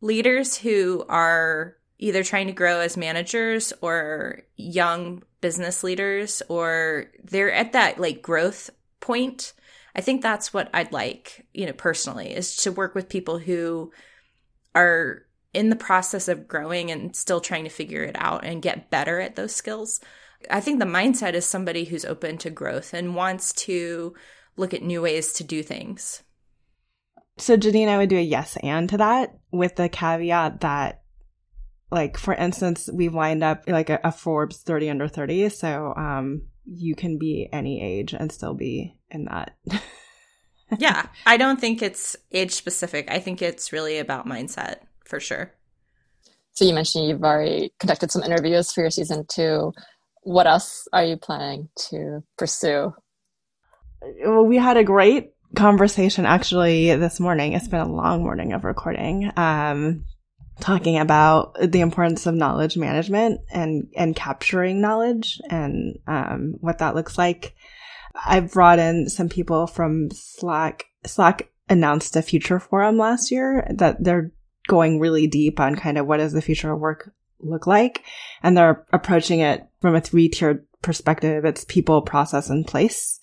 leaders 0.00 0.58
who 0.58 1.04
are 1.08 1.76
either 1.98 2.22
trying 2.22 2.46
to 2.46 2.52
grow 2.52 2.80
as 2.80 2.96
managers 2.96 3.72
or 3.80 4.42
young 4.56 5.22
business 5.40 5.82
leaders 5.82 6.42
or 6.48 7.06
they're 7.22 7.52
at 7.52 7.72
that 7.72 7.98
like 7.98 8.22
growth 8.22 8.70
point. 9.00 9.52
I 9.94 10.00
think 10.00 10.22
that's 10.22 10.54
what 10.54 10.70
I'd 10.72 10.92
like, 10.92 11.46
you 11.52 11.66
know, 11.66 11.72
personally 11.72 12.34
is 12.34 12.56
to 12.56 12.72
work 12.72 12.94
with 12.94 13.08
people 13.08 13.38
who 13.38 13.92
are 14.74 15.22
in 15.52 15.70
the 15.70 15.76
process 15.76 16.28
of 16.28 16.46
growing 16.46 16.90
and 16.90 17.14
still 17.16 17.40
trying 17.40 17.64
to 17.64 17.70
figure 17.70 18.04
it 18.04 18.16
out 18.18 18.44
and 18.44 18.62
get 18.62 18.90
better 18.90 19.20
at 19.20 19.34
those 19.34 19.54
skills. 19.54 20.00
I 20.50 20.60
think 20.60 20.78
the 20.78 20.86
mindset 20.86 21.34
is 21.34 21.44
somebody 21.44 21.84
who's 21.84 22.04
open 22.04 22.38
to 22.38 22.50
growth 22.50 22.94
and 22.94 23.16
wants 23.16 23.52
to 23.54 24.14
look 24.56 24.72
at 24.72 24.82
new 24.82 25.02
ways 25.02 25.32
to 25.34 25.44
do 25.44 25.62
things. 25.62 26.22
So, 27.38 27.56
Janine, 27.56 27.88
I 27.88 27.96
would 27.98 28.10
do 28.10 28.18
a 28.18 28.22
yes 28.22 28.56
and 28.62 28.88
to 28.90 28.98
that 28.98 29.38
with 29.50 29.76
the 29.76 29.88
caveat 29.88 30.60
that, 30.60 30.99
like, 31.90 32.16
for 32.16 32.34
instance, 32.34 32.88
we've 32.92 33.14
lined 33.14 33.42
up 33.42 33.64
like 33.66 33.90
a, 33.90 34.00
a 34.04 34.12
Forbes 34.12 34.58
30 34.58 34.90
under 34.90 35.08
30. 35.08 35.48
So, 35.48 35.94
um, 35.96 36.42
you 36.64 36.94
can 36.94 37.18
be 37.18 37.48
any 37.52 37.82
age 37.82 38.12
and 38.12 38.30
still 38.30 38.54
be 38.54 38.96
in 39.10 39.24
that. 39.24 39.56
yeah. 40.78 41.06
I 41.26 41.36
don't 41.36 41.60
think 41.60 41.82
it's 41.82 42.16
age 42.32 42.52
specific. 42.52 43.10
I 43.10 43.18
think 43.18 43.42
it's 43.42 43.72
really 43.72 43.98
about 43.98 44.26
mindset 44.26 44.76
for 45.04 45.18
sure. 45.18 45.52
So, 46.52 46.64
you 46.64 46.74
mentioned 46.74 47.08
you've 47.08 47.24
already 47.24 47.72
conducted 47.80 48.10
some 48.10 48.22
interviews 48.22 48.72
for 48.72 48.82
your 48.82 48.90
season 48.90 49.24
two. 49.28 49.72
What 50.22 50.46
else 50.46 50.86
are 50.92 51.04
you 51.04 51.16
planning 51.16 51.70
to 51.88 52.22
pursue? 52.36 52.92
Well, 54.24 54.46
we 54.46 54.56
had 54.56 54.76
a 54.76 54.84
great 54.84 55.32
conversation 55.56 56.26
actually 56.26 56.94
this 56.94 57.18
morning. 57.18 57.54
It's 57.54 57.68
been 57.68 57.80
a 57.80 57.92
long 57.92 58.22
morning 58.22 58.52
of 58.52 58.64
recording. 58.64 59.30
Um, 59.36 60.04
talking 60.60 60.98
about 60.98 61.56
the 61.60 61.80
importance 61.80 62.26
of 62.26 62.34
knowledge 62.34 62.76
management 62.76 63.40
and 63.50 63.88
and 63.96 64.14
capturing 64.14 64.80
knowledge 64.80 65.40
and 65.50 65.98
um, 66.06 66.54
what 66.60 66.78
that 66.78 66.94
looks 66.94 67.18
like. 67.18 67.54
I've 68.26 68.52
brought 68.52 68.78
in 68.78 69.08
some 69.08 69.28
people 69.28 69.66
from 69.66 70.10
Slack. 70.10 70.86
Slack 71.06 71.50
announced 71.68 72.16
a 72.16 72.22
future 72.22 72.58
forum 72.60 72.98
last 72.98 73.30
year 73.30 73.66
that 73.70 74.02
they're 74.02 74.32
going 74.68 75.00
really 75.00 75.26
deep 75.26 75.60
on 75.60 75.76
kind 75.76 75.98
of 75.98 76.06
what 76.06 76.18
does 76.18 76.32
the 76.32 76.42
future 76.42 76.72
of 76.72 76.80
work 76.80 77.12
look 77.40 77.66
like, 77.66 78.04
and 78.42 78.56
they're 78.56 78.84
approaching 78.92 79.40
it 79.40 79.66
from 79.80 79.94
a 79.94 80.00
three 80.00 80.28
tiered 80.28 80.66
perspective. 80.82 81.44
It's 81.44 81.64
people, 81.64 82.02
process, 82.02 82.50
and 82.50 82.66
place. 82.66 83.20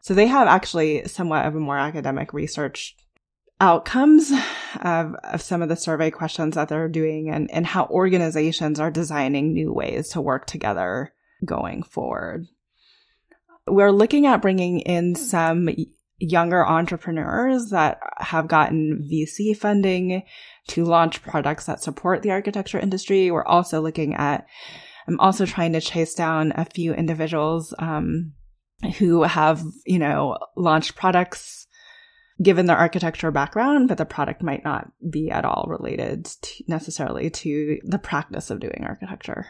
So 0.00 0.12
they 0.12 0.26
have 0.26 0.48
actually 0.48 1.06
somewhat 1.08 1.46
of 1.46 1.54
a 1.54 1.60
more 1.60 1.78
academic 1.78 2.32
research 2.32 2.96
outcomes 3.60 4.32
of, 4.82 5.14
of 5.22 5.40
some 5.40 5.62
of 5.62 5.68
the 5.68 5.76
survey 5.76 6.10
questions 6.10 6.54
that 6.54 6.68
they're 6.68 6.88
doing 6.88 7.30
and, 7.30 7.50
and 7.50 7.66
how 7.66 7.86
organizations 7.86 8.80
are 8.80 8.90
designing 8.90 9.52
new 9.52 9.72
ways 9.72 10.10
to 10.10 10.20
work 10.20 10.46
together 10.46 11.12
going 11.44 11.82
forward. 11.82 12.46
We're 13.66 13.92
looking 13.92 14.26
at 14.26 14.42
bringing 14.42 14.80
in 14.80 15.14
some 15.14 15.68
younger 16.18 16.66
entrepreneurs 16.66 17.70
that 17.70 17.98
have 18.18 18.48
gotten 18.48 19.08
VC 19.10 19.56
funding 19.56 20.22
to 20.68 20.84
launch 20.84 21.22
products 21.22 21.66
that 21.66 21.82
support 21.82 22.22
the 22.22 22.30
architecture 22.30 22.78
industry. 22.78 23.30
We're 23.30 23.44
also 23.44 23.80
looking 23.80 24.14
at, 24.14 24.46
I'm 25.08 25.20
also 25.20 25.46
trying 25.46 25.72
to 25.72 25.80
chase 25.80 26.14
down 26.14 26.52
a 26.56 26.64
few 26.64 26.94
individuals, 26.94 27.74
um, 27.78 28.32
who 28.98 29.22
have, 29.22 29.62
you 29.86 29.98
know, 29.98 30.38
launched 30.56 30.94
products 30.94 31.63
given 32.42 32.66
their 32.66 32.76
architecture 32.76 33.30
background, 33.30 33.88
but 33.88 33.98
the 33.98 34.04
product 34.04 34.42
might 34.42 34.64
not 34.64 34.90
be 35.08 35.30
at 35.30 35.44
all 35.44 35.66
related 35.68 36.24
to 36.24 36.64
necessarily 36.66 37.30
to 37.30 37.78
the 37.84 37.98
practice 37.98 38.50
of 38.50 38.60
doing 38.60 38.84
architecture. 38.84 39.46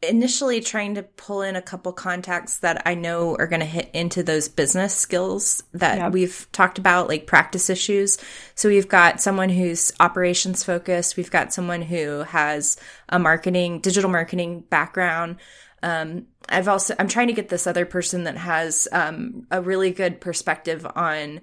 Initially, 0.00 0.60
trying 0.60 0.94
to 0.94 1.02
pull 1.02 1.42
in 1.42 1.56
a 1.56 1.62
couple 1.62 1.92
contacts 1.92 2.60
that 2.60 2.82
I 2.86 2.94
know 2.94 3.34
are 3.36 3.48
going 3.48 3.58
to 3.58 3.66
hit 3.66 3.90
into 3.92 4.22
those 4.22 4.48
business 4.48 4.94
skills 4.94 5.64
that 5.72 5.98
yep. 5.98 6.12
we've 6.12 6.46
talked 6.52 6.78
about, 6.78 7.08
like 7.08 7.26
practice 7.26 7.68
issues. 7.68 8.16
So, 8.54 8.68
we've 8.68 8.88
got 8.88 9.20
someone 9.20 9.48
who's 9.48 9.90
operations 9.98 10.62
focused, 10.62 11.16
we've 11.16 11.32
got 11.32 11.52
someone 11.52 11.82
who 11.82 12.20
has 12.20 12.76
a 13.08 13.18
marketing, 13.18 13.80
digital 13.80 14.08
marketing 14.08 14.60
background. 14.70 15.38
Um, 15.82 16.26
I've 16.48 16.68
also 16.68 16.94
I'm 16.98 17.08
trying 17.08 17.26
to 17.26 17.32
get 17.32 17.48
this 17.48 17.66
other 17.66 17.84
person 17.84 18.24
that 18.24 18.36
has 18.36 18.86
um, 18.92 19.48
a 19.50 19.60
really 19.60 19.90
good 19.90 20.20
perspective 20.20 20.86
on 20.94 21.40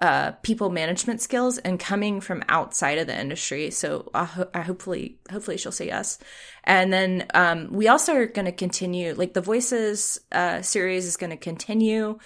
uh, 0.00 0.32
people 0.42 0.70
management 0.70 1.20
skills 1.20 1.58
and 1.58 1.80
coming 1.80 2.20
from 2.20 2.44
outside 2.48 2.98
of 2.98 3.06
the 3.06 3.18
industry. 3.18 3.70
So 3.70 4.10
I, 4.14 4.24
ho- 4.24 4.50
I 4.54 4.60
hopefully 4.60 5.18
hopefully 5.30 5.56
she'll 5.56 5.72
say 5.72 5.86
yes. 5.86 6.18
And 6.64 6.92
then 6.92 7.26
um, 7.34 7.68
we 7.72 7.88
also 7.88 8.14
are 8.14 8.26
going 8.26 8.46
to 8.46 8.52
continue 8.52 9.14
like 9.14 9.34
the 9.34 9.40
Voices 9.40 10.20
uh, 10.30 10.62
series 10.62 11.06
is 11.06 11.16
going 11.16 11.30
to 11.30 11.36
continue. 11.36 12.18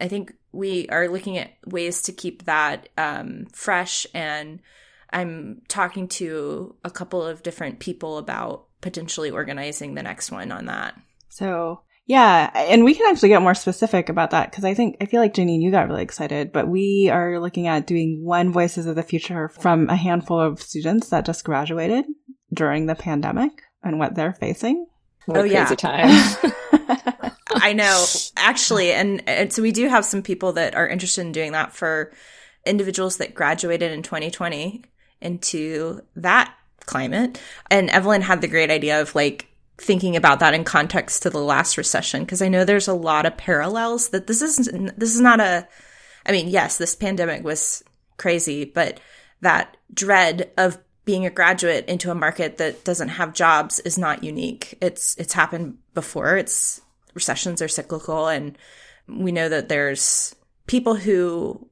I 0.00 0.08
think 0.08 0.34
we 0.50 0.88
are 0.88 1.08
looking 1.08 1.38
at 1.38 1.52
ways 1.66 2.02
to 2.02 2.12
keep 2.12 2.44
that 2.44 2.88
um, 2.98 3.46
fresh 3.52 4.06
and. 4.14 4.60
I'm 5.14 5.60
talking 5.68 6.08
to 6.08 6.74
a 6.84 6.90
couple 6.90 7.22
of 7.22 7.42
different 7.42 7.80
people 7.80 8.16
about 8.16 8.64
potentially 8.80 9.30
organizing 9.30 9.94
the 9.94 10.02
next 10.02 10.30
one 10.30 10.50
on 10.50 10.64
that. 10.64 10.98
So 11.28 11.82
yeah, 12.12 12.50
and 12.54 12.84
we 12.84 12.94
can 12.94 13.10
actually 13.10 13.30
get 13.30 13.40
more 13.40 13.54
specific 13.54 14.10
about 14.10 14.32
that 14.32 14.50
because 14.50 14.66
I 14.66 14.74
think 14.74 14.98
I 15.00 15.06
feel 15.06 15.18
like 15.18 15.32
Janine, 15.32 15.62
you 15.62 15.70
got 15.70 15.88
really 15.88 16.02
excited, 16.02 16.52
but 16.52 16.68
we 16.68 17.08
are 17.08 17.40
looking 17.40 17.68
at 17.68 17.86
doing 17.86 18.20
one 18.22 18.52
Voices 18.52 18.84
of 18.84 18.96
the 18.96 19.02
Future 19.02 19.48
from 19.48 19.88
a 19.88 19.96
handful 19.96 20.38
of 20.38 20.60
students 20.60 21.08
that 21.08 21.24
just 21.24 21.42
graduated 21.42 22.04
during 22.52 22.84
the 22.84 22.94
pandemic 22.94 23.62
and 23.82 23.98
what 23.98 24.14
they're 24.14 24.34
facing. 24.34 24.84
What 25.24 25.38
oh 25.38 25.44
yeah, 25.44 25.64
time. 25.64 26.10
I 27.48 27.72
know 27.72 28.04
actually, 28.36 28.92
and, 28.92 29.26
and 29.26 29.50
so 29.50 29.62
we 29.62 29.72
do 29.72 29.88
have 29.88 30.04
some 30.04 30.22
people 30.22 30.52
that 30.52 30.74
are 30.74 30.86
interested 30.86 31.22
in 31.22 31.32
doing 31.32 31.52
that 31.52 31.74
for 31.74 32.12
individuals 32.66 33.16
that 33.16 33.32
graduated 33.32 33.90
in 33.90 34.02
2020 34.02 34.84
into 35.22 36.02
that 36.16 36.54
climate. 36.84 37.40
And 37.70 37.88
Evelyn 37.88 38.20
had 38.20 38.42
the 38.42 38.48
great 38.48 38.70
idea 38.70 39.00
of 39.00 39.14
like 39.14 39.48
thinking 39.82 40.16
about 40.16 40.40
that 40.40 40.54
in 40.54 40.64
context 40.64 41.22
to 41.22 41.30
the 41.30 41.40
last 41.40 41.76
recession 41.76 42.22
because 42.22 42.40
I 42.40 42.48
know 42.48 42.64
there's 42.64 42.88
a 42.88 42.94
lot 42.94 43.26
of 43.26 43.36
parallels 43.36 44.10
that 44.10 44.26
this 44.26 44.40
is 44.40 44.56
this 44.96 45.14
is 45.14 45.20
not 45.20 45.40
a 45.40 45.66
I 46.24 46.32
mean, 46.32 46.48
yes, 46.48 46.78
this 46.78 46.94
pandemic 46.94 47.42
was 47.42 47.82
crazy, 48.16 48.64
but 48.64 49.00
that 49.40 49.76
dread 49.92 50.52
of 50.56 50.78
being 51.04 51.26
a 51.26 51.30
graduate 51.30 51.86
into 51.88 52.12
a 52.12 52.14
market 52.14 52.58
that 52.58 52.84
doesn't 52.84 53.08
have 53.08 53.34
jobs 53.34 53.80
is 53.80 53.98
not 53.98 54.22
unique. 54.22 54.78
It's 54.80 55.16
it's 55.16 55.32
happened 55.32 55.78
before. 55.94 56.36
It's 56.36 56.80
recessions 57.14 57.60
are 57.60 57.68
cyclical 57.68 58.28
and 58.28 58.56
we 59.08 59.32
know 59.32 59.48
that 59.48 59.68
there's 59.68 60.34
people 60.66 60.94
who 60.94 61.68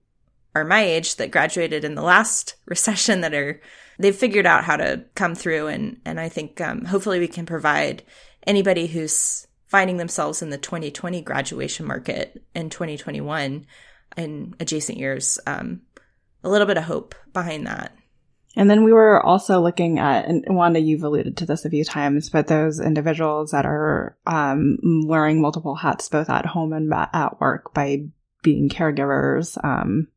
are 0.55 0.65
my 0.65 0.83
age 0.83 1.17
that 1.17 1.31
graduated 1.31 1.85
in 1.85 1.95
the 1.95 2.03
last 2.03 2.57
recession 2.67 3.21
that 3.21 3.35
are 3.35 3.61
they've 3.99 4.17
figured 4.17 4.47
out 4.47 4.65
how 4.65 4.77
to 4.77 5.05
come 5.15 5.35
through 5.35 5.67
and 5.67 6.01
and 6.05 6.19
I 6.21 6.29
think 6.29 6.61
um, 6.61 6.85
hopefully 6.85 7.19
we 7.19 7.29
can 7.29 7.47
provide 7.47 8.03
anybody 8.47 8.87
who's 8.87 9.47
finding 9.67 9.99
themselves 9.99 10.43
in 10.43 10.51
the 10.51 10.59
2020 10.59 11.23
graduation 11.23 11.87
market 11.87 12.43
in 12.55 12.71
2021 12.71 13.67
and 14.17 14.57
adjacent 14.59 14.99
years 14.99 15.39
um, 15.47 15.83
a 16.43 16.49
little 16.49 16.67
bit 16.67 16.77
of 16.77 16.85
hope 16.85 17.15
behind 17.33 17.67
that. 17.67 17.95
And 18.57 18.69
then 18.69 18.83
we 18.83 18.93
were 18.93 19.25
also 19.25 19.61
looking 19.61 20.01
at, 20.01 20.27
and 20.27 20.45
Wanda, 20.49 20.81
you've 20.81 21.05
alluded 21.05 21.37
to 21.37 21.47
this 21.47 21.65
a 21.65 21.71
few 21.71 21.85
times, 21.85 22.31
but 22.31 22.49
those 22.49 22.81
individuals 22.81 23.53
that 23.53 23.65
are 23.65 24.17
um, 24.27 24.77
wearing 25.07 25.41
multiple 25.41 25.77
hats 25.77 26.09
both 26.09 26.29
at 26.29 26.47
home 26.47 26.73
and 26.73 26.93
at 26.93 27.41
work 27.41 27.73
by 27.73 28.07
being 28.43 28.69
caregivers, 28.69 29.57
um, 29.65 30.09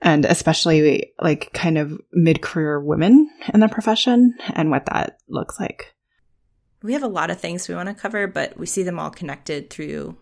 and 0.00 0.24
especially 0.24 1.12
like 1.20 1.52
kind 1.52 1.78
of 1.78 1.98
mid 2.12 2.40
career 2.40 2.80
women 2.80 3.30
in 3.52 3.60
the 3.60 3.68
profession 3.68 4.34
and 4.54 4.70
what 4.70 4.86
that 4.86 5.18
looks 5.28 5.58
like. 5.58 5.94
We 6.82 6.92
have 6.92 7.02
a 7.02 7.08
lot 7.08 7.30
of 7.30 7.40
things 7.40 7.68
we 7.68 7.74
want 7.74 7.88
to 7.88 7.94
cover, 7.94 8.26
but 8.28 8.56
we 8.56 8.66
see 8.66 8.84
them 8.84 9.00
all 9.00 9.10
connected 9.10 9.70
through 9.70 10.16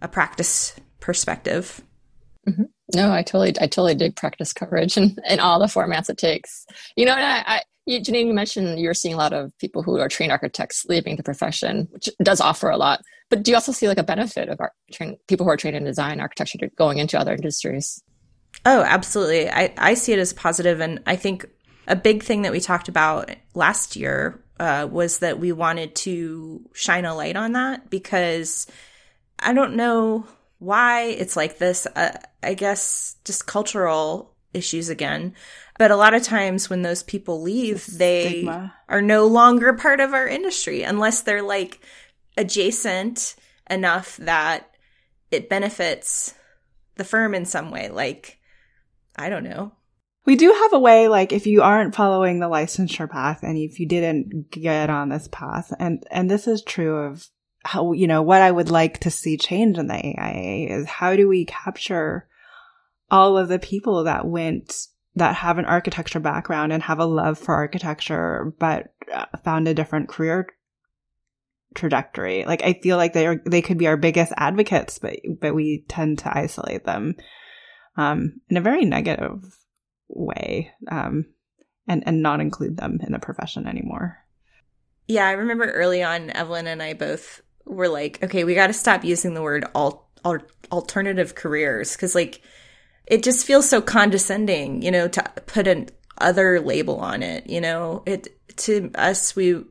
a 0.00 0.08
practice 0.08 0.74
perspective. 1.00 1.82
Mm-hmm. 2.48 2.62
No, 2.94 3.12
I 3.12 3.22
totally, 3.22 3.54
I 3.60 3.66
totally 3.66 3.94
dig 3.94 4.16
practice 4.16 4.54
coverage 4.54 4.96
and, 4.96 5.18
and 5.28 5.40
all 5.40 5.58
the 5.58 5.66
formats 5.66 6.08
it 6.08 6.16
takes. 6.16 6.64
You 6.96 7.04
know, 7.04 7.12
I, 7.14 7.44
I 7.46 7.62
you, 7.84 8.00
Janine, 8.00 8.26
you 8.26 8.34
mentioned 8.34 8.78
you're 8.78 8.94
seeing 8.94 9.14
a 9.14 9.18
lot 9.18 9.32
of 9.32 9.56
people 9.58 9.82
who 9.82 9.98
are 9.98 10.08
trained 10.08 10.32
architects 10.32 10.84
leaving 10.88 11.16
the 11.16 11.22
profession, 11.22 11.88
which 11.90 12.08
does 12.22 12.40
offer 12.40 12.70
a 12.70 12.76
lot. 12.76 13.00
But 13.30 13.42
do 13.42 13.50
you 13.50 13.56
also 13.56 13.72
see 13.72 13.88
like 13.88 13.98
a 13.98 14.02
benefit 14.02 14.48
of 14.48 14.60
our 14.60 14.72
train, 14.92 15.16
people 15.26 15.44
who 15.44 15.50
are 15.50 15.56
trained 15.56 15.76
in 15.76 15.84
design 15.84 16.20
architecture 16.20 16.58
going 16.76 16.98
into 16.98 17.18
other 17.18 17.34
industries? 17.34 18.02
Oh, 18.64 18.82
absolutely. 18.82 19.48
I, 19.48 19.72
I 19.78 19.94
see 19.94 20.12
it 20.12 20.18
as 20.18 20.32
positive, 20.32 20.80
and 20.80 21.00
I 21.06 21.16
think 21.16 21.46
a 21.86 21.96
big 21.96 22.22
thing 22.22 22.42
that 22.42 22.52
we 22.52 22.60
talked 22.60 22.88
about 22.88 23.30
last 23.54 23.96
year 23.96 24.42
uh, 24.60 24.88
was 24.90 25.20
that 25.20 25.38
we 25.38 25.52
wanted 25.52 25.94
to 25.94 26.68
shine 26.74 27.04
a 27.04 27.14
light 27.14 27.36
on 27.36 27.52
that 27.52 27.88
because 27.90 28.66
I 29.38 29.52
don't 29.52 29.76
know 29.76 30.26
why 30.58 31.02
it's 31.02 31.36
like 31.36 31.58
this. 31.58 31.86
Uh, 31.86 32.18
I 32.42 32.54
guess 32.54 33.16
just 33.24 33.46
cultural 33.46 34.34
issues 34.52 34.88
again. 34.88 35.34
But 35.78 35.90
a 35.90 35.96
lot 35.96 36.14
of 36.14 36.22
times 36.22 36.68
when 36.68 36.82
those 36.82 37.02
people 37.02 37.40
leave, 37.40 37.86
they 37.86 38.28
Stigma. 38.28 38.74
are 38.88 39.02
no 39.02 39.26
longer 39.26 39.72
part 39.74 40.00
of 40.00 40.12
our 40.12 40.26
industry 40.26 40.82
unless 40.82 41.22
they're 41.22 41.42
like 41.42 41.80
adjacent 42.36 43.36
enough 43.70 44.16
that 44.18 44.74
it 45.30 45.48
benefits 45.48 46.34
the 46.96 47.04
firm 47.04 47.34
in 47.34 47.44
some 47.44 47.70
way. 47.70 47.88
Like 47.90 48.37
I 49.18 49.28
don't 49.28 49.44
know. 49.44 49.72
We 50.24 50.36
do 50.36 50.52
have 50.52 50.72
a 50.72 50.78
way, 50.78 51.08
like 51.08 51.32
if 51.32 51.46
you 51.46 51.62
aren't 51.62 51.94
following 51.94 52.38
the 52.38 52.48
licensure 52.48 53.10
path 53.10 53.42
and 53.42 53.56
if 53.56 53.80
you 53.80 53.86
didn't 53.86 54.50
get 54.50 54.90
on 54.90 55.08
this 55.08 55.28
path, 55.30 55.72
and 55.78 56.04
and 56.10 56.30
this 56.30 56.46
is 56.46 56.62
true 56.62 56.96
of 56.96 57.28
how, 57.64 57.92
you 57.92 58.06
know, 58.06 58.22
what 58.22 58.42
I 58.42 58.50
would 58.50 58.70
like 58.70 58.98
to 59.00 59.10
see 59.10 59.36
change 59.36 59.78
in 59.78 59.88
the 59.88 59.94
AIA 59.94 60.78
is 60.78 60.86
how 60.86 61.16
do 61.16 61.28
we 61.28 61.44
capture 61.44 62.28
all 63.10 63.36
of 63.36 63.48
the 63.48 63.58
people 63.58 64.04
that 64.04 64.26
went 64.26 64.86
that 65.16 65.34
have 65.34 65.58
an 65.58 65.64
architecture 65.64 66.20
background 66.20 66.72
and 66.72 66.82
have 66.82 67.00
a 67.00 67.06
love 67.06 67.38
for 67.38 67.54
architecture, 67.54 68.52
but 68.58 68.92
uh, 69.12 69.26
found 69.44 69.66
a 69.66 69.74
different 69.74 70.08
career 70.08 70.46
trajectory. 71.74 72.44
Like 72.44 72.62
I 72.62 72.74
feel 72.74 72.96
like 72.96 73.14
they 73.14 73.26
are 73.26 73.42
they 73.44 73.62
could 73.62 73.78
be 73.78 73.86
our 73.86 73.96
biggest 73.96 74.32
advocates, 74.36 74.98
but 74.98 75.16
but 75.40 75.54
we 75.54 75.84
tend 75.88 76.20
to 76.20 76.36
isolate 76.36 76.84
them 76.84 77.16
um, 77.98 78.40
in 78.48 78.56
a 78.56 78.62
very 78.62 78.86
negative 78.86 79.44
way, 80.08 80.72
um, 80.90 81.26
and 81.86 82.02
and 82.06 82.22
not 82.22 82.40
include 82.40 82.78
them 82.78 83.00
in 83.04 83.12
the 83.12 83.18
profession 83.18 83.66
anymore. 83.66 84.16
Yeah, 85.08 85.26
I 85.26 85.32
remember 85.32 85.70
early 85.70 86.02
on, 86.02 86.30
Evelyn 86.30 86.66
and 86.66 86.82
I 86.82 86.94
both 86.94 87.42
were 87.66 87.88
like, 87.88 88.22
okay, 88.22 88.44
we 88.44 88.54
got 88.54 88.68
to 88.68 88.72
stop 88.72 89.04
using 89.04 89.34
the 89.34 89.42
word 89.42 89.66
al-, 89.74 90.08
al- 90.24 90.46
alternative 90.70 91.34
careers 91.34 91.92
because 91.92 92.14
like 92.14 92.40
it 93.06 93.22
just 93.22 93.44
feels 93.44 93.68
so 93.68 93.80
condescending, 93.80 94.82
you 94.82 94.90
know, 94.90 95.08
to 95.08 95.22
put 95.46 95.66
an 95.66 95.88
other 96.18 96.60
label 96.60 97.00
on 97.00 97.22
it. 97.22 97.48
You 97.48 97.60
know, 97.60 98.02
it 98.06 98.28
to 98.58 98.90
us 98.94 99.34
we 99.34 99.64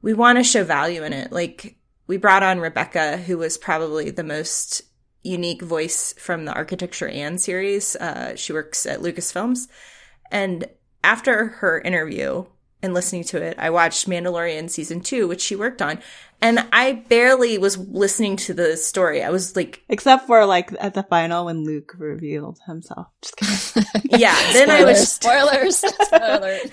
we 0.00 0.14
want 0.14 0.38
to 0.38 0.44
show 0.44 0.64
value 0.64 1.02
in 1.02 1.12
it. 1.12 1.32
Like 1.32 1.76
we 2.06 2.16
brought 2.16 2.42
on 2.42 2.60
Rebecca, 2.60 3.18
who 3.18 3.36
was 3.36 3.58
probably 3.58 4.10
the 4.10 4.24
most 4.24 4.82
unique 5.22 5.62
voice 5.62 6.14
from 6.18 6.44
the 6.44 6.52
Architecture 6.52 7.08
and 7.08 7.40
series. 7.40 7.96
Uh, 7.96 8.34
she 8.36 8.52
works 8.52 8.86
at 8.86 9.00
Lucasfilms, 9.00 9.68
and 10.30 10.66
after 11.02 11.46
her 11.46 11.80
interview, 11.80 12.44
and 12.82 12.94
listening 12.94 13.24
to 13.24 13.42
it. 13.42 13.56
I 13.58 13.70
watched 13.70 14.08
Mandalorian 14.08 14.70
season 14.70 15.00
two, 15.00 15.28
which 15.28 15.40
she 15.40 15.56
worked 15.56 15.82
on, 15.82 16.00
and 16.40 16.66
I 16.72 16.92
barely 16.92 17.58
was 17.58 17.76
listening 17.76 18.36
to 18.36 18.54
the 18.54 18.76
story. 18.76 19.22
I 19.22 19.30
was 19.30 19.54
like, 19.54 19.82
except 19.88 20.26
for 20.26 20.46
like 20.46 20.72
at 20.80 20.94
the 20.94 21.02
final 21.02 21.46
when 21.46 21.64
Luke 21.64 21.94
revealed 21.98 22.58
himself. 22.66 23.08
Just 23.22 23.36
kidding. 23.74 24.02
yeah. 24.18 24.34
Then 24.52 24.68
spoilers, 24.68 24.80
I 24.80 24.84
was 24.84 25.08
spoilers. 25.08 25.76
spoilers. 25.76 26.70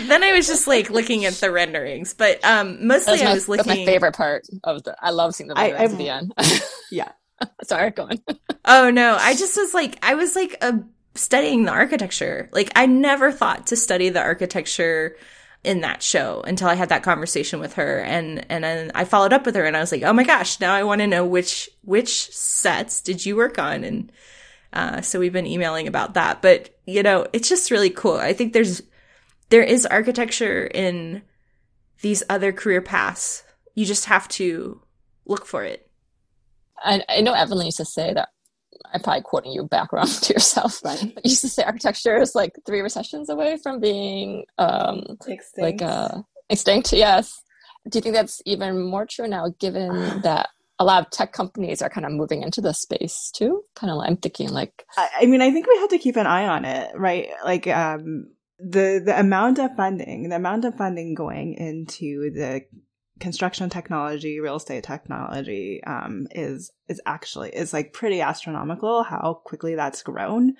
then 0.08 0.22
I 0.22 0.32
was 0.32 0.46
just 0.46 0.66
like 0.66 0.90
looking 0.90 1.24
at 1.24 1.34
the 1.34 1.50
renderings, 1.50 2.14
but 2.14 2.44
um, 2.44 2.86
mostly 2.86 3.22
my, 3.22 3.30
I 3.30 3.34
was 3.34 3.48
looking. 3.48 3.66
That's 3.66 3.78
my 3.80 3.84
favorite 3.84 4.14
part 4.14 4.46
of 4.64 4.84
the. 4.84 4.96
I 5.00 5.10
love 5.10 5.34
seeing 5.34 5.48
the 5.48 5.54
renderings 5.54 5.92
at 5.92 5.98
the 5.98 6.08
end. 6.08 6.34
yeah. 6.90 7.12
Sorry, 7.64 7.90
go 7.90 8.04
on. 8.04 8.20
oh 8.64 8.90
no, 8.90 9.16
I 9.18 9.34
just 9.34 9.56
was 9.56 9.74
like, 9.74 9.98
I 10.02 10.14
was 10.14 10.36
like 10.36 10.56
a 10.62 10.82
studying 11.14 11.64
the 11.64 11.72
architecture. 11.72 12.48
Like 12.52 12.70
I 12.76 12.86
never 12.86 13.32
thought 13.32 13.68
to 13.68 13.76
study 13.76 14.08
the 14.08 14.20
architecture 14.20 15.16
in 15.62 15.82
that 15.82 16.02
show 16.02 16.40
until 16.42 16.68
I 16.68 16.74
had 16.74 16.88
that 16.88 17.02
conversation 17.02 17.60
with 17.60 17.74
her 17.74 17.98
and 18.00 18.46
and 18.50 18.64
then 18.64 18.92
I 18.94 19.04
followed 19.04 19.34
up 19.34 19.44
with 19.44 19.54
her 19.56 19.64
and 19.64 19.76
I 19.76 19.80
was 19.80 19.92
like, 19.92 20.02
"Oh 20.02 20.12
my 20.12 20.24
gosh, 20.24 20.60
now 20.60 20.74
I 20.74 20.84
want 20.84 21.00
to 21.00 21.06
know 21.06 21.26
which 21.26 21.68
which 21.82 22.30
sets 22.30 23.02
did 23.02 23.24
you 23.26 23.36
work 23.36 23.58
on?" 23.58 23.84
And 23.84 24.12
uh, 24.72 25.00
so 25.00 25.18
we've 25.18 25.32
been 25.32 25.46
emailing 25.46 25.88
about 25.88 26.14
that. 26.14 26.42
But, 26.42 26.78
you 26.86 27.02
know, 27.02 27.26
it's 27.32 27.48
just 27.48 27.70
really 27.70 27.90
cool. 27.90 28.16
I 28.16 28.32
think 28.32 28.52
there's 28.52 28.82
there 29.48 29.62
is 29.62 29.84
architecture 29.86 30.66
in 30.66 31.22
these 32.02 32.22
other 32.30 32.52
career 32.52 32.80
paths. 32.80 33.42
You 33.74 33.84
just 33.84 34.06
have 34.06 34.28
to 34.28 34.80
look 35.26 35.44
for 35.44 35.64
it. 35.64 35.89
I, 36.82 37.02
I 37.08 37.20
know 37.20 37.32
Evelyn 37.32 37.66
used 37.66 37.78
to 37.78 37.84
say 37.84 38.12
that 38.14 38.28
I'm 38.92 39.00
probably 39.00 39.22
quoting 39.22 39.52
you 39.52 39.64
background 39.64 40.08
to 40.22 40.32
yourself. 40.32 40.80
Right. 40.84 41.12
But 41.14 41.24
you 41.24 41.30
used 41.30 41.42
to 41.42 41.48
say 41.48 41.62
architecture 41.62 42.20
is 42.20 42.34
like 42.34 42.52
three 42.66 42.80
recessions 42.80 43.28
away 43.28 43.56
from 43.62 43.80
being 43.80 44.44
um, 44.58 45.02
extinct. 45.26 45.58
like 45.58 45.82
uh, 45.82 46.22
extinct. 46.48 46.92
Yes. 46.92 47.42
Do 47.88 47.98
you 47.98 48.02
think 48.02 48.14
that's 48.14 48.42
even 48.44 48.82
more 48.82 49.06
true 49.06 49.26
now, 49.26 49.52
given 49.58 49.88
that 50.22 50.48
a 50.78 50.84
lot 50.84 51.04
of 51.04 51.10
tech 51.10 51.32
companies 51.32 51.82
are 51.82 51.90
kind 51.90 52.06
of 52.06 52.12
moving 52.12 52.42
into 52.42 52.60
the 52.60 52.72
space 52.72 53.30
too? 53.34 53.62
Kind 53.74 53.90
of, 53.90 54.00
I'm 54.00 54.16
thinking 54.16 54.50
like. 54.50 54.84
I 54.96 55.26
mean, 55.26 55.40
I 55.40 55.50
think 55.50 55.66
we 55.66 55.78
have 55.78 55.90
to 55.90 55.98
keep 55.98 56.16
an 56.16 56.26
eye 56.26 56.46
on 56.46 56.64
it, 56.64 56.92
right? 56.94 57.28
Like, 57.44 57.66
um, 57.66 58.26
the 58.58 59.02
the 59.04 59.18
amount 59.18 59.58
of 59.58 59.74
funding, 59.76 60.28
the 60.28 60.36
amount 60.36 60.64
of 60.64 60.74
funding 60.74 61.14
going 61.14 61.54
into 61.54 62.30
the 62.30 62.62
construction 63.20 63.70
technology, 63.70 64.40
real 64.40 64.56
estate 64.56 64.84
technology, 64.84 65.82
um, 65.86 66.26
is 66.32 66.72
is 66.88 67.00
actually 67.06 67.50
is 67.50 67.72
like 67.72 67.92
pretty 67.92 68.20
astronomical. 68.20 69.02
How 69.02 69.40
quickly 69.44 69.74
that's 69.74 70.02
grown. 70.02 70.54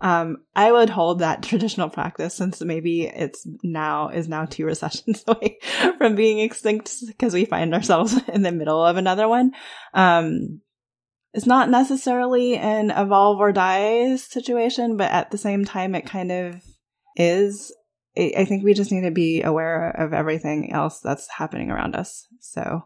Um, 0.00 0.38
I 0.54 0.70
would 0.70 0.90
hold 0.90 1.20
that 1.20 1.42
traditional 1.42 1.88
practice 1.88 2.34
since 2.34 2.60
maybe 2.60 3.06
it's 3.06 3.46
now 3.62 4.08
is 4.08 4.28
now 4.28 4.44
two 4.44 4.64
recessions 4.64 5.24
away 5.28 5.58
from 5.98 6.14
being 6.14 6.38
extinct 6.38 6.92
because 7.06 7.34
we 7.34 7.44
find 7.44 7.74
ourselves 7.74 8.18
in 8.28 8.42
the 8.42 8.52
middle 8.52 8.84
of 8.84 8.96
another 8.96 9.28
one. 9.28 9.52
Um, 9.94 10.60
it's 11.32 11.46
not 11.46 11.68
necessarily 11.68 12.56
an 12.56 12.90
evolve 12.90 13.40
or 13.40 13.52
die 13.52 14.16
situation, 14.16 14.96
but 14.96 15.10
at 15.10 15.30
the 15.30 15.38
same 15.38 15.66
time, 15.66 15.94
it 15.94 16.06
kind 16.06 16.32
of 16.32 16.62
is. 17.14 17.74
I 18.18 18.46
think 18.46 18.64
we 18.64 18.72
just 18.74 18.92
need 18.92 19.02
to 19.02 19.10
be 19.10 19.42
aware 19.42 19.90
of 19.90 20.12
everything 20.12 20.72
else 20.72 21.00
that's 21.00 21.28
happening 21.30 21.70
around 21.70 21.94
us. 21.94 22.26
So, 22.40 22.82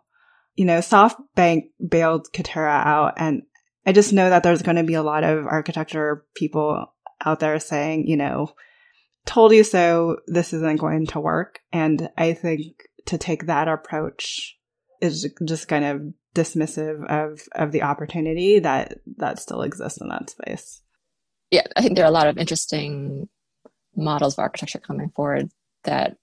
you 0.57 0.65
know, 0.65 0.79
SoftBank 0.79 1.71
bailed 1.89 2.29
Katerra 2.33 2.85
out, 2.85 3.15
and 3.17 3.43
I 3.87 3.93
just 3.93 4.13
know 4.13 4.29
that 4.29 4.43
there's 4.43 4.63
going 4.63 4.77
to 4.77 4.83
be 4.83 4.95
a 4.95 5.03
lot 5.03 5.23
of 5.23 5.47
architecture 5.47 6.27
people 6.35 6.93
out 7.25 7.41
there 7.41 7.61
saying, 7.61 8.09
you 8.09 8.17
know, 8.17 8.53
told 9.25 9.53
you 9.53 9.63
so, 9.63 10.17
this 10.27 10.53
isn't 10.53 10.81
going 10.81 11.07
to 11.07 11.21
work. 11.21 11.61
And 11.73 12.11
I 12.17 12.33
think 12.33 12.73
to 13.07 13.19
take 13.19 13.47
that 13.47 13.69
approach 13.69 14.57
is 15.01 15.33
just 15.45 15.69
kind 15.69 15.85
of 15.85 16.03
dismissive 16.35 17.05
of 17.09 17.41
of 17.55 17.73
the 17.73 17.83
opportunity 17.83 18.61
that 18.61 18.99
that 19.17 19.39
still 19.39 19.63
exists 19.63 20.01
in 20.01 20.09
that 20.09 20.31
space. 20.31 20.83
Yeah, 21.51 21.67
I 21.77 21.83
think 21.83 21.97
there 21.97 22.05
are 22.05 22.09
a 22.09 22.13
lot 22.13 22.29
of 22.29 22.39
interesting 22.39 23.29
models 23.97 24.35
of 24.35 24.41
architecture 24.41 24.79
coming 24.79 25.11
forward 25.15 25.51
that 25.85 26.17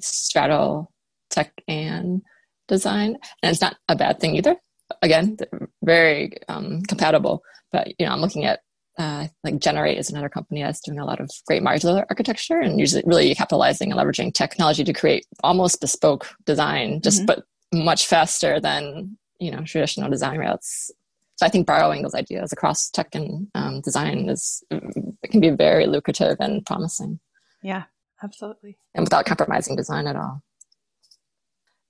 straddle 0.00 0.92
tech 1.30 1.52
and 1.68 2.22
design, 2.68 3.16
and 3.42 3.50
it's 3.50 3.60
not 3.60 3.76
a 3.88 3.96
bad 3.96 4.20
thing 4.20 4.36
either. 4.36 4.56
Again, 5.02 5.36
very 5.82 6.32
um, 6.48 6.82
compatible. 6.82 7.42
But 7.72 7.88
you 7.98 8.06
know, 8.06 8.12
I'm 8.12 8.20
looking 8.20 8.44
at 8.44 8.60
uh, 8.98 9.26
like 9.44 9.58
Generate 9.58 9.98
is 9.98 10.10
another 10.10 10.28
company 10.28 10.62
that's 10.62 10.80
doing 10.80 10.98
a 10.98 11.04
lot 11.04 11.20
of 11.20 11.30
great 11.46 11.62
modular 11.62 12.04
architecture 12.08 12.58
and 12.58 12.80
usually 12.80 13.02
really 13.04 13.34
capitalizing 13.34 13.90
and 13.92 14.00
leveraging 14.00 14.32
technology 14.32 14.84
to 14.84 14.92
create 14.92 15.26
almost 15.42 15.80
bespoke 15.80 16.28
design, 16.46 17.00
just 17.02 17.18
mm-hmm. 17.18 17.26
but 17.26 17.44
much 17.72 18.06
faster 18.06 18.60
than 18.60 19.18
you 19.38 19.50
know 19.50 19.62
traditional 19.62 20.10
design 20.10 20.38
routes. 20.38 20.90
So 21.36 21.44
I 21.44 21.50
think 21.50 21.66
borrowing 21.66 22.02
those 22.02 22.14
ideas 22.14 22.52
across 22.52 22.90
tech 22.90 23.14
and 23.14 23.48
um, 23.54 23.80
design 23.82 24.28
is 24.28 24.64
it 24.70 25.30
can 25.30 25.40
be 25.40 25.50
very 25.50 25.86
lucrative 25.86 26.38
and 26.40 26.64
promising. 26.64 27.20
Yeah, 27.62 27.84
absolutely. 28.22 28.78
And 28.94 29.04
without 29.04 29.26
compromising 29.26 29.76
design 29.76 30.06
at 30.06 30.16
all. 30.16 30.42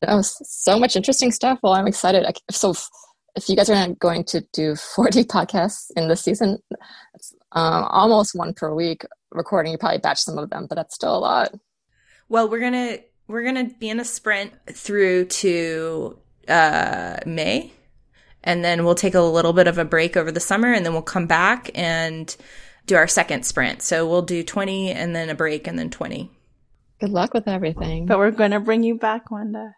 That 0.02 0.14
was 0.14 0.36
so 0.42 0.78
much 0.78 0.96
interesting 0.96 1.30
stuff. 1.30 1.60
Well, 1.62 1.72
I'm 1.72 1.86
excited. 1.86 2.26
So 2.50 2.74
if 3.36 3.48
you 3.48 3.56
guys 3.56 3.70
are 3.70 3.88
going 3.94 4.24
to 4.24 4.42
do 4.52 4.74
40 4.96 5.24
podcasts 5.24 5.90
in 5.96 6.08
this 6.08 6.22
season, 6.22 6.58
it's 7.14 7.34
um, 7.52 7.84
almost 7.84 8.34
one 8.34 8.52
per 8.52 8.74
week 8.74 9.04
recording. 9.30 9.72
You 9.72 9.78
probably 9.78 9.98
batch 9.98 10.18
some 10.18 10.38
of 10.38 10.50
them, 10.50 10.66
but 10.68 10.74
that's 10.74 10.94
still 10.94 11.16
a 11.16 11.20
lot. 11.20 11.54
Well, 12.28 12.48
we're 12.48 12.60
gonna 12.60 12.98
we're 13.28 13.44
gonna 13.44 13.70
be 13.78 13.88
in 13.88 14.00
a 14.00 14.04
sprint 14.04 14.52
through 14.68 15.26
to 15.26 16.18
uh, 16.48 17.18
May, 17.24 17.72
and 18.46 18.64
then 18.64 18.84
we'll 18.84 18.94
take 18.94 19.14
a 19.14 19.20
little 19.20 19.52
bit 19.52 19.66
of 19.66 19.76
a 19.76 19.84
break 19.84 20.16
over 20.16 20.32
the 20.32 20.40
summer, 20.40 20.72
and 20.72 20.86
then 20.86 20.92
we'll 20.92 21.02
come 21.02 21.26
back 21.26 21.70
and 21.74 22.34
do 22.86 22.94
our 22.94 23.08
second 23.08 23.44
sprint. 23.44 23.82
So 23.82 24.08
we'll 24.08 24.22
do 24.22 24.42
20 24.42 24.92
and 24.92 25.14
then 25.14 25.28
a 25.28 25.34
break 25.34 25.66
and 25.66 25.78
then 25.78 25.90
20. 25.90 26.30
Good 27.00 27.10
luck 27.10 27.34
with 27.34 27.48
everything. 27.48 28.06
But 28.06 28.18
we're 28.18 28.30
going 28.30 28.52
to 28.52 28.60
bring 28.60 28.82
you 28.82 28.94
back, 28.94 29.30
Wanda. 29.30 29.74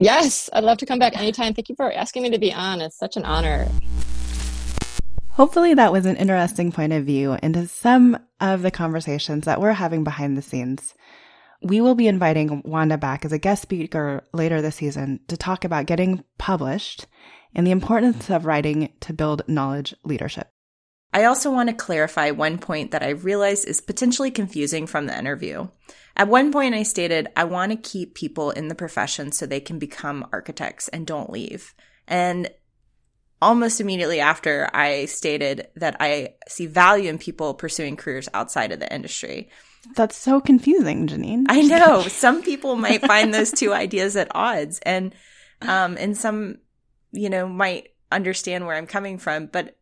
Yes, 0.00 0.50
I'd 0.52 0.64
love 0.64 0.78
to 0.78 0.86
come 0.86 0.98
back 0.98 1.16
anytime. 1.16 1.54
Thank 1.54 1.68
you 1.68 1.76
for 1.76 1.90
asking 1.92 2.24
me 2.24 2.30
to 2.30 2.38
be 2.38 2.52
on. 2.52 2.80
It's 2.80 2.98
such 2.98 3.16
an 3.16 3.24
honor. 3.24 3.68
Hopefully, 5.30 5.74
that 5.74 5.92
was 5.92 6.04
an 6.04 6.16
interesting 6.16 6.72
point 6.72 6.92
of 6.92 7.04
view 7.04 7.38
into 7.42 7.66
some 7.68 8.18
of 8.40 8.62
the 8.62 8.72
conversations 8.72 9.44
that 9.44 9.60
we're 9.60 9.72
having 9.72 10.02
behind 10.04 10.36
the 10.36 10.42
scenes. 10.42 10.94
We 11.60 11.80
will 11.80 11.94
be 11.94 12.06
inviting 12.06 12.62
Wanda 12.64 12.96
back 12.96 13.24
as 13.24 13.32
a 13.32 13.38
guest 13.38 13.62
speaker 13.62 14.24
later 14.32 14.62
this 14.62 14.76
season 14.76 15.20
to 15.28 15.36
talk 15.36 15.64
about 15.64 15.86
getting 15.86 16.24
published 16.38 17.06
and 17.54 17.66
the 17.66 17.72
importance 17.72 18.30
of 18.30 18.46
writing 18.46 18.92
to 19.00 19.12
build 19.12 19.42
knowledge 19.48 19.94
leadership. 20.04 20.50
I 21.12 21.24
also 21.24 21.50
want 21.50 21.70
to 21.70 21.74
clarify 21.74 22.30
one 22.30 22.58
point 22.58 22.90
that 22.90 23.02
I 23.02 23.10
realize 23.10 23.64
is 23.64 23.80
potentially 23.80 24.30
confusing 24.30 24.86
from 24.86 25.06
the 25.06 25.18
interview. 25.18 25.68
At 26.16 26.28
one 26.28 26.52
point, 26.52 26.74
I 26.74 26.82
stated, 26.82 27.28
I 27.34 27.44
want 27.44 27.72
to 27.72 27.90
keep 27.90 28.14
people 28.14 28.50
in 28.50 28.68
the 28.68 28.74
profession 28.74 29.32
so 29.32 29.46
they 29.46 29.60
can 29.60 29.78
become 29.78 30.28
architects 30.32 30.88
and 30.88 31.06
don't 31.06 31.30
leave. 31.30 31.74
And 32.06 32.50
almost 33.40 33.80
immediately 33.80 34.20
after, 34.20 34.68
I 34.74 35.06
stated 35.06 35.68
that 35.76 35.96
I 36.00 36.34
see 36.46 36.66
value 36.66 37.08
in 37.08 37.18
people 37.18 37.54
pursuing 37.54 37.96
careers 37.96 38.28
outside 38.34 38.72
of 38.72 38.80
the 38.80 38.92
industry. 38.92 39.48
That's 39.94 40.16
so 40.16 40.40
confusing, 40.40 41.06
Janine. 41.06 41.46
I 41.48 41.62
know. 41.62 42.02
Some 42.02 42.42
people 42.42 42.76
might 42.76 43.02
find 43.02 43.32
those 43.32 43.50
two 43.50 43.72
ideas 43.72 44.16
at 44.16 44.34
odds. 44.34 44.78
And 44.80 45.14
Um, 45.60 45.96
and 45.98 46.16
some, 46.16 46.58
you 47.10 47.28
know, 47.28 47.48
might 47.48 47.88
understand 48.12 48.66
where 48.66 48.76
I'm 48.76 48.86
coming 48.86 49.18
from, 49.18 49.46
but 49.46 49.76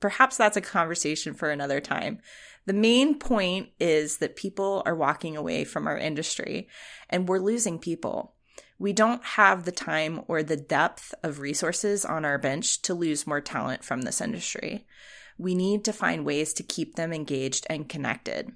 perhaps 0.00 0.36
that's 0.36 0.56
a 0.56 0.62
conversation 0.62 1.34
for 1.34 1.50
another 1.50 1.80
time. 1.80 2.20
The 2.66 2.72
main 2.72 3.18
point 3.18 3.70
is 3.80 4.18
that 4.18 4.36
people 4.36 4.82
are 4.84 4.94
walking 4.94 5.36
away 5.36 5.64
from 5.64 5.86
our 5.86 5.96
industry 5.96 6.68
and 7.08 7.28
we're 7.28 7.38
losing 7.38 7.78
people. 7.78 8.34
We 8.78 8.92
don't 8.92 9.24
have 9.24 9.64
the 9.64 9.72
time 9.72 10.22
or 10.28 10.42
the 10.42 10.56
depth 10.56 11.14
of 11.22 11.38
resources 11.40 12.04
on 12.04 12.24
our 12.24 12.38
bench 12.38 12.82
to 12.82 12.94
lose 12.94 13.26
more 13.26 13.40
talent 13.40 13.84
from 13.84 14.02
this 14.02 14.20
industry. 14.20 14.86
We 15.38 15.54
need 15.54 15.84
to 15.84 15.92
find 15.92 16.26
ways 16.26 16.52
to 16.54 16.62
keep 16.62 16.96
them 16.96 17.12
engaged 17.12 17.66
and 17.70 17.88
connected. 17.88 18.52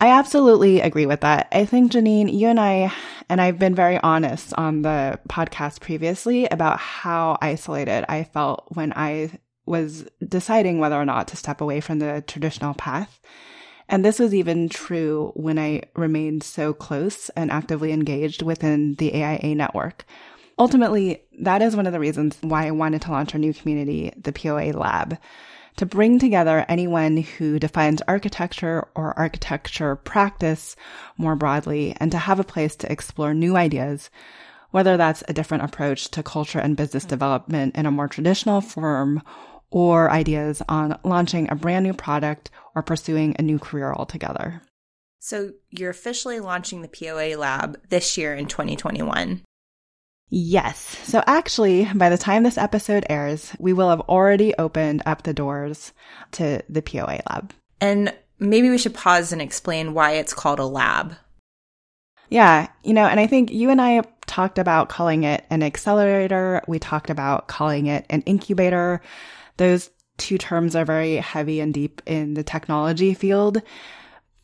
I 0.00 0.08
absolutely 0.08 0.80
agree 0.80 1.04
with 1.04 1.20
that. 1.20 1.48
I 1.52 1.66
think, 1.66 1.92
Janine, 1.92 2.32
you 2.32 2.48
and 2.48 2.58
I, 2.58 2.90
and 3.28 3.38
I've 3.38 3.58
been 3.58 3.74
very 3.74 3.98
honest 3.98 4.54
on 4.54 4.80
the 4.80 5.20
podcast 5.28 5.80
previously 5.80 6.46
about 6.46 6.78
how 6.78 7.36
isolated 7.42 8.10
I 8.10 8.24
felt 8.24 8.64
when 8.70 8.94
I 8.96 9.38
was 9.66 10.06
deciding 10.26 10.78
whether 10.78 10.96
or 10.96 11.04
not 11.04 11.28
to 11.28 11.36
step 11.36 11.60
away 11.60 11.80
from 11.80 11.98
the 11.98 12.24
traditional 12.26 12.72
path. 12.72 13.20
And 13.90 14.02
this 14.02 14.18
was 14.18 14.34
even 14.34 14.70
true 14.70 15.32
when 15.34 15.58
I 15.58 15.82
remained 15.94 16.44
so 16.44 16.72
close 16.72 17.28
and 17.30 17.50
actively 17.50 17.92
engaged 17.92 18.40
within 18.40 18.94
the 18.94 19.14
AIA 19.14 19.54
network. 19.54 20.06
Ultimately, 20.58 21.24
that 21.40 21.60
is 21.60 21.76
one 21.76 21.86
of 21.86 21.92
the 21.92 22.00
reasons 22.00 22.38
why 22.40 22.66
I 22.66 22.70
wanted 22.70 23.02
to 23.02 23.10
launch 23.10 23.34
our 23.34 23.40
new 23.40 23.52
community, 23.52 24.12
the 24.16 24.32
POA 24.32 24.72
Lab, 24.72 25.18
to 25.80 25.86
bring 25.86 26.18
together 26.18 26.66
anyone 26.68 27.16
who 27.16 27.58
defines 27.58 28.02
architecture 28.06 28.86
or 28.94 29.18
architecture 29.18 29.96
practice 29.96 30.76
more 31.16 31.34
broadly 31.34 31.96
and 31.98 32.12
to 32.12 32.18
have 32.18 32.38
a 32.38 32.44
place 32.44 32.76
to 32.76 32.92
explore 32.92 33.32
new 33.32 33.56
ideas, 33.56 34.10
whether 34.72 34.98
that's 34.98 35.24
a 35.26 35.32
different 35.32 35.64
approach 35.64 36.10
to 36.10 36.22
culture 36.22 36.58
and 36.58 36.76
business 36.76 37.06
development 37.06 37.76
in 37.76 37.86
a 37.86 37.90
more 37.90 38.08
traditional 38.08 38.60
form 38.60 39.22
or 39.70 40.10
ideas 40.10 40.60
on 40.68 41.00
launching 41.02 41.50
a 41.50 41.54
brand 41.54 41.82
new 41.82 41.94
product 41.94 42.50
or 42.74 42.82
pursuing 42.82 43.34
a 43.38 43.42
new 43.42 43.58
career 43.58 43.90
altogether. 43.90 44.60
So, 45.18 45.52
you're 45.70 45.88
officially 45.88 46.40
launching 46.40 46.82
the 46.82 46.88
POA 46.88 47.38
Lab 47.38 47.80
this 47.88 48.18
year 48.18 48.34
in 48.34 48.48
2021. 48.48 49.44
Yes. 50.30 50.78
So, 51.02 51.22
actually, 51.26 51.88
by 51.94 52.08
the 52.08 52.16
time 52.16 52.44
this 52.44 52.56
episode 52.56 53.04
airs, 53.10 53.52
we 53.58 53.72
will 53.72 53.90
have 53.90 54.00
already 54.02 54.54
opened 54.54 55.02
up 55.04 55.24
the 55.24 55.34
doors 55.34 55.92
to 56.32 56.62
the 56.68 56.82
POA 56.82 57.20
Lab. 57.28 57.52
And 57.80 58.14
maybe 58.38 58.70
we 58.70 58.78
should 58.78 58.94
pause 58.94 59.32
and 59.32 59.42
explain 59.42 59.92
why 59.92 60.12
it's 60.12 60.32
called 60.32 60.60
a 60.60 60.64
lab. 60.64 61.16
Yeah, 62.28 62.68
you 62.84 62.94
know, 62.94 63.06
and 63.06 63.18
I 63.18 63.26
think 63.26 63.50
you 63.50 63.70
and 63.70 63.80
I 63.80 64.02
talked 64.26 64.60
about 64.60 64.88
calling 64.88 65.24
it 65.24 65.44
an 65.50 65.64
accelerator. 65.64 66.62
We 66.68 66.78
talked 66.78 67.10
about 67.10 67.48
calling 67.48 67.86
it 67.86 68.06
an 68.08 68.22
incubator. 68.22 69.02
Those 69.56 69.90
two 70.16 70.38
terms 70.38 70.76
are 70.76 70.84
very 70.84 71.16
heavy 71.16 71.58
and 71.58 71.74
deep 71.74 72.02
in 72.06 72.34
the 72.34 72.44
technology 72.44 73.14
field. 73.14 73.62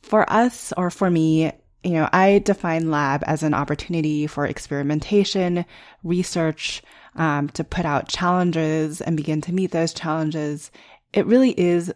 For 0.02 0.28
us, 0.30 0.72
or 0.76 0.90
for 0.90 1.08
me, 1.08 1.52
you 1.86 1.92
know, 1.92 2.08
I 2.12 2.40
define 2.40 2.90
lab 2.90 3.22
as 3.26 3.44
an 3.44 3.54
opportunity 3.54 4.26
for 4.26 4.44
experimentation, 4.44 5.64
research, 6.02 6.82
um, 7.14 7.48
to 7.50 7.62
put 7.62 7.84
out 7.84 8.08
challenges 8.08 9.00
and 9.00 9.16
begin 9.16 9.40
to 9.42 9.52
meet 9.52 9.70
those 9.70 9.94
challenges. 9.94 10.72
It 11.12 11.26
really 11.26 11.52
is 11.52 11.94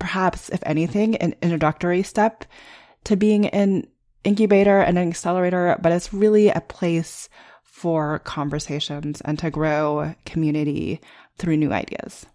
perhaps, 0.00 0.48
if 0.48 0.60
anything, 0.66 1.16
an 1.16 1.36
introductory 1.40 2.02
step 2.02 2.44
to 3.04 3.16
being 3.16 3.46
an 3.46 3.86
incubator 4.24 4.80
and 4.80 4.98
an 4.98 5.08
accelerator, 5.08 5.78
but 5.80 5.92
it's 5.92 6.12
really 6.12 6.48
a 6.48 6.60
place 6.60 7.28
for 7.62 8.18
conversations 8.20 9.20
and 9.20 9.38
to 9.38 9.50
grow 9.50 10.14
community 10.26 11.00
through 11.36 11.56
new 11.56 11.72
ideas. 11.72 12.26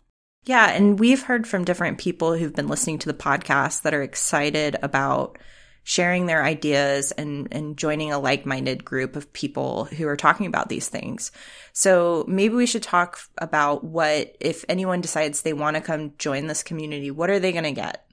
Yeah, 0.45 0.71
and 0.71 0.97
we've 0.99 1.23
heard 1.23 1.47
from 1.47 1.65
different 1.65 1.97
people 1.97 2.37
who've 2.37 2.55
been 2.55 2.67
listening 2.67 2.99
to 2.99 3.07
the 3.07 3.13
podcast 3.13 3.81
that 3.81 3.93
are 3.93 4.01
excited 4.01 4.77
about 4.81 5.37
sharing 5.83 6.25
their 6.25 6.43
ideas 6.43 7.11
and, 7.11 7.47
and 7.51 7.77
joining 7.77 8.11
a 8.11 8.19
like-minded 8.19 8.85
group 8.85 9.15
of 9.15 9.31
people 9.33 9.85
who 9.85 10.07
are 10.07 10.15
talking 10.15 10.45
about 10.45 10.69
these 10.69 10.87
things. 10.87 11.31
So 11.73 12.25
maybe 12.27 12.55
we 12.55 12.65
should 12.65 12.83
talk 12.83 13.19
about 13.37 13.83
what, 13.83 14.35
if 14.39 14.63
anyone 14.69 15.01
decides 15.01 15.41
they 15.41 15.53
want 15.53 15.75
to 15.75 15.81
come 15.81 16.13
join 16.17 16.47
this 16.47 16.63
community, 16.63 17.11
what 17.11 17.29
are 17.29 17.39
they 17.39 17.51
going 17.51 17.65
to 17.65 17.71
get? 17.71 18.05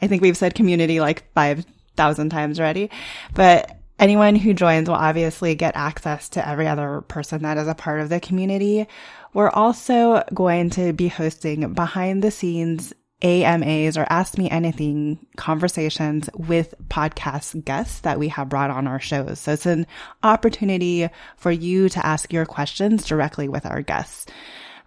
I 0.00 0.06
think 0.06 0.22
we've 0.22 0.36
said 0.36 0.54
community 0.54 1.00
like 1.00 1.32
5,000 1.32 2.28
times 2.28 2.60
already, 2.60 2.90
but 3.34 3.78
anyone 3.98 4.36
who 4.36 4.54
joins 4.54 4.88
will 4.88 4.96
obviously 4.96 5.54
get 5.54 5.76
access 5.76 6.28
to 6.30 6.46
every 6.46 6.66
other 6.66 7.00
person 7.02 7.42
that 7.42 7.58
is 7.58 7.68
a 7.68 7.74
part 7.74 8.00
of 8.00 8.10
the 8.10 8.20
community. 8.20 8.86
We're 9.32 9.50
also 9.50 10.22
going 10.32 10.70
to 10.70 10.92
be 10.92 11.08
hosting 11.08 11.72
behind 11.72 12.22
the 12.22 12.30
scenes 12.30 12.92
AMAs 13.22 13.96
or 13.96 14.06
Ask 14.08 14.38
Me 14.38 14.48
Anything 14.48 15.18
conversations 15.36 16.30
with 16.34 16.74
podcast 16.88 17.64
guests 17.64 18.00
that 18.00 18.18
we 18.18 18.28
have 18.28 18.48
brought 18.48 18.70
on 18.70 18.86
our 18.86 19.00
shows. 19.00 19.40
So 19.40 19.52
it's 19.52 19.66
an 19.66 19.86
opportunity 20.22 21.08
for 21.36 21.50
you 21.50 21.88
to 21.88 22.06
ask 22.06 22.32
your 22.32 22.46
questions 22.46 23.04
directly 23.06 23.48
with 23.48 23.66
our 23.66 23.82
guests. 23.82 24.26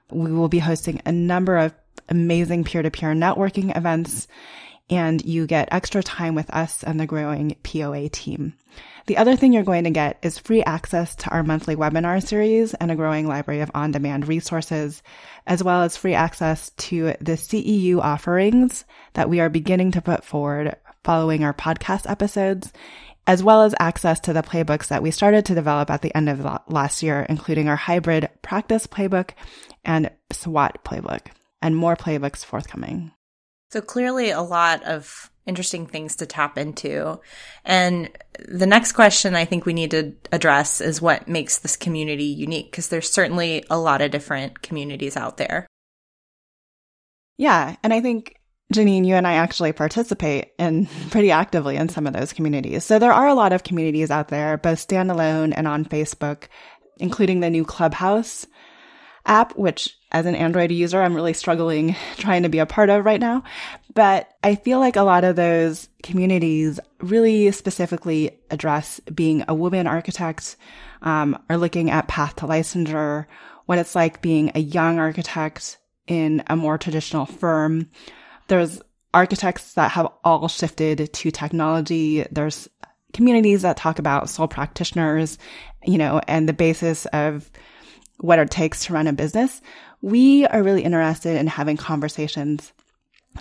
We 0.09 0.31
will 0.31 0.49
be 0.49 0.59
hosting 0.59 1.01
a 1.05 1.11
number 1.11 1.57
of 1.57 1.73
amazing 2.09 2.63
peer 2.63 2.81
to 2.81 2.91
peer 2.91 3.13
networking 3.13 3.75
events 3.75 4.27
and 4.89 5.23
you 5.23 5.47
get 5.47 5.69
extra 5.71 6.03
time 6.03 6.35
with 6.35 6.49
us 6.49 6.83
and 6.83 6.99
the 6.99 7.07
growing 7.07 7.55
POA 7.63 8.09
team. 8.09 8.53
The 9.07 9.17
other 9.17 9.35
thing 9.35 9.51
you're 9.51 9.63
going 9.63 9.85
to 9.85 9.89
get 9.89 10.19
is 10.21 10.37
free 10.37 10.63
access 10.63 11.15
to 11.15 11.29
our 11.29 11.43
monthly 11.43 11.75
webinar 11.75 12.25
series 12.25 12.73
and 12.75 12.91
a 12.91 12.95
growing 12.95 13.27
library 13.27 13.61
of 13.61 13.71
on-demand 13.73 14.27
resources, 14.27 15.01
as 15.47 15.63
well 15.63 15.81
as 15.81 15.97
free 15.97 16.13
access 16.13 16.69
to 16.71 17.15
the 17.19 17.33
CEU 17.33 17.99
offerings 17.99 18.85
that 19.13 19.29
we 19.29 19.39
are 19.39 19.49
beginning 19.49 19.91
to 19.93 20.01
put 20.01 20.23
forward 20.23 20.75
following 21.03 21.43
our 21.43 21.53
podcast 21.53 22.09
episodes, 22.09 22.71
as 23.25 23.43
well 23.43 23.63
as 23.63 23.73
access 23.79 24.19
to 24.19 24.33
the 24.33 24.43
playbooks 24.43 24.89
that 24.89 25.01
we 25.01 25.09
started 25.09 25.45
to 25.45 25.55
develop 25.55 25.89
at 25.89 26.03
the 26.03 26.15
end 26.15 26.29
of 26.29 26.45
last 26.67 27.01
year, 27.01 27.25
including 27.27 27.67
our 27.67 27.75
hybrid 27.75 28.29
practice 28.43 28.85
playbook 28.85 29.31
and 29.83 30.11
SWAT 30.31 30.83
playbook, 30.83 31.21
and 31.61 31.75
more 31.75 31.95
playbooks 31.95 32.45
forthcoming. 32.45 33.11
So 33.71 33.81
clearly 33.81 34.29
a 34.29 34.41
lot 34.41 34.83
of 34.83 35.30
interesting 35.45 35.87
things 35.87 36.15
to 36.17 36.25
tap 36.25 36.57
into. 36.57 37.19
And 37.65 38.09
the 38.47 38.67
next 38.67 38.93
question 38.93 39.35
I 39.35 39.45
think 39.45 39.65
we 39.65 39.73
need 39.73 39.91
to 39.91 40.13
address 40.31 40.81
is 40.81 41.01
what 41.01 41.27
makes 41.27 41.59
this 41.59 41.75
community 41.75 42.25
unique 42.25 42.71
because 42.71 42.89
there's 42.89 43.11
certainly 43.11 43.63
a 43.69 43.77
lot 43.77 44.01
of 44.01 44.11
different 44.11 44.61
communities 44.61 45.17
out 45.17 45.37
there. 45.37 45.67
Yeah, 47.37 47.75
and 47.83 47.93
I 47.93 48.01
think 48.01 48.35
Janine, 48.71 49.05
you 49.05 49.15
and 49.15 49.27
I 49.27 49.33
actually 49.33 49.73
participate 49.73 50.51
in 50.57 50.85
pretty 51.09 51.31
actively 51.31 51.75
in 51.75 51.89
some 51.89 52.07
of 52.07 52.13
those 52.13 52.33
communities. 52.33 52.85
So 52.85 52.99
there 52.99 53.13
are 53.13 53.27
a 53.27 53.33
lot 53.33 53.53
of 53.53 53.63
communities 53.63 54.11
out 54.11 54.29
there, 54.29 54.57
both 54.57 54.85
standalone 54.85 55.53
and 55.55 55.67
on 55.67 55.85
Facebook, 55.85 56.45
including 56.97 57.39
the 57.39 57.49
new 57.49 57.65
Clubhouse 57.65 58.45
app, 59.25 59.57
which 59.57 59.97
as 60.11 60.25
an 60.25 60.35
Android 60.35 60.71
user, 60.71 61.01
I'm 61.01 61.15
really 61.15 61.33
struggling 61.33 61.95
trying 62.17 62.43
to 62.43 62.49
be 62.49 62.59
a 62.59 62.65
part 62.65 62.89
of 62.89 63.05
right 63.05 63.19
now. 63.19 63.43
But 63.93 64.29
I 64.43 64.55
feel 64.55 64.79
like 64.79 64.95
a 64.95 65.03
lot 65.03 65.23
of 65.23 65.35
those 65.35 65.89
communities 66.03 66.79
really 66.99 67.51
specifically 67.51 68.39
address 68.49 68.99
being 69.13 69.43
a 69.47 69.55
woman 69.55 69.87
architect, 69.87 70.55
um, 71.01 71.41
or 71.49 71.57
looking 71.57 71.89
at 71.89 72.07
path 72.07 72.35
to 72.37 72.45
licensure, 72.45 73.25
what 73.65 73.79
it's 73.79 73.95
like 73.95 74.21
being 74.21 74.51
a 74.55 74.59
young 74.59 74.99
architect 74.99 75.77
in 76.07 76.43
a 76.47 76.55
more 76.55 76.77
traditional 76.77 77.25
firm. 77.25 77.89
There's 78.47 78.81
architects 79.13 79.73
that 79.73 79.91
have 79.91 80.07
all 80.23 80.47
shifted 80.47 81.11
to 81.13 81.31
technology. 81.31 82.25
There's 82.31 82.69
communities 83.13 83.61
that 83.63 83.77
talk 83.77 83.99
about 83.99 84.29
sole 84.29 84.47
practitioners, 84.47 85.37
you 85.85 85.97
know, 85.97 86.21
and 86.27 86.47
the 86.47 86.53
basis 86.53 87.05
of 87.07 87.49
what 88.19 88.39
it 88.39 88.51
takes 88.51 88.85
to 88.85 88.93
run 88.93 89.07
a 89.07 89.13
business. 89.13 89.61
We 90.01 90.45
are 90.47 90.63
really 90.63 90.83
interested 90.83 91.37
in 91.37 91.47
having 91.47 91.77
conversations 91.77 92.73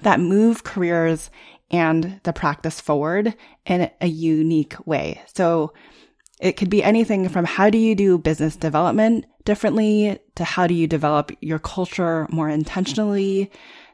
that 0.03 0.21
move 0.21 0.65
careers 0.65 1.31
and 1.71 2.21
the 2.25 2.33
practice 2.33 2.81
forward 2.81 3.35
in 3.67 3.91
a 4.01 4.07
unique 4.07 4.75
way. 4.87 5.23
So 5.35 5.73
it 6.41 6.57
could 6.57 6.71
be 6.71 6.83
anything 6.83 7.29
from 7.29 7.45
how 7.45 7.71
do 7.71 7.79
you 7.79 7.95
do 7.95 8.19
business 8.19 8.57
development 8.57 9.27
differently 9.45 10.19
to 10.35 10.45
how 10.45 10.67
do 10.67 10.75
you 10.75 10.87
develop 10.87 11.31
your 11.41 11.59
culture 11.59 12.27
more 12.31 12.49
intentionally 12.49 13.51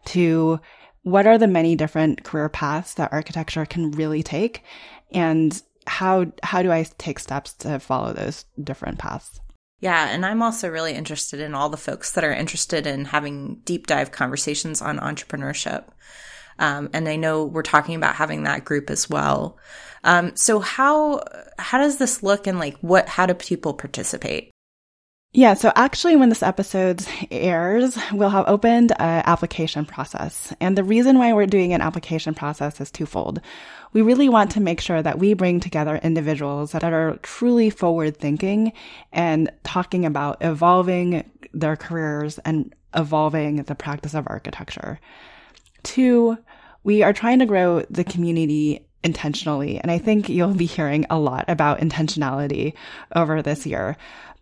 to 0.06 0.60
what 1.02 1.26
are 1.26 1.38
the 1.38 1.46
many 1.46 1.76
different 1.76 2.24
career 2.24 2.48
paths 2.48 2.94
that 2.94 3.12
architecture 3.12 3.64
can 3.64 3.90
really 3.92 4.22
take 4.22 4.62
and 5.12 5.62
how 5.86 6.26
how 6.42 6.62
do 6.62 6.72
I 6.72 6.84
take 6.98 7.18
steps 7.18 7.52
to 7.54 7.78
follow 7.78 8.12
those 8.12 8.44
different 8.62 8.98
paths? 8.98 9.40
Yeah, 9.78 10.08
and 10.08 10.24
I'm 10.24 10.42
also 10.42 10.70
really 10.70 10.94
interested 10.94 11.40
in 11.40 11.54
all 11.54 11.68
the 11.68 11.76
folks 11.76 12.12
that 12.12 12.24
are 12.24 12.32
interested 12.32 12.86
in 12.86 13.04
having 13.04 13.56
deep 13.64 13.86
dive 13.86 14.10
conversations 14.10 14.80
on 14.80 14.98
entrepreneurship. 14.98 15.84
Um, 16.58 16.88
and 16.94 17.06
I 17.08 17.16
know 17.16 17.44
we're 17.44 17.62
talking 17.62 17.94
about 17.94 18.14
having 18.14 18.44
that 18.44 18.64
group 18.64 18.88
as 18.88 19.10
well. 19.10 19.58
Um, 20.04 20.34
so 20.36 20.60
how 20.60 21.22
how 21.58 21.78
does 21.78 21.98
this 21.98 22.22
look 22.22 22.46
and 22.46 22.58
like 22.58 22.78
what 22.78 23.08
how 23.08 23.26
do 23.26 23.34
people 23.34 23.74
participate? 23.74 24.50
Yeah, 25.32 25.52
so 25.52 25.70
actually, 25.76 26.16
when 26.16 26.30
this 26.30 26.42
episode 26.42 27.04
airs, 27.30 27.98
we'll 28.12 28.30
have 28.30 28.48
opened 28.48 28.92
an 28.92 29.22
application 29.26 29.84
process. 29.84 30.54
And 30.60 30.78
the 30.78 30.84
reason 30.84 31.18
why 31.18 31.34
we're 31.34 31.46
doing 31.46 31.74
an 31.74 31.82
application 31.82 32.32
process 32.32 32.80
is 32.80 32.90
twofold. 32.90 33.42
We 33.92 34.00
really 34.00 34.30
want 34.30 34.52
to 34.52 34.60
make 34.60 34.80
sure 34.80 35.02
that 35.02 35.18
we 35.18 35.34
bring 35.34 35.60
together 35.60 36.00
individuals 36.02 36.72
that 36.72 36.84
are 36.84 37.18
truly 37.22 37.68
forward 37.68 38.16
thinking 38.16 38.72
and 39.12 39.50
talking 39.62 40.06
about 40.06 40.38
evolving 40.40 41.30
their 41.52 41.76
careers 41.76 42.38
and 42.38 42.74
evolving 42.94 43.62
the 43.64 43.74
practice 43.74 44.14
of 44.14 44.26
architecture. 44.28 44.98
Two, 45.82 46.38
we 46.82 47.02
are 47.02 47.12
trying 47.12 47.40
to 47.40 47.46
grow 47.46 47.82
the 47.90 48.04
community 48.04 48.86
intentionally. 49.04 49.78
And 49.78 49.90
I 49.90 49.98
think 49.98 50.28
you'll 50.28 50.54
be 50.54 50.66
hearing 50.66 51.06
a 51.10 51.18
lot 51.18 51.44
about 51.48 51.80
intentionality 51.80 52.72
over 53.14 53.42
this 53.42 53.66
year. 53.66 53.96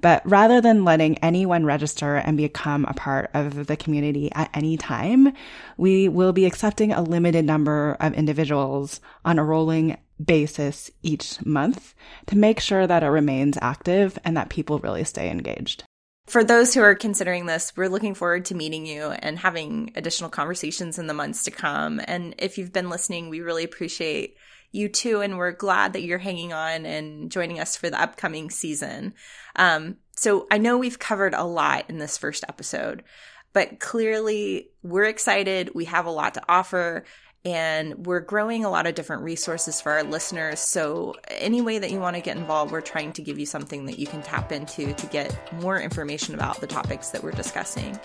But 0.04 0.20
rather 0.30 0.60
than 0.60 0.84
letting 0.84 1.16
anyone 1.20 1.64
register 1.64 2.16
and 2.16 2.36
become 2.36 2.84
a 2.84 2.92
part 2.92 3.30
of 3.32 3.68
the 3.68 3.74
community 3.74 4.30
at 4.34 4.50
any 4.52 4.76
time, 4.76 5.32
we 5.78 6.10
will 6.10 6.34
be 6.34 6.44
accepting 6.44 6.92
a 6.92 7.00
limited 7.00 7.46
number 7.46 7.96
of 7.98 8.12
individuals 8.12 9.00
on 9.24 9.38
a 9.38 9.44
rolling 9.44 9.96
basis 10.22 10.90
each 11.02 11.42
month 11.46 11.94
to 12.26 12.36
make 12.36 12.60
sure 12.60 12.86
that 12.86 13.02
it 13.02 13.06
remains 13.08 13.56
active 13.62 14.18
and 14.26 14.36
that 14.36 14.50
people 14.50 14.78
really 14.78 15.04
stay 15.04 15.30
engaged. 15.30 15.84
For 16.26 16.44
those 16.44 16.74
who 16.74 16.82
are 16.82 16.94
considering 16.94 17.46
this, 17.46 17.72
we're 17.74 17.88
looking 17.88 18.14
forward 18.14 18.44
to 18.46 18.54
meeting 18.54 18.84
you 18.84 19.04
and 19.04 19.38
having 19.38 19.90
additional 19.96 20.28
conversations 20.28 20.98
in 20.98 21.06
the 21.06 21.14
months 21.14 21.44
to 21.44 21.50
come. 21.50 21.98
And 22.06 22.34
if 22.36 22.58
you've 22.58 22.74
been 22.74 22.90
listening, 22.90 23.30
we 23.30 23.40
really 23.40 23.64
appreciate 23.64 24.36
you 24.74 24.88
too, 24.88 25.20
and 25.20 25.38
we're 25.38 25.52
glad 25.52 25.92
that 25.92 26.02
you're 26.02 26.18
hanging 26.18 26.52
on 26.52 26.84
and 26.84 27.30
joining 27.30 27.60
us 27.60 27.76
for 27.76 27.88
the 27.88 28.00
upcoming 28.00 28.50
season. 28.50 29.14
Um, 29.56 29.96
so 30.16 30.46
I 30.50 30.58
know 30.58 30.78
we've 30.78 30.98
covered 30.98 31.34
a 31.34 31.44
lot 31.44 31.88
in 31.88 31.98
this 31.98 32.18
first 32.18 32.44
episode, 32.48 33.04
but 33.52 33.78
clearly 33.78 34.70
we're 34.82 35.04
excited. 35.04 35.70
We 35.74 35.84
have 35.86 36.06
a 36.06 36.10
lot 36.10 36.34
to 36.34 36.42
offer 36.48 37.04
and 37.44 38.06
we're 38.06 38.20
growing 38.20 38.64
a 38.64 38.70
lot 38.70 38.86
of 38.86 38.94
different 38.94 39.22
resources 39.22 39.80
for 39.80 39.92
our 39.92 40.02
listeners. 40.02 40.60
So, 40.60 41.14
any 41.28 41.60
way 41.60 41.78
that 41.78 41.90
you 41.90 42.00
want 42.00 42.16
to 42.16 42.22
get 42.22 42.38
involved, 42.38 42.72
we're 42.72 42.80
trying 42.80 43.12
to 43.12 43.22
give 43.22 43.38
you 43.38 43.44
something 43.44 43.84
that 43.84 43.98
you 43.98 44.06
can 44.06 44.22
tap 44.22 44.50
into 44.50 44.94
to 44.94 45.06
get 45.08 45.52
more 45.60 45.78
information 45.78 46.34
about 46.34 46.60
the 46.62 46.66
topics 46.66 47.10
that 47.10 47.22
we're 47.22 47.32
discussing. 47.32 48.00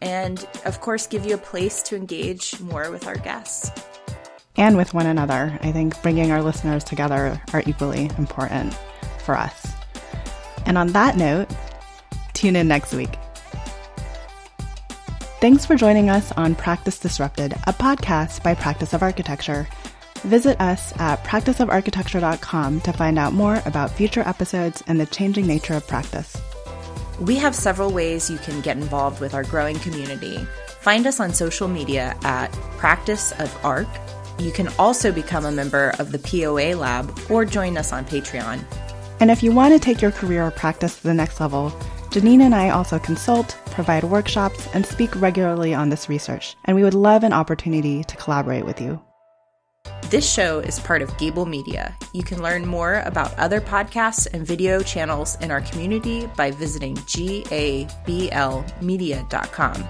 And 0.00 0.48
of 0.64 0.80
course, 0.80 1.06
give 1.06 1.26
you 1.26 1.34
a 1.34 1.38
place 1.38 1.82
to 1.84 1.96
engage 1.96 2.58
more 2.60 2.90
with 2.90 3.06
our 3.06 3.16
guests 3.16 3.70
and 4.56 4.76
with 4.76 4.94
one 4.94 5.06
another. 5.06 5.58
I 5.62 5.72
think 5.72 6.00
bringing 6.02 6.30
our 6.30 6.42
listeners 6.42 6.84
together 6.84 7.40
are 7.52 7.62
equally 7.66 8.10
important 8.18 8.74
for 9.24 9.36
us. 9.36 9.72
And 10.66 10.76
on 10.76 10.88
that 10.88 11.16
note, 11.16 11.48
tune 12.32 12.56
in 12.56 12.68
next 12.68 12.92
week. 12.92 13.16
Thanks 15.40 15.64
for 15.64 15.74
joining 15.74 16.10
us 16.10 16.32
on 16.32 16.54
Practice 16.54 16.98
Disrupted, 16.98 17.52
a 17.66 17.72
podcast 17.72 18.42
by 18.42 18.54
Practice 18.54 18.92
of 18.92 19.02
Architecture. 19.02 19.66
Visit 20.18 20.60
us 20.60 20.92
at 21.00 21.24
practiceofarchitecture.com 21.24 22.80
to 22.82 22.92
find 22.92 23.18
out 23.18 23.32
more 23.32 23.62
about 23.64 23.90
future 23.90 24.20
episodes 24.20 24.82
and 24.86 25.00
the 25.00 25.06
changing 25.06 25.46
nature 25.46 25.72
of 25.72 25.86
practice. 25.86 26.36
We 27.20 27.36
have 27.36 27.54
several 27.54 27.90
ways 27.90 28.28
you 28.30 28.36
can 28.36 28.60
get 28.60 28.76
involved 28.76 29.20
with 29.20 29.32
our 29.32 29.44
growing 29.44 29.78
community. 29.78 30.46
Find 30.80 31.06
us 31.06 31.20
on 31.20 31.32
social 31.32 31.68
media 31.68 32.18
at 32.22 32.52
Practice 32.76 33.32
of 33.32 33.64
Arc 33.64 33.88
you 34.40 34.52
can 34.52 34.68
also 34.78 35.12
become 35.12 35.44
a 35.44 35.52
member 35.52 35.92
of 35.98 36.12
the 36.12 36.18
POA 36.18 36.74
Lab 36.74 37.18
or 37.28 37.44
join 37.44 37.76
us 37.76 37.92
on 37.92 38.04
Patreon. 38.04 38.64
And 39.20 39.30
if 39.30 39.42
you 39.42 39.52
want 39.52 39.74
to 39.74 39.78
take 39.78 40.00
your 40.00 40.12
career 40.12 40.46
or 40.46 40.50
practice 40.50 40.96
to 40.96 41.02
the 41.02 41.14
next 41.14 41.40
level, 41.40 41.70
Janine 42.10 42.40
and 42.40 42.54
I 42.54 42.70
also 42.70 42.98
consult, 42.98 43.56
provide 43.66 44.02
workshops, 44.02 44.66
and 44.74 44.84
speak 44.84 45.14
regularly 45.20 45.74
on 45.74 45.90
this 45.90 46.08
research, 46.08 46.56
and 46.64 46.74
we 46.74 46.82
would 46.82 46.94
love 46.94 47.22
an 47.22 47.32
opportunity 47.32 48.02
to 48.02 48.16
collaborate 48.16 48.64
with 48.64 48.80
you. 48.80 49.00
This 50.08 50.28
show 50.28 50.58
is 50.58 50.80
part 50.80 51.02
of 51.02 51.10
Gabl 51.18 51.46
Media. 51.46 51.96
You 52.12 52.24
can 52.24 52.42
learn 52.42 52.66
more 52.66 53.02
about 53.06 53.38
other 53.38 53.60
podcasts 53.60 54.26
and 54.32 54.44
video 54.44 54.80
channels 54.80 55.36
in 55.40 55.52
our 55.52 55.60
community 55.60 56.28
by 56.36 56.50
visiting 56.50 56.96
gablmedia.com. 56.96 59.84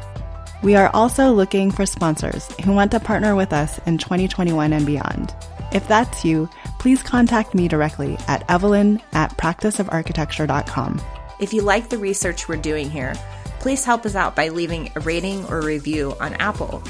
We 0.62 0.76
are 0.76 0.90
also 0.92 1.32
looking 1.32 1.70
for 1.70 1.86
sponsors 1.86 2.46
who 2.64 2.72
want 2.72 2.90
to 2.90 3.00
partner 3.00 3.34
with 3.34 3.52
us 3.52 3.78
in 3.86 3.98
2021 3.98 4.72
and 4.72 4.84
beyond. 4.84 5.34
If 5.72 5.86
that's 5.88 6.24
you, 6.24 6.48
please 6.78 7.02
contact 7.02 7.54
me 7.54 7.68
directly 7.68 8.18
at 8.28 8.44
evelyn 8.50 9.00
at 9.12 9.36
practiceofarchitecture.com. 9.38 11.00
If 11.40 11.54
you 11.54 11.62
like 11.62 11.88
the 11.88 11.98
research 11.98 12.48
we're 12.48 12.56
doing 12.56 12.90
here, 12.90 13.14
please 13.60 13.84
help 13.84 14.04
us 14.04 14.14
out 14.14 14.36
by 14.36 14.48
leaving 14.48 14.92
a 14.94 15.00
rating 15.00 15.46
or 15.46 15.62
review 15.62 16.14
on 16.20 16.34
Apple. 16.34 16.82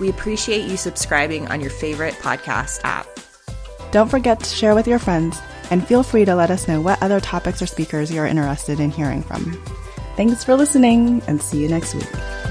We 0.00 0.08
appreciate 0.08 0.66
you 0.70 0.78
subscribing 0.78 1.48
on 1.48 1.60
your 1.60 1.70
favorite 1.70 2.14
podcast 2.14 2.80
app. 2.84 3.06
Don't 3.92 4.08
forget 4.08 4.40
to 4.40 4.48
share 4.48 4.74
with 4.74 4.86
your 4.86 4.98
friends 4.98 5.38
and 5.70 5.86
feel 5.86 6.02
free 6.02 6.24
to 6.24 6.34
let 6.34 6.50
us 6.50 6.66
know 6.66 6.80
what 6.80 7.02
other 7.02 7.20
topics 7.20 7.60
or 7.60 7.66
speakers 7.66 8.10
you're 8.10 8.26
interested 8.26 8.80
in 8.80 8.90
hearing 8.90 9.22
from. 9.22 9.62
Thanks 10.16 10.42
for 10.44 10.54
listening 10.54 11.22
and 11.26 11.42
see 11.42 11.60
you 11.60 11.68
next 11.68 11.94
week. 11.94 12.49